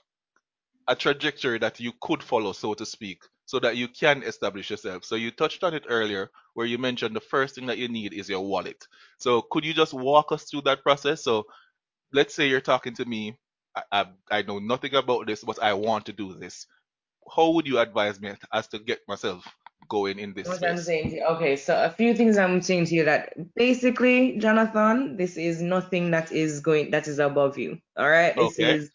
a 0.88 0.96
trajectory 0.96 1.60
that 1.60 1.80
you 1.80 1.94
could 2.02 2.24
follow, 2.24 2.54
so 2.54 2.74
to 2.74 2.86
speak, 2.86 3.22
so 3.46 3.60
that 3.60 3.78
you 3.78 3.88
can 3.88 4.24
establish 4.24 4.70
yourself. 4.70 5.06
So 5.06 5.16
you 5.16 5.32
touched 5.32 5.64
on 5.64 5.74
it 5.74 5.86
earlier, 5.88 6.30
where 6.54 6.66
you 6.66 6.78
mentioned 6.78 7.16
the 7.16 7.22
first 7.22 7.56
thing 7.56 7.68
that 7.68 7.78
you 7.78 7.88
need 7.88 8.14
is 8.14 8.30
your 8.30 8.42
wallet. 8.42 8.86
So 9.20 9.42
could 9.52 9.66
you 9.66 9.74
just 9.74 9.94
walk 9.94 10.32
us 10.32 10.44
through 10.46 10.62
that 10.64 10.84
process? 10.84 11.24
So 11.24 11.46
let's 12.14 12.36
say 12.36 12.48
you're 12.50 12.62
talking 12.62 12.96
to 12.96 13.06
me. 13.06 13.38
I, 13.76 13.84
I, 13.92 14.06
I 14.32 14.42
know 14.44 14.60
nothing 14.60 14.96
about 14.96 15.28
this, 15.28 15.44
but 15.44 15.62
I 15.64 15.74
want 15.74 16.08
to 16.08 16.14
do 16.14 16.36
this. 16.36 16.68
How 17.36 17.52
would 17.52 17.68
you 17.68 17.80
advise 17.80 18.22
me 18.22 18.34
as 18.54 18.68
to 18.70 18.80
get 18.80 19.02
myself 19.08 19.48
going 19.90 20.20
in 20.20 20.34
this 20.34 20.50
What 20.50 20.66
I'm 20.68 20.82
saying 20.82 21.12
to 21.12 21.16
you, 21.18 21.26
okay, 21.26 21.56
so 21.58 21.84
a 21.84 21.90
few 21.92 22.16
things 22.16 22.38
I'm 22.38 22.62
saying 22.62 22.86
to 22.88 22.96
you 22.96 23.06
that 23.06 23.34
basically, 23.56 24.38
Jonathan, 24.40 25.18
this 25.18 25.38
is 25.38 25.62
nothing 25.62 26.12
that 26.12 26.32
is 26.32 26.62
going 26.62 26.92
that 26.92 27.08
is 27.08 27.20
above 27.20 27.58
you. 27.60 27.80
All 27.98 28.10
right, 28.10 28.38
this 28.38 28.60
Okay, 28.60 28.60
is 28.60 28.92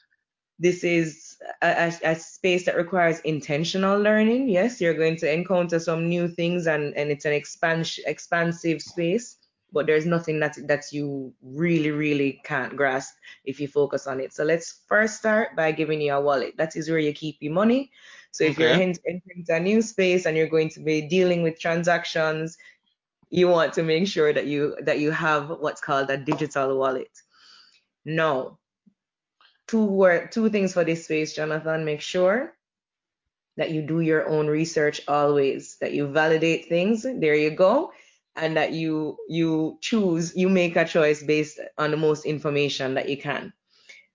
this 0.58 0.84
is 0.84 1.36
a, 1.62 1.92
a, 2.04 2.12
a 2.12 2.16
space 2.16 2.66
that 2.66 2.76
requires 2.76 3.20
intentional 3.20 4.00
learning. 4.00 4.48
Yes, 4.48 4.80
you're 4.80 4.94
going 4.94 5.16
to 5.18 5.32
encounter 5.32 5.78
some 5.80 6.08
new 6.08 6.28
things 6.28 6.66
and, 6.66 6.94
and 6.96 7.10
it's 7.10 7.26
an 7.26 7.32
expans- 7.32 8.00
expansive 8.06 8.82
space, 8.82 9.38
but 9.76 9.86
there's 9.86 10.06
nothing 10.06 10.40
that 10.40 10.56
that 10.68 10.84
you 10.90 11.34
really, 11.42 11.90
really 11.90 12.40
can't 12.44 12.74
grasp 12.74 13.14
if 13.44 13.60
you 13.60 13.68
focus 13.68 14.06
on 14.06 14.20
it. 14.20 14.32
So 14.32 14.42
let's 14.42 14.80
first 14.88 15.18
start 15.18 15.54
by 15.54 15.70
giving 15.72 16.00
you 16.00 16.14
a 16.14 16.20
wallet. 16.20 16.56
That 16.56 16.76
is 16.76 16.88
where 16.88 16.98
you 16.98 17.12
keep 17.12 17.36
your 17.42 17.52
money. 17.52 17.90
So 18.30 18.44
if 18.44 18.58
you're 18.58 18.70
entering 18.70 19.20
into 19.36 19.54
a 19.54 19.60
new 19.60 19.82
space 19.82 20.24
and 20.24 20.34
you're 20.34 20.48
going 20.48 20.70
to 20.70 20.80
be 20.80 21.02
dealing 21.02 21.42
with 21.42 21.60
transactions, 21.60 22.56
you 23.28 23.48
want 23.48 23.74
to 23.74 23.82
make 23.82 24.08
sure 24.08 24.32
that 24.32 24.46
you 24.46 24.76
that 24.80 24.98
you 24.98 25.10
have 25.10 25.50
what's 25.60 25.82
called 25.82 26.08
a 26.08 26.16
digital 26.16 26.78
wallet. 26.78 27.12
No, 28.06 28.56
two 29.68 29.84
word 29.84 30.32
two 30.32 30.48
things 30.48 30.72
for 30.72 30.84
this 30.84 31.04
space, 31.04 31.36
Jonathan. 31.36 31.84
Make 31.84 32.00
sure 32.00 32.56
that 33.58 33.72
you 33.72 33.82
do 33.82 34.00
your 34.00 34.26
own 34.26 34.46
research 34.46 35.02
always, 35.06 35.76
that 35.82 35.92
you 35.92 36.06
validate 36.06 36.70
things. 36.70 37.02
There 37.04 37.36
you 37.36 37.50
go. 37.50 37.92
And 38.36 38.56
that 38.56 38.72
you 38.72 39.16
you 39.28 39.78
choose, 39.80 40.36
you 40.36 40.48
make 40.48 40.76
a 40.76 40.84
choice 40.84 41.22
based 41.22 41.58
on 41.78 41.90
the 41.90 41.96
most 41.96 42.26
information 42.26 42.94
that 42.94 43.08
you 43.08 43.16
can. 43.16 43.52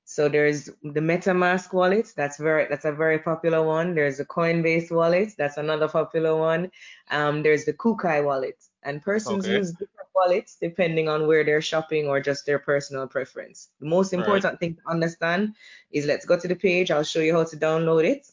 So 0.05 0.27
there's 0.27 0.65
the 0.83 0.99
MetaMask 0.99 1.73
wallet. 1.73 2.11
That's 2.17 2.37
very 2.37 2.67
that's 2.69 2.85
a 2.85 2.91
very 2.91 3.19
popular 3.19 3.63
one. 3.63 3.95
There's 3.95 4.17
the 4.17 4.25
Coinbase 4.25 4.91
wallet. 4.91 5.33
That's 5.37 5.57
another 5.57 5.87
popular 5.87 6.35
one. 6.35 6.69
Um, 7.09 7.43
there's 7.43 7.65
the 7.65 7.73
Kukai 7.73 8.23
wallet. 8.23 8.57
And 8.83 9.01
persons 9.01 9.45
okay, 9.45 9.57
use 9.57 9.71
different 9.71 10.09
wallets 10.13 10.57
depending 10.59 11.07
on 11.07 11.27
where 11.27 11.45
they're 11.45 11.61
shopping 11.61 12.07
or 12.07 12.19
just 12.19 12.45
their 12.45 12.59
personal 12.59 13.07
preference. 13.07 13.69
The 13.79 13.85
most 13.87 14.13
right, 14.13 14.19
important 14.19 14.59
thing 14.59 14.75
to 14.75 14.81
understand 14.91 15.55
is 15.91 16.05
let's 16.05 16.25
go 16.25 16.37
to 16.37 16.47
the 16.47 16.55
page. 16.55 16.91
I'll 16.91 17.03
show 17.03 17.19
you 17.21 17.33
how 17.33 17.45
to 17.45 17.57
download 17.57 18.03
it. 18.03 18.27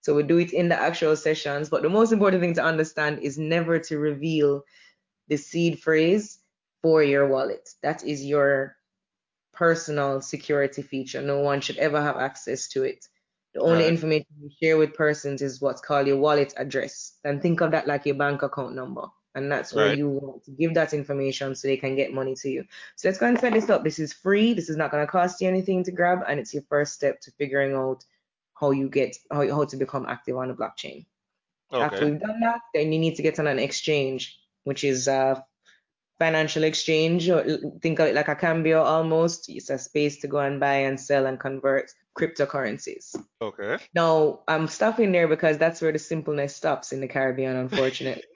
So 0.00 0.14
we 0.14 0.22
do 0.24 0.38
it 0.38 0.52
in 0.52 0.68
the 0.68 0.80
actual 0.80 1.14
sessions. 1.16 1.68
But 1.68 1.82
the 1.82 1.90
most 1.90 2.12
important 2.12 2.42
thing 2.42 2.54
to 2.54 2.64
understand 2.64 3.20
is 3.20 3.38
never 3.38 3.78
to 3.78 3.98
reveal 3.98 4.64
the 5.30 5.38
seed 5.38 5.80
phrase 5.80 6.38
for 6.82 7.02
your 7.02 7.26
wallet. 7.26 7.70
That 7.82 8.04
is 8.04 8.22
your 8.22 8.76
personal 9.54 10.20
security 10.20 10.82
feature. 10.82 11.22
No 11.22 11.38
one 11.38 11.62
should 11.62 11.78
ever 11.78 12.02
have 12.02 12.16
access 12.16 12.68
to 12.68 12.82
it. 12.82 13.06
The 13.54 13.60
only 13.60 13.84
right, 13.84 13.92
information 13.92 14.26
you 14.42 14.50
share 14.62 14.76
with 14.76 14.94
persons 14.94 15.42
is 15.42 15.60
what's 15.60 15.80
called 15.80 16.06
your 16.06 16.18
wallet 16.18 16.54
address. 16.56 17.14
And 17.24 17.40
think 17.40 17.60
of 17.60 17.70
that 17.72 17.86
like 17.86 18.06
your 18.06 18.14
bank 18.14 18.42
account 18.42 18.74
number. 18.74 19.06
And 19.34 19.50
that's 19.50 19.72
where 19.72 19.86
right, 19.86 19.98
you 19.98 20.08
want 20.08 20.44
to 20.44 20.50
give 20.50 20.74
that 20.74 20.92
information 20.92 21.54
so 21.54 21.68
they 21.68 21.76
can 21.76 21.94
get 21.94 22.12
money 22.12 22.34
to 22.36 22.48
you. 22.48 22.64
So 22.96 23.08
let's 23.08 23.18
go 23.18 23.26
and 23.26 23.38
set 23.38 23.52
this 23.52 23.70
up. 23.70 23.84
This 23.84 23.98
is 23.98 24.12
free. 24.12 24.54
This 24.54 24.68
is 24.68 24.76
not 24.76 24.90
going 24.90 25.06
to 25.06 25.10
cost 25.10 25.40
you 25.40 25.48
anything 25.48 25.84
to 25.84 25.92
grab. 25.92 26.20
And 26.28 26.40
it's 26.40 26.52
your 26.52 26.64
first 26.68 26.94
step 26.94 27.20
to 27.22 27.30
figuring 27.32 27.74
out 27.74 28.04
how 28.54 28.72
you 28.72 28.88
get 28.88 29.16
how, 29.30 29.48
how 29.48 29.64
to 29.64 29.76
become 29.76 30.06
active 30.06 30.36
on 30.36 30.48
the 30.48 30.54
blockchain. 30.54 31.06
Okay. 31.72 31.82
After 31.82 32.06
we've 32.06 32.20
done 32.20 32.40
that, 32.40 32.60
then 32.74 32.92
you 32.92 32.98
need 32.98 33.14
to 33.16 33.22
get 33.22 33.38
on 33.38 33.46
an 33.46 33.60
exchange, 33.60 34.40
which 34.64 34.84
is 34.84 35.08
a 35.08 35.44
financial 36.18 36.64
exchange. 36.64 37.28
Or 37.28 37.44
think 37.82 37.98
of 37.98 38.08
it 38.08 38.14
like 38.14 38.28
a 38.28 38.36
Cambio 38.36 38.82
almost. 38.82 39.48
It's 39.48 39.70
a 39.70 39.78
space 39.78 40.18
to 40.18 40.28
go 40.28 40.38
and 40.38 40.60
buy 40.60 40.76
and 40.86 41.00
sell 41.00 41.26
and 41.26 41.40
convert 41.40 41.90
cryptocurrencies. 42.18 43.16
okay, 43.40 43.78
Now, 43.94 44.40
I'm 44.46 44.68
stopping 44.68 45.12
there 45.12 45.28
because 45.28 45.58
that's 45.58 45.80
where 45.80 45.92
the 45.92 45.98
simpleness 45.98 46.54
stops 46.54 46.92
in 46.92 47.00
the 47.00 47.08
Caribbean, 47.08 47.56
unfortunately. 47.56 48.24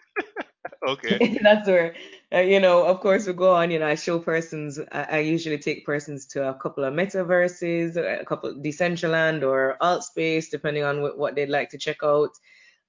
okay, 0.88 1.38
that's 1.42 1.66
where, 1.66 1.94
uh, 2.32 2.40
you 2.40 2.60
know, 2.60 2.84
of 2.84 3.00
course, 3.00 3.26
we 3.26 3.32
go 3.32 3.54
on, 3.54 3.70
you 3.70 3.78
know, 3.78 3.87
I 3.87 3.94
show 3.94 4.18
persons, 4.18 4.78
I, 4.92 5.02
I 5.10 5.18
usually 5.20 5.58
take 5.58 5.84
persons 5.84 6.26
to 6.28 6.48
a 6.48 6.54
couple 6.54 6.84
of 6.84 6.94
metaverses, 6.94 7.96
a 7.96 8.24
couple 8.24 8.50
of 8.50 8.56
Decentraland 8.58 9.42
or 9.42 9.76
Altspace, 9.80 10.50
depending 10.50 10.84
on 10.84 11.00
what, 11.02 11.18
what 11.18 11.34
they'd 11.34 11.48
like 11.48 11.70
to 11.70 11.78
check 11.78 11.98
out. 12.02 12.30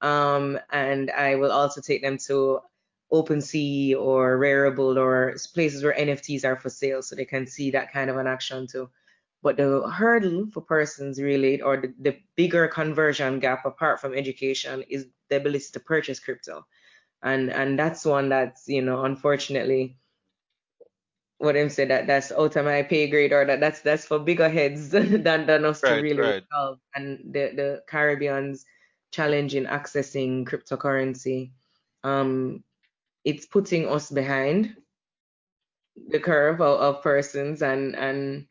Um, 0.02 0.60
and 0.71 1.10
I 1.12 1.36
will 1.36 1.52
also 1.52 1.82
take 1.82 2.02
them 2.02 2.17
to 2.28 2.60
OpenSea 3.23 3.95
or 3.95 4.38
Rarible 4.38 4.97
or 4.97 5.36
places 5.54 5.84
where 5.84 5.93
NFTs 5.93 6.43
are 6.43 6.56
for 6.56 6.69
sale 6.69 7.01
so 7.01 7.15
they 7.15 7.25
can 7.25 7.47
see 7.47 7.72
that 7.72 7.93
kind 7.93 8.09
of 8.09 8.18
an 8.18 8.28
action 8.28 8.68
too. 8.68 8.89
But 9.41 9.57
the 9.57 9.88
hurdle 9.88 10.47
for 10.51 10.61
persons 10.61 11.22
really, 11.22 11.61
or 11.61 11.78
the, 11.78 11.93
the 11.99 12.18
bigger 12.36 12.68
conversion 12.68 13.39
gap 13.39 13.66
apart 13.66 14.01
from 14.01 14.13
education, 14.13 14.84
is 14.89 15.07
the 15.30 15.38
ability 15.38 15.66
to 15.74 15.80
purchase 15.80 16.20
crypto. 16.20 16.66
And 17.22 17.51
and 17.51 17.78
that's 17.78 18.05
one 18.05 18.30
that's, 18.30 18.68
you 18.68 18.82
know, 18.82 19.03
unfortunately, 19.05 19.97
what 21.38 21.55
him 21.55 21.70
said 21.70 21.89
that 21.89 22.07
that's 22.07 22.32
out 22.32 22.55
of 22.55 22.66
my 22.66 22.84
pay 22.84 23.07
grade 23.07 23.34
or 23.34 23.45
that 23.45 23.59
that's 23.59 23.82
that's 23.82 24.05
for 24.05 24.20
bigger 24.20 24.49
heads 24.49 24.89
than 24.95 25.24
than 25.24 25.66
us 25.66 25.82
to 25.82 25.93
really 25.93 26.20
right, 26.20 26.43
resolve. 26.43 26.80
And 26.95 27.20
the 27.34 27.51
the 27.55 27.84
Caribbeans 27.88 28.66
challenge 29.11 29.55
in 29.55 29.66
accessing 29.66 30.45
cryptocurrency. 30.45 31.51
Um, 32.03 32.63
it's 33.26 33.45
putting 33.45 33.89
us 33.89 34.09
behind 34.09 34.76
the 36.09 36.19
curve 36.19 36.61
of, 36.61 36.80
of 36.80 37.03
persons 37.03 37.61
and 37.61 37.95
and 37.95 38.47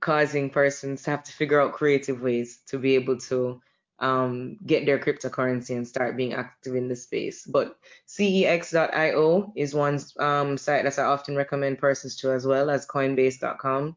causing 0.00 0.50
persons 0.50 1.02
to 1.02 1.10
have 1.10 1.22
to 1.22 1.32
figure 1.32 1.60
out 1.60 1.72
creative 1.72 2.20
ways 2.20 2.60
to 2.66 2.78
be 2.78 2.96
able 2.96 3.16
to 3.18 3.60
um, 3.98 4.56
get 4.66 4.84
their 4.84 4.98
cryptocurrency 4.98 5.76
and 5.76 5.86
start 5.86 6.16
being 6.16 6.32
active 6.32 6.74
in 6.74 6.88
the 6.88 6.96
space. 6.96 7.46
But 7.46 7.76
cex.io 8.08 9.52
is 9.54 9.74
one 9.74 10.00
um, 10.18 10.58
site 10.58 10.84
that 10.84 10.98
I 10.98 11.04
often 11.04 11.36
recommend 11.36 11.78
persons 11.78 12.16
to 12.16 12.32
as 12.32 12.44
well 12.44 12.68
as 12.68 12.86
coinbase.com 12.86 13.96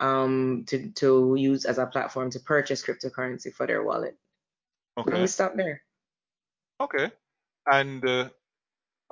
um, 0.00 0.64
to, 0.66 0.90
to 0.90 1.34
use 1.38 1.64
as 1.64 1.78
a 1.78 1.86
platform 1.86 2.30
to 2.30 2.40
purchase 2.40 2.84
cryptocurrency 2.84 3.52
for 3.52 3.66
their 3.66 3.82
wallet. 3.82 4.16
Okay. 4.98 5.12
Let 5.12 5.20
me 5.22 5.26
stop 5.26 5.56
there. 5.56 5.82
Okay. 6.80 7.10
And 7.66 8.04
uh, 8.04 8.28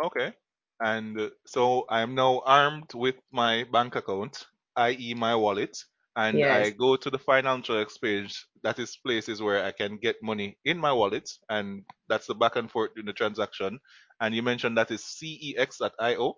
okay. 0.05 0.33
And 0.81 1.19
uh, 1.19 1.31
so 1.47 1.87
I'm 1.89 2.15
now 2.15 2.43
armed 2.45 2.93
with 2.95 3.17
my 3.33 3.65
bank 3.73 3.97
account, 3.97 4.47
i.e., 4.77 5.15
my 5.15 5.35
wallet, 5.35 5.77
and 6.17 6.39
yes. 6.39 6.67
I 6.67 6.71
go 6.71 6.97
to 6.97 7.11
the 7.11 7.19
financial 7.19 7.81
exchange. 7.81 8.47
That 8.63 8.79
is 8.79 8.97
places 8.97 9.41
where 9.41 9.65
I 9.65 9.73
can 9.73 9.99
get 9.99 10.17
money 10.23 10.59
in 10.65 10.79
my 10.79 10.93
wallet, 10.93 11.31
and 11.49 11.85
that's 12.09 12.27
the 12.27 12.35
back 12.35 12.57
and 12.57 12.71
forth 12.71 12.93
in 12.97 13.07
the 13.07 13.13
transaction. 13.13 13.79
And 14.21 14.35
you 14.35 14.43
mentioned 14.43 14.77
that 14.79 14.91
is 14.91 15.03
cex.io. 15.03 16.37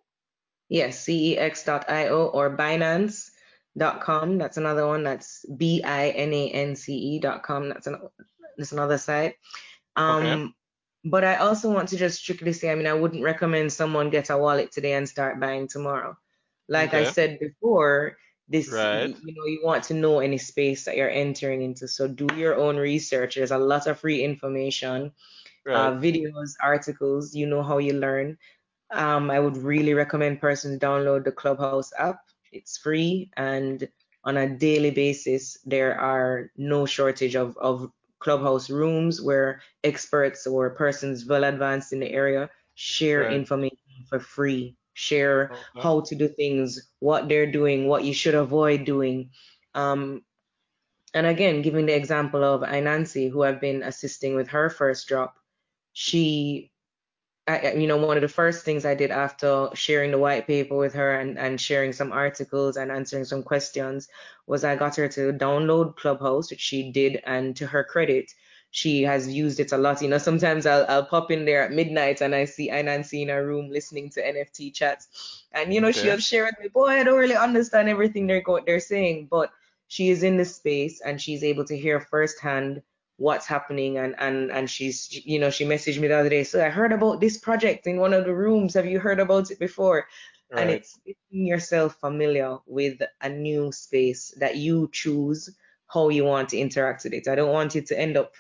Yes, 0.69 1.07
cex.io 1.07 2.27
or 2.27 2.57
Binance.com. 2.57 4.39
That's 4.39 4.57
another 4.57 4.87
one. 4.87 5.05
That's 5.05 5.45
B 5.57 5.83
I 5.83 6.11
N 6.11 6.33
A 6.33 6.51
N 6.51 6.77
C 6.77 6.93
E.com. 7.17 7.69
That's 7.69 7.87
an 7.87 8.01
that's 8.57 8.73
another 8.73 8.99
site. 8.99 9.35
Um. 9.97 10.55
But 11.11 11.25
I 11.25 11.37
also 11.37 11.71
want 11.71 11.89
to 11.91 11.97
just 11.97 12.19
strictly 12.19 12.53
say, 12.53 12.71
I 12.71 12.75
mean, 12.75 12.87
I 12.87 12.95
wouldn't 12.95 13.23
recommend 13.23 13.73
someone 13.73 14.11
get 14.11 14.31
a 14.31 14.39
wallet 14.39 14.73
today 14.73 14.93
and 14.93 15.09
start 15.09 15.41
buying 15.41 15.69
tomorrow. 15.69 16.17
Like 16.69 16.95
okay. 16.95 17.07
I 17.07 17.11
said 17.11 17.39
before, 17.39 18.17
this 18.49 18.73
right. 18.73 19.15
you 19.23 19.35
know 19.35 19.45
you 19.45 19.61
want 19.63 19.85
to 19.85 19.95
know 19.95 20.21
any 20.21 20.39
space 20.39 20.85
that 20.85 20.97
you're 20.97 21.11
entering 21.11 21.63
into 21.63 21.87
so 21.87 22.09
do 22.09 22.27
your 22.35 22.57
own 22.57 22.77
research 22.77 23.35
there's 23.35 23.51
a 23.51 23.59
lot 23.59 23.87
of 23.87 24.01
free 24.01 24.23
information 24.25 25.13
uh, 25.69 25.71
right. 25.71 25.77
uh, 25.77 25.93
videos 25.93 26.55
articles 26.63 27.35
you 27.35 27.47
know 27.47 27.63
how 27.63 27.79
you 27.79 27.93
learn 27.93 28.37
um, 28.91 29.31
i 29.31 29.39
would 29.39 29.57
really 29.59 29.95
recommend 29.95 30.41
persons 30.41 30.79
download 30.79 31.25
the 31.25 31.33
clubhouse 31.33 31.93
app 31.99 32.21
it's 32.53 32.79
free 32.79 33.31
and 33.37 33.89
on 34.25 34.39
a 34.39 34.49
daily 34.49 34.91
basis 34.91 35.59
there 35.65 35.99
are 36.01 36.51
no 36.57 36.87
shortage 36.87 37.37
of, 37.37 37.57
of 37.59 37.91
clubhouse 38.19 38.71
rooms 38.71 39.21
where 39.21 39.63
experts 39.85 40.47
or 40.47 40.71
persons 40.71 41.27
well 41.27 41.45
advanced 41.45 41.93
in 41.93 42.01
the 42.01 42.11
area 42.11 42.51
share 42.75 43.23
right. 43.23 43.33
information 43.33 43.79
for 44.09 44.19
free 44.21 44.77
share 44.99 45.53
okay. 45.53 45.81
how 45.81 46.01
to 46.01 46.15
do 46.17 46.27
things, 46.27 46.91
what 46.99 47.29
they're 47.29 47.51
doing, 47.51 47.87
what 47.87 48.03
you 48.03 48.13
should 48.13 48.35
avoid 48.35 48.85
doing. 48.85 49.31
Um, 49.75 50.23
and 51.15 51.25
again, 51.25 51.63
giving 51.63 51.87
the 51.87 51.95
example 51.95 52.43
of 52.43 52.63
Inancy, 52.63 53.31
who 53.31 53.45
I've 53.45 53.61
been 53.61 53.85
assisting 53.85 54.35
with 54.35 54.49
her 54.49 54.69
first 54.69 55.07
drop, 55.07 55.37
she 55.93 56.73
I, 57.49 57.73
you 57.73 57.87
know, 57.87 57.97
one 57.97 58.19
of 58.19 58.23
the 58.23 58.29
first 58.29 58.65
things 58.65 58.85
I 58.85 58.95
did 58.95 59.11
after 59.11 59.71
sharing 59.75 60.11
the 60.11 60.19
white 60.19 60.47
paper 60.47 60.77
with 60.77 60.95
her 60.95 61.19
and, 61.19 61.39
and 61.39 61.61
sharing 61.61 61.95
some 61.95 62.13
articles 62.13 62.77
and 62.77 62.93
answering 62.93 63.25
some 63.25 63.43
questions 63.43 64.09
was 64.47 64.65
I 64.65 64.77
got 64.77 64.97
her 64.97 65.09
to 65.09 65.33
download 65.33 65.97
Clubhouse, 65.97 66.51
which 66.51 66.61
she 66.61 66.93
did, 66.93 67.23
and 67.27 67.57
to 67.57 67.67
her 67.67 67.85
credit, 67.85 68.33
she 68.71 69.03
has 69.05 69.29
used 69.29 69.61
it 69.61 69.73
a 69.73 69.79
lot. 69.79 70.03
You 70.03 70.09
know, 70.09 70.19
sometimes 70.19 70.67
I'll, 70.67 70.85
I'll 70.89 71.07
pop 71.07 71.31
in 71.31 71.47
there 71.47 71.63
at 71.63 71.73
midnight 71.73 72.21
and 72.21 72.35
I 72.35 72.45
see 72.45 72.69
Nancy 72.69 73.23
in 73.23 73.31
her 73.31 73.47
room 73.47 73.71
listening 73.71 74.11
to 74.11 74.23
NFT 74.23 74.75
chats. 74.75 75.45
And, 75.53 75.73
you 75.73 75.81
know, 75.81 75.89
okay. 75.89 76.01
she'll 76.01 76.19
share 76.19 76.45
with 76.45 76.57
me, 76.61 76.69
boy, 76.69 76.89
I 76.89 77.03
don't 77.03 77.19
really 77.19 77.37
understand 77.37 77.89
everything 77.89 78.27
they're, 78.27 78.43
go- 78.43 78.61
they're 78.65 78.81
saying, 78.81 79.29
but 79.31 79.51
she 79.89 80.11
is 80.11 80.23
in 80.23 80.37
the 80.37 80.45
space 80.45 81.01
and 81.01 81.21
she's 81.21 81.43
able 81.43 81.65
to 81.65 81.79
hear 81.79 81.99
firsthand 82.01 82.83
what's 83.19 83.47
happening 83.47 83.99
and 83.99 84.15
and 84.19 84.51
and 84.51 84.71
she's 84.71 85.13
you 85.27 85.39
know 85.41 85.51
she 85.51 85.65
messaged 85.65 86.01
me 86.01 86.07
the 86.07 86.17
other 86.17 86.29
day 86.29 86.45
so 86.45 86.65
i 86.65 86.69
heard 86.69 86.93
about 86.93 87.21
this 87.21 87.37
project 87.37 87.87
in 87.87 87.99
one 87.99 88.15
of 88.15 88.25
the 88.25 88.35
rooms. 88.35 88.75
Have 88.75 88.87
you 88.87 89.01
heard 89.01 89.21
about 89.21 89.51
it 89.51 89.59
before? 89.59 90.07
Right. 90.51 90.63
and 90.63 90.71
it's 90.71 90.99
making 91.05 91.47
yourself 91.47 91.97
familiar 92.01 92.57
with 92.65 93.03
a 93.21 93.29
new 93.29 93.71
space 93.71 94.33
that 94.39 94.57
you 94.57 94.89
choose 94.91 95.55
how 95.89 96.09
you 96.09 96.25
want 96.25 96.49
to 96.51 96.59
interact 96.59 97.05
with 97.05 97.13
it. 97.13 97.29
I 97.29 97.35
don't 97.35 97.53
want 97.53 97.75
you 97.75 97.83
to 97.83 98.01
end 98.01 98.17
up 98.17 98.33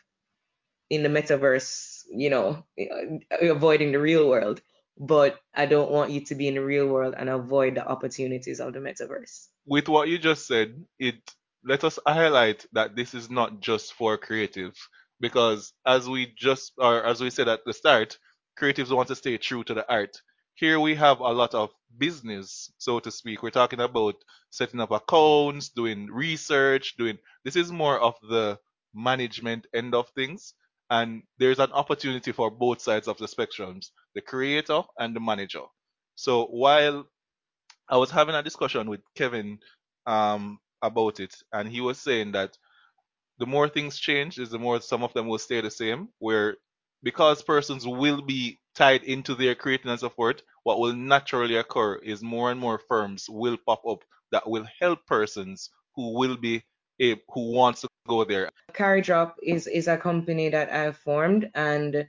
in 0.89 1.03
the 1.03 1.11
metaverse 1.11 2.05
you 2.11 2.31
know 2.31 2.65
uh, 2.81 3.47
avoiding 3.51 3.93
the 3.93 3.99
real 3.99 4.29
world 4.29 4.61
but 4.99 5.39
i 5.55 5.67
don't 5.67 5.91
want 5.91 6.11
you 6.11 6.25
to 6.25 6.35
be 6.35 6.49
in 6.49 6.55
the 6.55 6.65
real 6.65 6.87
world 6.87 7.15
and 7.17 7.29
avoid 7.29 7.75
the 7.75 7.87
opportunities 7.87 8.61
of 8.61 8.73
the 8.73 8.79
metaverse. 8.79 9.49
With 9.67 9.89
what 9.89 10.09
you 10.09 10.19
just 10.19 10.47
said 10.47 10.83
it 10.99 11.17
let 11.65 11.85
us 11.85 11.99
highlight 12.07 12.67
that 12.73 12.97
this 12.97 13.15
is 13.15 13.31
not 13.31 13.61
just 13.61 13.95
for 13.95 14.17
creatives 14.19 14.77
because 15.21 15.73
as 15.87 16.09
we 16.09 16.33
just 16.37 16.73
or 16.79 17.05
as 17.05 17.21
we 17.21 17.31
said 17.31 17.49
at 17.49 17.65
the 17.67 17.73
start 17.73 18.19
creatives 18.61 18.95
want 18.95 19.09
to 19.09 19.17
stay 19.17 19.37
true 19.39 19.65
to 19.65 19.75
the 19.75 19.91
art. 19.93 20.21
Here 20.55 20.81
we 20.81 20.95
have 20.97 21.21
a 21.21 21.33
lot 21.33 21.55
of 21.55 21.71
business 21.99 22.73
so 22.79 23.01
to 23.01 23.11
speak. 23.11 23.43
We're 23.43 23.51
talking 23.51 23.81
about 23.81 24.17
setting 24.51 24.81
up 24.81 24.91
accounts 24.91 25.71
doing 25.71 26.09
research 26.11 26.97
doing 26.97 27.19
this 27.45 27.57
is 27.57 27.73
more 27.73 27.99
of 28.01 28.15
the 28.29 28.59
management 28.95 29.67
end 29.75 29.95
of 29.95 30.09
things 30.11 30.55
and 30.91 31.23
there's 31.39 31.59
an 31.59 31.73
opportunity 31.73 32.33
for 32.33 32.51
both 32.51 32.81
sides 32.81 33.09
of 33.09 33.19
the 33.19 33.27
spectrums 33.27 33.89
the 34.15 34.23
creator 34.23 34.83
and 34.99 35.15
the 35.15 35.21
manager. 35.21 35.65
So 36.17 36.47
while 36.47 37.07
i 37.89 37.97
was 37.97 38.11
having 38.11 38.35
a 38.35 38.43
discussion 38.43 38.89
with 38.89 39.01
kevin 39.17 39.59
um, 40.07 40.59
about 40.83 41.21
it, 41.21 41.35
and 41.53 41.69
he 41.69 41.81
was 41.81 41.99
saying 41.99 42.33
that 42.33 42.57
the 43.39 43.47
more 43.47 43.69
things 43.69 43.99
change, 43.99 44.39
is 44.39 44.51
the 44.51 44.59
more 44.59 44.81
some 44.81 45.03
of 45.03 45.13
them 45.15 45.29
will 45.29 45.39
stay 45.39 45.61
the 45.61 45.71
same. 45.71 46.09
Where 46.19 46.57
because 47.03 47.43
persons 47.43 47.87
will 47.87 48.23
be 48.23 48.59
tied 48.75 49.05
into 49.05 49.35
their 49.35 49.55
creating 49.55 49.91
and 49.91 50.01
support, 50.01 50.43
what 50.65 50.81
will 50.81 50.93
naturally 50.93 51.57
occur 51.57 51.97
is 51.97 52.23
more 52.23 52.51
and 52.51 52.61
more 52.61 52.79
firms 52.89 53.27
will 53.29 53.57
pop 53.67 53.83
up 53.87 54.05
that 54.33 54.49
will 54.49 54.67
help 54.81 55.07
persons 55.07 55.71
who 55.95 56.15
will 56.19 56.37
be 56.37 56.63
a, 57.01 57.15
who 57.31 57.53
wants 57.53 57.83
to 57.83 57.89
go 58.07 58.25
there. 58.25 58.51
Caridrop 58.73 59.35
is 59.43 59.67
is 59.67 59.89
a 59.89 59.97
company 59.97 60.49
that 60.49 60.71
I've 60.71 60.97
formed 60.97 61.51
and 61.55 62.07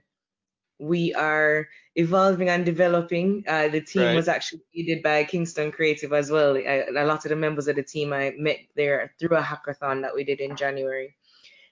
we 0.80 1.14
are 1.14 1.68
evolving 1.96 2.50
and 2.50 2.66
developing. 2.66 3.44
Uh, 3.48 3.68
the 3.68 3.82
team 3.82 4.04
right. 4.04 4.16
was 4.16 4.28
actually 4.28 4.62
aided 4.74 5.04
by 5.04 5.24
Kingston 5.26 5.72
Creative 5.72 6.14
as 6.14 6.32
well. 6.32 6.56
I, 6.58 6.86
a 6.96 7.06
lot 7.06 7.26
of 7.26 7.30
the 7.30 7.36
members 7.36 7.68
of 7.68 7.76
the 7.76 7.84
team 7.84 8.14
I 8.14 8.34
met 8.38 8.60
there 8.76 9.14
through 9.20 9.38
a 9.38 9.42
hackathon 9.42 10.02
that 10.02 10.16
we 10.16 10.24
did 10.24 10.40
in 10.40 10.56
January. 10.56 11.16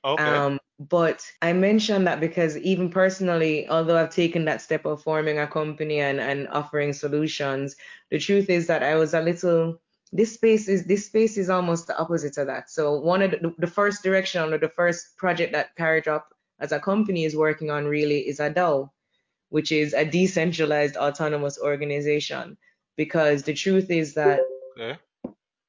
Okay. 0.03 0.23
Um, 0.23 0.59
but 0.79 1.25
I 1.41 1.53
mentioned 1.53 2.05
that 2.05 2.19
because 2.19 2.57
even 2.57 2.89
personally, 2.89 3.67
although 3.67 3.97
I've 3.97 4.13
taken 4.13 4.45
that 4.45 4.61
step 4.61 4.85
of 4.85 5.01
forming 5.01 5.39
a 5.39 5.47
company 5.47 6.01
and, 6.01 6.19
and 6.19 6.47
offering 6.49 6.93
solutions, 6.93 7.75
the 8.11 8.19
truth 8.19 8.49
is 8.49 8.67
that 8.67 8.83
I 8.83 8.95
was 8.95 9.13
a 9.13 9.21
little 9.21 9.79
this 10.13 10.33
space 10.33 10.69
is 10.69 10.85
this 10.85 11.05
space 11.05 11.37
is 11.37 11.49
almost 11.49 11.87
the 11.87 11.97
opposite 11.97 12.37
of 12.37 12.47
that. 12.47 12.69
So 12.69 12.97
one 12.99 13.21
of 13.21 13.31
the, 13.31 13.53
the 13.57 13.67
first 13.67 14.03
direction 14.03 14.53
or 14.53 14.57
the 14.57 14.69
first 14.69 15.17
project 15.17 15.51
that 15.53 15.75
Caridrop 15.77 16.23
as 16.59 16.71
a 16.71 16.79
company 16.79 17.25
is 17.25 17.35
working 17.35 17.69
on 17.71 17.85
really 17.85 18.19
is 18.19 18.39
a 18.39 18.49
DAO 18.49 18.89
which 19.49 19.71
is 19.71 19.93
a 19.93 20.05
decentralized 20.05 20.97
autonomous 20.97 21.59
organization. 21.59 22.57
Because 22.95 23.43
the 23.43 23.53
truth 23.53 23.91
is 23.91 24.15
that, 24.15 24.39
okay. 24.79 24.97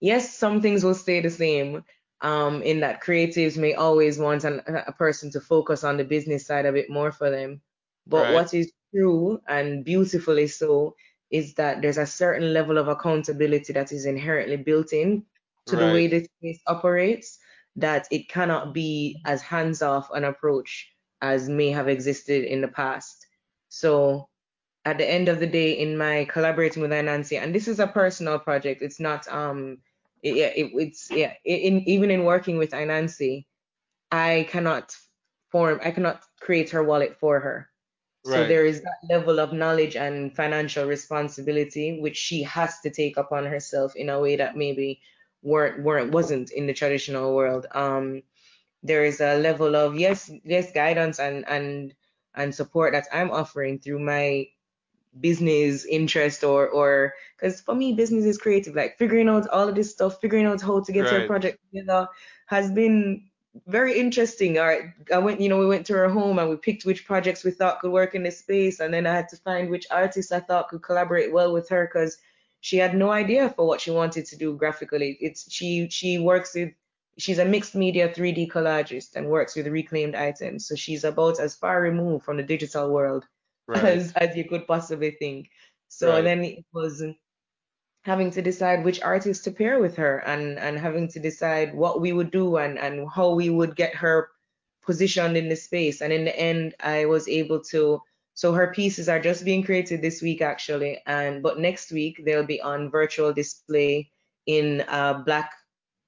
yes, 0.00 0.34
some 0.34 0.62
things 0.62 0.82
will 0.82 0.94
stay 0.94 1.20
the 1.20 1.30
same, 1.30 1.84
um, 2.20 2.62
in 2.62 2.80
that 2.80 3.02
creatives 3.02 3.56
may 3.56 3.74
always 3.74 4.18
want 4.18 4.44
an, 4.44 4.62
a 4.86 4.92
person 4.92 5.30
to 5.32 5.40
focus 5.40 5.84
on 5.84 5.96
the 5.96 6.04
business 6.04 6.46
side 6.46 6.66
a 6.66 6.72
bit 6.72 6.90
more 6.90 7.12
for 7.12 7.30
them. 7.30 7.60
But 8.06 8.24
right. 8.24 8.34
what 8.34 8.54
is 8.54 8.72
true 8.94 9.40
and 9.46 9.84
beautifully 9.84 10.46
so 10.46 10.96
is 11.30 11.54
that 11.54 11.82
there's 11.82 11.98
a 11.98 12.06
certain 12.06 12.52
level 12.54 12.78
of 12.78 12.88
accountability 12.88 13.72
that 13.74 13.92
is 13.92 14.06
inherently 14.06 14.56
built 14.56 14.92
in 14.92 15.24
to 15.66 15.76
right. 15.76 15.86
the 15.86 15.92
way 15.92 16.06
this 16.06 16.26
space 16.38 16.60
operates 16.66 17.38
that 17.76 18.08
it 18.10 18.28
cannot 18.28 18.72
be 18.72 19.20
as 19.24 19.42
hands 19.42 19.82
off 19.82 20.10
an 20.12 20.24
approach 20.24 20.90
as 21.20 21.48
may 21.48 21.70
have 21.70 21.88
existed 21.88 22.44
in 22.44 22.60
the 22.60 22.68
past. 22.68 23.17
So 23.68 24.28
at 24.84 24.98
the 24.98 25.08
end 25.08 25.28
of 25.28 25.40
the 25.40 25.46
day, 25.46 25.72
in 25.72 25.96
my 25.98 26.24
collaborating 26.26 26.82
with 26.82 26.90
Nancy, 26.90 27.36
and 27.36 27.54
this 27.54 27.68
is 27.68 27.80
a 27.80 27.86
personal 27.86 28.38
project, 28.38 28.82
it's 28.82 29.00
not 29.00 29.28
um 29.28 29.78
yeah 30.22 30.46
it, 30.56 30.72
it's 30.74 31.10
yeah 31.10 31.34
in 31.44 31.88
even 31.88 32.10
in 32.10 32.24
working 32.24 32.58
with 32.58 32.72
Nancy, 32.72 33.46
I 34.10 34.46
cannot 34.50 34.96
form 35.50 35.80
I 35.84 35.90
cannot 35.90 36.24
create 36.40 36.70
her 36.70 36.82
wallet 36.82 37.16
for 37.20 37.40
her. 37.40 37.70
Right. 38.24 38.34
So 38.34 38.44
there 38.48 38.66
is 38.66 38.82
that 38.82 38.98
level 39.10 39.40
of 39.40 39.52
knowledge 39.52 39.96
and 39.96 40.34
financial 40.34 40.86
responsibility 40.86 42.00
which 42.00 42.16
she 42.16 42.42
has 42.44 42.80
to 42.80 42.90
take 42.90 43.16
upon 43.16 43.46
herself 43.46 43.96
in 43.96 44.08
a 44.08 44.20
way 44.20 44.36
that 44.36 44.56
maybe 44.56 45.00
weren't 45.42 45.82
weren't 45.82 46.12
wasn't 46.12 46.50
in 46.52 46.66
the 46.66 46.74
traditional 46.74 47.34
world. 47.34 47.66
Um 47.72 48.22
there 48.82 49.04
is 49.04 49.20
a 49.20 49.38
level 49.38 49.76
of 49.76 49.96
yes, 49.96 50.30
yes, 50.44 50.72
guidance 50.72 51.18
and 51.18 51.46
and 51.48 51.94
and 52.38 52.54
support 52.54 52.92
that 52.94 53.06
I'm 53.12 53.30
offering 53.30 53.78
through 53.80 54.00
my 54.00 54.48
business 55.20 55.84
interest 55.86 56.44
or 56.44 56.68
or 56.68 57.14
because 57.36 57.60
for 57.60 57.74
me 57.74 57.92
business 57.94 58.24
is 58.24 58.38
creative. 58.38 58.74
Like 58.74 58.98
figuring 58.98 59.28
out 59.28 59.48
all 59.48 59.68
of 59.68 59.74
this 59.74 59.90
stuff 59.92 60.20
figuring 60.20 60.46
out 60.46 60.62
how 60.62 60.80
to 60.80 60.92
get 60.92 61.10
your 61.10 61.22
Right. 61.22 61.22
project 61.22 61.58
together 61.72 62.08
has 62.46 62.70
been 62.70 63.24
very 63.66 63.98
interesting. 63.98 64.58
All 64.58 64.66
right 64.66 64.84
i 65.12 65.18
went 65.18 65.40
you 65.40 65.48
know 65.48 65.58
we 65.58 65.66
went 65.66 65.86
to 65.86 65.94
her 65.94 66.08
home 66.08 66.38
and 66.38 66.48
we 66.50 66.56
picked 66.56 66.84
which 66.84 67.06
projects 67.06 67.44
we 67.44 67.50
thought 67.50 67.80
could 67.80 67.92
work 67.92 68.14
in 68.14 68.22
this 68.22 68.38
space 68.38 68.80
and 68.80 68.92
then 68.94 69.06
i 69.06 69.14
had 69.14 69.28
to 69.30 69.36
find 69.36 69.70
which 69.70 69.86
artists 69.90 70.32
i 70.32 70.40
thought 70.40 70.68
could 70.68 70.82
collaborate 70.82 71.32
well 71.32 71.52
with 71.52 71.68
her 71.68 71.86
because 71.86 72.18
she 72.60 72.76
had 72.78 72.94
no 72.94 73.10
idea 73.10 73.50
for 73.50 73.66
what 73.66 73.80
she 73.80 73.90
wanted 73.90 74.26
to 74.26 74.36
do 74.36 74.56
graphically. 74.56 75.16
It's 75.20 75.50
she 75.52 75.88
she 75.90 76.18
works 76.18 76.54
with 76.54 76.72
she's 77.18 77.38
a 77.38 77.44
mixed 77.44 77.74
media 77.74 78.08
3d 78.08 78.50
collagist 78.50 79.16
and 79.16 79.28
works 79.28 79.56
with 79.56 79.66
reclaimed 79.66 80.14
items 80.14 80.66
so 80.66 80.74
she's 80.74 81.04
about 81.04 81.40
as 81.40 81.54
far 81.56 81.80
removed 81.82 82.24
from 82.24 82.36
the 82.36 82.42
digital 82.42 82.90
world 82.90 83.26
Right. 83.68 83.84
as 83.84 84.12
as 84.14 84.36
you 84.36 84.44
could 84.48 84.66
possibly 84.66 85.10
think. 85.12 85.50
So 85.88 86.14
Right. 86.14 86.24
then 86.24 86.44
it 86.44 86.64
was 86.72 87.02
having 88.04 88.30
to 88.30 88.42
decide 88.42 88.84
which 88.84 89.02
artist 89.02 89.44
to 89.44 89.50
pair 89.50 89.80
with 89.80 89.96
her 89.96 90.18
and 90.26 90.58
and 90.58 90.78
having 90.78 91.08
to 91.08 91.20
decide 91.20 91.74
what 91.74 92.00
we 92.00 92.12
would 92.12 92.30
do 92.30 92.56
and 92.56 92.78
and 92.78 93.08
how 93.10 93.34
we 93.34 93.50
would 93.50 93.76
get 93.76 93.94
her 93.94 94.30
positioned 94.84 95.36
in 95.36 95.48
the 95.48 95.56
space. 95.56 96.00
And 96.00 96.12
in 96.12 96.24
the 96.24 96.36
end, 96.38 96.74
I 96.80 97.04
was 97.06 97.28
able 97.28 97.60
to. 97.72 98.00
So 98.34 98.52
her 98.52 98.72
pieces 98.72 99.08
are 99.08 99.20
just 99.20 99.44
being 99.44 99.64
created 99.64 100.00
this 100.00 100.22
week 100.22 100.40
actually, 100.40 101.02
and 101.06 101.42
but 101.42 101.58
next 101.58 101.90
week 101.92 102.22
they'll 102.24 102.46
be 102.46 102.60
on 102.62 102.90
virtual 102.90 103.32
display 103.32 104.10
in 104.46 104.82
uh, 104.88 105.22
Black 105.24 105.50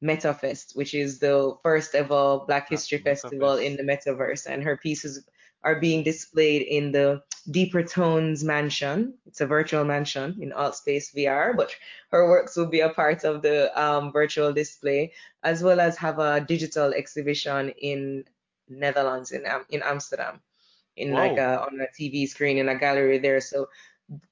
MetaFest, 0.03 0.76
which 0.76 0.94
is 0.94 1.18
the 1.18 1.57
first 1.62 1.94
ever 1.94 2.40
Black 2.46 2.68
History 2.68 2.98
Festival 2.98 3.55
in 3.55 3.76
the 3.76 3.82
metaverse. 3.82 4.46
And 4.46 4.62
her 4.62 4.76
pieces 4.76 5.24
are 5.62 5.78
being 5.78 6.03
displayed 6.03 6.62
in 6.62 6.92
the 6.92 7.22
Deeper 7.51 7.82
Tones 7.82 8.42
Mansion. 8.42 9.14
It's 9.26 9.40
a 9.40 9.46
virtual 9.46 9.84
mansion 9.84 10.38
in 10.40 10.53
Altspace 10.53 11.14
VR, 11.14 11.55
but 11.57 11.74
her 12.11 12.28
works 12.28 12.57
will 12.57 12.66
be 12.66 12.80
a 12.80 12.90
part 12.90 13.24
of 13.24 13.42
the 13.42 13.70
um, 13.80 14.12
virtual 14.12 14.53
display, 14.53 15.12
as 15.42 15.62
well 15.62 15.80
as 15.80 15.98
have 15.98 16.18
a 16.18 16.40
digital 16.40 16.92
exhibition 16.94 17.70
in 17.80 18.24
Netherlands 18.68 19.32
in 19.32 19.44
in 19.70 19.82
Amsterdam 19.82 20.40
in 20.96 21.12
like 21.12 21.38
a 21.38 21.61
on 21.62 21.80
a 21.80 21.88
TV 22.01 22.28
screen 22.28 22.59
in 22.59 22.68
a 22.68 22.78
gallery 22.78 23.18
there. 23.18 23.40
So 23.40 23.68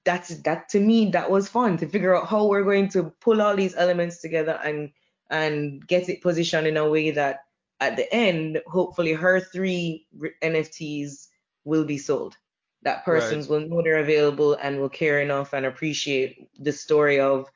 that's 0.05 0.29
that 0.43 0.69
to 0.71 0.81
me 0.81 1.11
that 1.11 1.31
was 1.31 1.49
fun 1.49 1.77
to 1.79 1.87
figure 1.87 2.17
out 2.17 2.29
how 2.29 2.47
we're 2.47 2.65
going 2.65 2.89
to 2.91 3.05
pull 3.21 3.41
all 3.41 3.57
these 3.57 3.77
elements 3.77 4.21
together 4.21 4.59
and 4.65 4.91
and 5.31 5.87
get 5.87 6.09
it 6.09 6.23
positioned 6.23 6.67
in 6.67 6.77
a 6.77 6.89
way 6.89 7.11
that 7.11 7.41
at 7.81 7.97
the 7.97 8.13
end 8.13 8.61
hopefully 8.67 9.13
her 9.13 9.41
three 9.41 10.07
NFTs 10.43 11.29
will 11.65 11.85
be 11.85 11.99
sold 11.99 12.37
that 12.83 13.05
Right. 13.07 13.07
persons 13.07 13.49
will 13.49 13.61
know 13.61 13.83
they're 13.83 13.99
available 13.99 14.55
and 14.55 14.81
will 14.81 14.89
care 14.89 15.21
enough 15.21 15.53
and 15.53 15.67
appreciate 15.67 16.49
the 16.59 16.73
story 16.73 17.21
of 17.21 17.47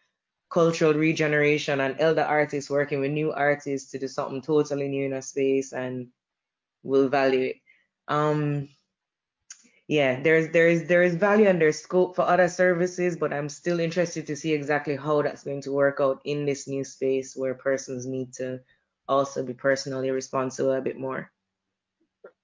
cultural 0.50 0.94
regeneration 0.94 1.80
and 1.80 1.96
elder 1.98 2.22
artists 2.22 2.70
working 2.70 3.00
with 3.00 3.10
new 3.10 3.32
artists 3.32 3.90
to 3.90 3.98
do 3.98 4.08
something 4.08 4.42
totally 4.42 4.88
new 4.88 5.06
in 5.06 5.14
a 5.14 5.22
space 5.22 5.72
and 5.72 6.08
will 6.82 7.08
value 7.08 7.40
it 7.50 7.56
um 8.08 8.68
yeah, 9.92 10.20
there's 10.22 10.48
there's 10.52 10.88
there 10.88 11.02
is 11.02 11.16
value 11.16 11.48
and 11.48 11.60
there's 11.60 11.80
scope 11.80 12.16
for 12.16 12.22
other 12.22 12.48
services, 12.48 13.16
but 13.16 13.32
I'm 13.32 13.48
still 13.50 13.78
interested 13.78 14.26
to 14.28 14.36
see 14.36 14.52
exactly 14.54 14.96
how 14.96 15.20
that's 15.22 15.44
going 15.44 15.60
to 15.62 15.72
work 15.72 15.98
out 16.00 16.22
in 16.24 16.46
this 16.46 16.66
new 16.66 16.84
space 16.84 17.36
where 17.36 17.54
persons 17.54 18.06
need 18.06 18.32
to 18.34 18.60
also 19.08 19.44
be 19.44 19.52
personally 19.54 20.10
responsible 20.10 20.72
a 20.72 20.80
bit 20.80 20.98
more. 20.98 21.30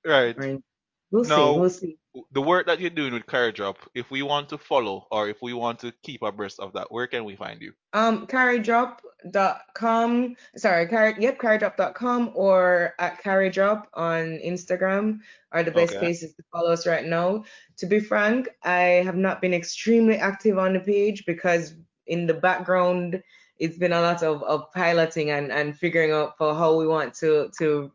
Right. 0.04 0.36
Right. 0.36 0.62
We'll 1.10 1.24
see, 1.24 1.34
we'll 1.34 1.70
see. 1.70 1.96
the 2.32 2.42
work 2.42 2.66
that 2.66 2.80
you're 2.80 2.90
doing 2.90 3.14
with 3.14 3.24
Caridrop, 3.26 3.76
if 3.94 4.10
we 4.10 4.22
want 4.22 4.48
to 4.50 4.58
follow 4.58 5.06
or 5.10 5.28
if 5.28 5.40
we 5.40 5.54
want 5.54 5.78
to 5.80 5.92
keep 6.02 6.22
abreast 6.22 6.60
of 6.60 6.72
that, 6.74 6.92
where 6.92 7.06
can 7.06 7.24
we 7.24 7.34
find 7.34 7.62
you? 7.62 7.72
Um, 7.94 8.26
caridrop.com, 8.26 10.36
sorry, 10.56 10.86
carry, 10.88 11.14
yep, 11.18 11.38
caridrop.com 11.38 12.32
or 12.34 12.94
at 12.98 13.22
caridrop 13.22 13.84
on 13.94 14.38
Instagram 14.44 15.20
are 15.52 15.62
the 15.62 15.70
best 15.70 15.92
Okay. 15.94 15.98
places 15.98 16.34
to 16.34 16.42
follow 16.52 16.72
us 16.72 16.86
right 16.86 17.06
now. 17.06 17.44
To 17.78 17.86
be 17.86 18.00
frank, 18.00 18.48
I 18.62 19.02
have 19.04 19.16
not 19.16 19.40
been 19.40 19.54
extremely 19.54 20.16
active 20.16 20.58
on 20.58 20.74
the 20.74 20.80
page 20.80 21.24
because 21.26 21.74
in 22.06 22.26
the 22.26 22.34
background, 22.34 23.22
it's 23.58 23.76
been 23.78 23.92
a 23.92 24.00
lot 24.00 24.22
of, 24.22 24.42
of 24.44 24.70
piloting 24.72 25.30
and, 25.30 25.50
and 25.50 25.76
figuring 25.76 26.12
out 26.12 26.36
for 26.38 26.54
how 26.54 26.76
we 26.76 26.86
want 26.86 27.14
to 27.14 27.50
to 27.58 27.90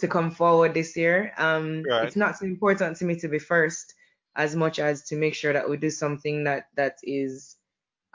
to 0.00 0.08
come 0.08 0.30
forward 0.30 0.74
this 0.74 0.96
year. 0.96 1.32
Um, 1.38 1.84
Right. 1.88 2.06
it's 2.06 2.16
not 2.16 2.38
so 2.38 2.46
important 2.46 2.96
to 2.98 3.04
me 3.04 3.16
to 3.16 3.28
be 3.28 3.38
first 3.38 3.94
as 4.36 4.54
much 4.56 4.78
as 4.78 5.02
to 5.04 5.16
make 5.16 5.34
sure 5.34 5.52
that 5.52 5.68
we 5.68 5.76
do 5.76 5.90
something 5.90 6.44
that 6.44 6.66
that 6.76 6.98
is 7.02 7.56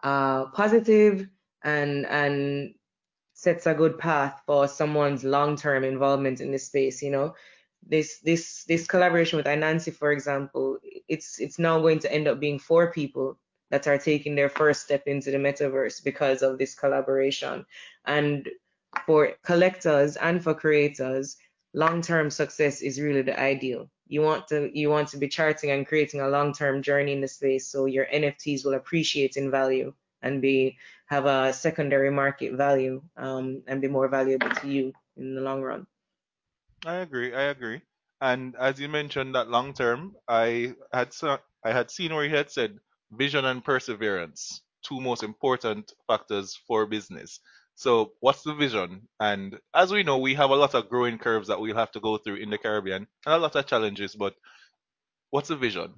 uh, 0.03 0.45
positive 0.47 1.27
and 1.63 2.05
and 2.05 2.73
sets 3.33 3.67
a 3.67 3.73
good 3.73 3.97
path 3.99 4.41
for 4.45 4.67
someone's 4.67 5.23
long-term 5.23 5.83
involvement 5.83 6.39
in 6.39 6.51
this 6.51 6.67
space. 6.67 7.01
You 7.01 7.11
know, 7.11 7.35
this 7.87 8.19
this 8.19 8.63
this 8.65 8.87
collaboration 8.87 9.37
with 9.37 9.45
Anansi, 9.45 9.93
for 9.93 10.11
example, 10.11 10.79
it's 11.07 11.39
it's 11.39 11.59
now 11.59 11.79
going 11.79 11.99
to 11.99 12.11
end 12.11 12.27
up 12.27 12.39
being 12.39 12.59
four 12.59 12.91
people 12.91 13.37
that 13.71 13.87
are 13.87 13.97
taking 13.97 14.35
their 14.35 14.49
first 14.49 14.83
step 14.83 15.03
into 15.07 15.31
the 15.31 15.37
metaverse 15.37 16.03
because 16.03 16.41
of 16.41 16.57
this 16.57 16.75
collaboration. 16.75 17.65
And 18.05 18.47
for 19.05 19.33
collectors 19.43 20.15
and 20.17 20.41
for 20.41 20.53
creators, 20.53 21.37
long-term 21.75 22.31
success 22.31 22.81
is 22.81 22.99
really 23.01 23.21
the 23.21 23.37
ideal. 23.37 23.89
You 24.07 24.21
want 24.21 24.47
to 24.47 24.71
you 24.73 24.89
want 24.89 25.09
to 25.09 25.17
be 25.17 25.27
charting 25.27 25.71
and 25.71 25.85
creating 25.85 26.21
a 26.21 26.29
long-term 26.29 26.81
journey 26.81 27.11
in 27.11 27.21
the 27.21 27.27
space 27.27 27.67
so 27.67 27.85
your 27.85 28.05
NFTs 28.05 28.63
will 28.63 28.75
appreciate 28.75 29.35
in 29.35 29.51
value 29.51 29.93
and 30.21 30.41
be 30.41 30.77
have 31.07 31.25
a 31.25 31.53
secondary 31.53 32.09
market 32.09 32.53
value 32.53 33.01
um, 33.17 33.61
and 33.67 33.81
be 33.81 33.87
more 33.87 34.07
valuable 34.07 34.49
to 34.49 34.67
you 34.67 34.93
in 35.17 35.35
the 35.35 35.41
long 35.41 35.61
run. 35.61 35.85
I 36.85 36.95
agree. 36.95 37.33
I 37.33 37.43
agree. 37.43 37.81
And 38.21 38.55
as 38.55 38.79
you 38.79 38.87
mentioned 38.87 39.35
that 39.35 39.49
long 39.49 39.73
term, 39.73 40.15
I 40.27 40.75
had 40.93 41.13
I 41.63 41.71
had 41.71 41.91
seen 41.91 42.13
where 42.15 42.23
you 42.23 42.35
had 42.35 42.51
said 42.51 42.79
vision 43.11 43.43
and 43.43 43.63
perseverance, 43.63 44.61
two 44.81 45.01
most 45.01 45.23
important 45.23 45.91
factors 46.07 46.57
for 46.67 46.85
business. 46.85 47.39
So, 47.75 48.13
what's 48.21 48.43
the 48.43 48.53
vision? 48.53 49.07
And 49.19 49.59
as 49.73 49.91
we 49.91 50.03
know, 50.03 50.17
we 50.17 50.33
have 50.35 50.49
a 50.49 50.55
lot 50.55 50.75
of 50.75 50.89
growing 50.89 51.17
curves 51.17 51.49
that 51.49 51.59
we'll 51.59 51.75
have 51.75 51.91
to 51.91 51.99
go 51.99 52.17
through 52.17 52.35
in 52.35 52.49
the 52.49 52.57
Caribbean 52.57 53.07
and 53.25 53.33
a 53.33 53.37
lot 53.37 53.55
of 53.55 53.65
challenges, 53.67 54.15
but 54.15 54.33
what's 55.29 55.49
the 55.49 55.57
vision? 55.57 55.93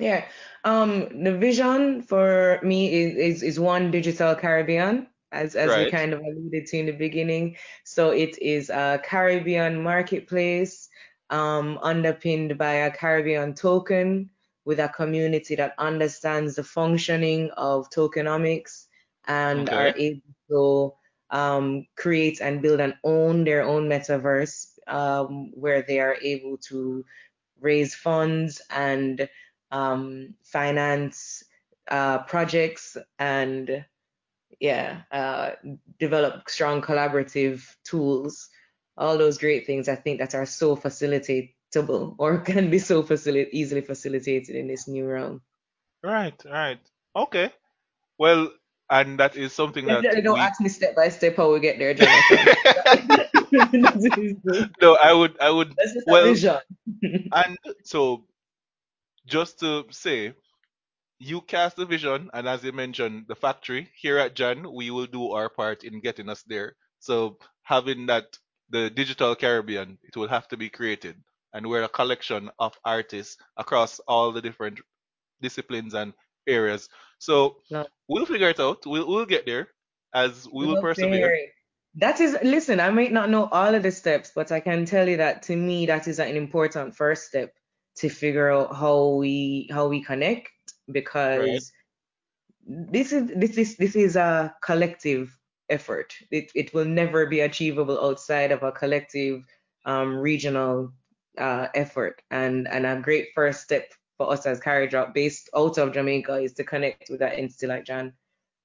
Yeah. 0.00 0.24
Um, 0.64 1.22
the 1.24 1.36
vision 1.36 2.02
for 2.02 2.58
me 2.62 2.92
is, 2.92 3.16
is 3.16 3.42
is 3.42 3.60
one 3.60 3.90
digital 3.90 4.34
Caribbean, 4.34 5.06
as 5.30 5.54
as 5.54 5.76
we 5.76 5.90
kind 5.90 6.12
of 6.12 6.20
alluded 6.20 6.66
to 6.66 6.78
in 6.78 6.86
the 6.86 6.92
beginning. 6.92 7.56
So 7.84 8.10
it 8.10 8.38
is 8.38 8.70
a 8.70 9.00
Caribbean 9.04 9.82
marketplace, 9.82 10.88
um, 11.28 11.78
underpinned 11.82 12.58
by 12.58 12.72
a 12.72 12.90
Caribbean 12.90 13.54
token 13.54 14.30
with 14.64 14.80
a 14.80 14.88
community 14.88 15.54
that 15.56 15.74
understands 15.78 16.56
the 16.56 16.64
functioning 16.64 17.50
of 17.56 17.90
tokenomics 17.90 18.86
and 19.26 19.68
are 19.70 19.92
able 19.96 20.22
to 20.50 20.94
um, 21.30 21.86
create 21.96 22.40
and 22.40 22.62
build 22.62 22.80
and 22.80 22.94
own 23.04 23.44
their 23.44 23.62
own 23.62 23.88
metaverse, 23.88 24.78
um, 24.86 25.52
where 25.54 25.82
they 25.82 26.00
are 26.00 26.16
able 26.22 26.58
to 26.58 27.04
raise 27.60 27.94
funds 27.94 28.60
and 28.70 29.28
um, 29.70 30.34
finance 30.42 31.44
uh, 31.90 32.18
projects 32.24 32.96
and 33.18 33.84
yeah, 34.60 35.02
uh, 35.10 35.52
develop 35.98 36.48
strong 36.48 36.82
collaborative 36.82 37.62
tools. 37.84 38.48
All 38.96 39.16
those 39.16 39.38
great 39.38 39.66
things 39.66 39.88
I 39.88 39.96
think 39.96 40.18
that 40.20 40.34
are 40.34 40.46
so 40.46 40.76
facilitatable 40.76 42.16
or 42.18 42.38
can 42.40 42.70
be 42.70 42.78
so 42.78 43.02
facil- 43.02 43.48
easily 43.52 43.80
facilitated 43.80 44.56
in 44.56 44.68
this 44.68 44.88
new 44.88 45.06
realm. 45.06 45.42
Right. 46.02 46.40
Right. 46.44 46.80
Okay. 47.16 47.52
Well, 48.18 48.52
and 48.90 49.18
that 49.18 49.36
is 49.36 49.52
something 49.52 49.86
that 49.86 50.02
Definitely 50.02 50.22
don't 50.22 50.34
we 50.34 50.40
ask 50.40 50.60
me 50.60 50.68
step 50.68 50.96
by 50.96 51.08
step 51.08 51.36
how 51.36 51.52
we 51.52 51.60
get 51.60 51.78
there, 51.78 51.94
Jonathan. 51.94 52.38
No, 54.80 54.94
I 54.94 55.12
would 55.12 55.40
I 55.40 55.50
would 55.50 55.74
just 55.82 55.96
a 55.96 56.02
well 56.06 56.32
vision. 56.32 56.58
and 57.32 57.58
so 57.84 58.24
just 59.26 59.58
to 59.60 59.84
say 59.90 60.34
you 61.18 61.40
cast 61.40 61.76
the 61.76 61.84
vision, 61.84 62.30
and 62.32 62.48
as 62.48 62.62
you 62.64 62.72
mentioned, 62.72 63.26
the 63.28 63.34
factory 63.34 63.90
here 64.00 64.18
at 64.18 64.34
Jan, 64.34 64.72
we 64.72 64.90
will 64.90 65.06
do 65.06 65.32
our 65.32 65.48
part 65.48 65.84
in 65.84 66.00
getting 66.00 66.28
us 66.28 66.42
there. 66.46 66.76
So 67.00 67.38
having 67.62 68.06
that 68.06 68.38
the 68.70 68.88
digital 68.88 69.34
Caribbean, 69.34 69.98
it 70.04 70.16
will 70.16 70.28
have 70.28 70.46
to 70.48 70.56
be 70.56 70.68
created, 70.70 71.16
and 71.52 71.66
we're 71.66 71.82
a 71.82 71.88
collection 71.88 72.50
of 72.58 72.78
artists 72.84 73.36
across 73.56 73.98
all 74.06 74.30
the 74.30 74.40
different 74.40 74.78
disciplines 75.42 75.94
and 75.94 76.12
areas. 76.46 76.88
So 77.18 77.56
Love, 77.70 77.86
we'll 78.10 78.26
figure 78.26 78.50
it 78.50 78.60
out. 78.60 78.84
We'll 78.86 79.08
we'll 79.08 79.26
get 79.26 79.46
there 79.46 79.68
as 80.14 80.46
we 80.52 80.66
will 80.66 80.76
to 80.76 80.80
persevere. 80.82 81.48
That 81.96 82.20
is, 82.20 82.36
listen, 82.44 82.78
I 82.78 82.90
might 82.90 83.10
not 83.12 83.30
know 83.30 83.48
all 83.50 83.74
of 83.74 83.82
the 83.82 83.90
steps, 83.90 84.30
but 84.32 84.52
I 84.52 84.60
can 84.60 84.84
tell 84.84 85.08
you 85.08 85.16
that 85.16 85.42
to 85.44 85.56
me, 85.56 85.86
that 85.86 86.06
is 86.06 86.20
an 86.20 86.36
important 86.36 86.94
first 86.94 87.26
step 87.26 87.52
to 87.96 88.08
figure 88.08 88.48
out 88.48 88.76
how 88.76 89.16
we 89.18 89.68
how 89.72 89.88
we 89.88 90.00
connect 90.02 90.50
Right. 90.90 90.94
because 90.94 91.72
this 92.66 93.12
is 93.12 93.30
this 93.34 93.56
is 93.56 93.76
this 93.76 93.96
is 93.96 94.16
a 94.16 94.54
collective 94.62 95.36
effort. 95.68 96.14
It 96.30 96.50
it 96.54 96.74
will 96.74 96.84
never 96.84 97.26
be 97.26 97.40
achievable 97.40 97.98
outside 98.04 98.52
of 98.52 98.62
a 98.62 98.72
collective 98.72 99.44
um, 99.84 100.16
regional 100.16 100.92
uh, 101.38 101.68
effort. 101.74 102.22
And 102.30 102.68
and 102.68 102.86
a 102.86 103.00
great 103.00 103.28
first 103.34 103.62
step 103.62 103.92
for 104.20 104.30
us 104.30 104.44
as 104.44 104.60
Caridrop, 104.60 105.14
based 105.14 105.48
out 105.56 105.78
of 105.78 105.94
Jamaica, 105.94 106.34
is 106.34 106.52
to 106.52 106.64
connect 106.64 107.08
with 107.08 107.20
that 107.20 107.38
entity 107.38 107.66
like 107.66 107.86
Jan 107.86 108.12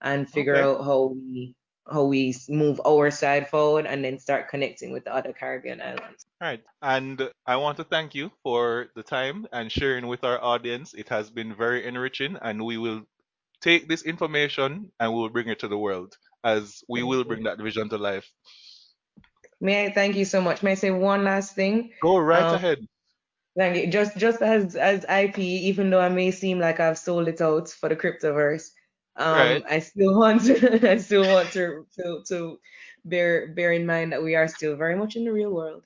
and 0.01 0.30
figure 0.30 0.58
Okay. 0.58 0.64
out 0.64 0.84
how 0.84 1.16
we 1.16 1.56
how 1.89 2.03
we 2.03 2.36
move 2.49 2.82
our 2.86 3.10
side 3.10 3.47
forward 3.47 3.86
and 3.86 4.03
then 4.03 4.20
start 4.20 4.49
connecting 4.49 4.91
with 4.91 5.06
the 5.06 5.16
other 5.16 5.32
Caribbean 5.32 5.80
islands. 5.80 6.26
All 6.41 6.49
right. 6.49 6.64
And 6.82 7.30
I 7.45 7.56
want 7.56 7.78
to 7.78 7.86
thank 7.86 8.16
you 8.16 8.32
for 8.43 8.88
the 8.95 9.03
time 9.03 9.45
and 9.53 9.72
sharing 9.72 10.08
with 10.08 10.26
our 10.26 10.43
audience. 10.43 10.93
It 10.93 11.08
has 11.08 11.30
been 11.30 11.56
very 11.56 11.86
enriching, 11.88 12.38
and 12.41 12.66
we 12.66 12.78
will 12.78 13.03
take 13.62 13.88
this 13.88 14.01
information 14.03 14.91
and 14.99 15.14
we 15.14 15.22
will 15.22 15.30
bring 15.30 15.47
it 15.47 15.60
to 15.60 15.70
the 15.70 15.78
world 15.78 16.18
as 16.43 16.84
we 16.89 17.01
will 17.01 17.24
bring 17.24 17.43
that 17.43 17.60
vision 17.60 17.88
to 17.89 17.97
life. 17.97 18.28
May 19.62 19.86
I 19.86 19.93
thank 19.93 20.18
you 20.18 20.26
so 20.26 20.41
much. 20.41 20.64
May 20.64 20.72
I 20.72 20.76
say 20.76 20.91
one 20.91 21.24
last 21.24 21.56
thing? 21.56 21.91
Go 22.01 22.18
right 22.18 22.43
Um, 22.43 22.56
ahead. 22.56 22.80
Thank 23.58 23.78
you. 23.78 23.88
Just 23.88 24.18
just 24.18 24.41
as 24.41 24.76
as 24.76 25.06
IP, 25.10 25.39
even 25.39 25.89
though 25.89 26.01
I 26.01 26.10
may 26.10 26.32
seem 26.32 26.60
like 26.60 26.80
I've 26.80 26.97
sold 26.97 27.28
it 27.30 27.41
out 27.41 27.70
for 27.70 27.88
the 27.89 27.95
cryptoverse, 27.95 28.72
Right. 29.34 29.62
um, 29.62 29.64
I 29.70 29.80
still 29.80 30.18
want 30.20 30.43
to 30.45 30.89
I 30.91 30.97
still 30.97 31.26
want 31.28 31.51
to 31.53 31.86
to 31.95 32.24
to 32.28 32.60
bear 33.06 33.47
bear 33.53 33.72
in 33.72 33.86
mind 33.86 34.12
that 34.12 34.24
we 34.24 34.36
are 34.36 34.47
still 34.49 34.76
very 34.76 34.95
much 34.95 35.16
in 35.16 35.24
the 35.24 35.32
real 35.32 35.51
world. 35.53 35.84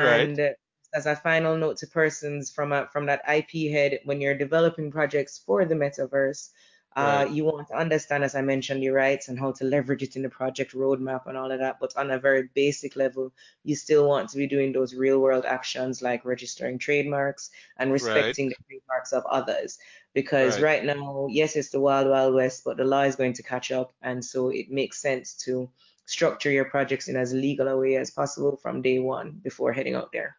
Right. 0.00 0.30
And 0.30 0.38
uh, 0.38 0.50
as 0.94 1.06
a 1.06 1.16
final 1.16 1.56
note 1.56 1.78
to 1.78 1.86
persons 1.88 2.50
from 2.50 2.72
a, 2.72 2.86
from 2.92 3.06
that 3.06 3.22
IP 3.28 3.70
head, 3.72 4.00
when 4.04 4.20
you're 4.20 4.36
developing 4.38 4.90
projects 4.92 5.38
for 5.44 5.64
the 5.64 5.74
metaverse, 5.74 6.50
uh, 6.96 7.26
you 7.30 7.44
want 7.44 7.68
to 7.68 7.76
understand, 7.76 8.24
as 8.24 8.34
I 8.34 8.42
mentioned, 8.42 8.82
your 8.82 8.94
rights 8.94 9.28
and 9.28 9.38
how 9.38 9.52
to 9.52 9.64
leverage 9.64 10.02
it 10.02 10.16
in 10.16 10.22
the 10.22 10.28
project 10.28 10.74
roadmap 10.74 11.26
and 11.26 11.36
all 11.36 11.50
of 11.50 11.60
that. 11.60 11.78
But 11.80 11.96
on 11.96 12.10
a 12.10 12.18
very 12.18 12.48
basic 12.54 12.96
level, 12.96 13.32
you 13.62 13.76
still 13.76 14.08
want 14.08 14.28
to 14.30 14.36
be 14.36 14.46
doing 14.46 14.72
those 14.72 14.94
real 14.94 15.20
world 15.20 15.44
actions 15.44 16.02
like 16.02 16.24
registering 16.24 16.78
trademarks 16.78 17.50
and 17.78 17.90
Right. 17.90 18.02
respecting 18.02 18.48
the 18.48 18.56
trademarks 18.68 19.12
of 19.12 19.24
others. 19.26 19.78
Because 20.14 20.54
Right. 20.54 20.62
right 20.62 20.84
now, 20.84 21.28
yes, 21.30 21.54
it's 21.54 21.70
the 21.70 21.80
wild, 21.80 22.08
wild 22.08 22.34
west, 22.34 22.62
but 22.64 22.76
the 22.76 22.84
law 22.84 23.02
is 23.02 23.14
going 23.14 23.34
to 23.34 23.42
catch 23.42 23.70
up. 23.70 23.94
And 24.02 24.24
so 24.24 24.48
it 24.48 24.70
makes 24.70 25.00
sense 25.00 25.34
to 25.44 25.70
structure 26.06 26.50
your 26.50 26.64
projects 26.64 27.06
in 27.06 27.14
as 27.14 27.32
legal 27.32 27.68
a 27.68 27.78
way 27.78 27.94
as 27.96 28.10
possible 28.10 28.56
from 28.56 28.82
day 28.82 28.98
one 28.98 29.40
before 29.44 29.72
heading 29.72 29.94
out 29.94 30.10
there. 30.12 30.34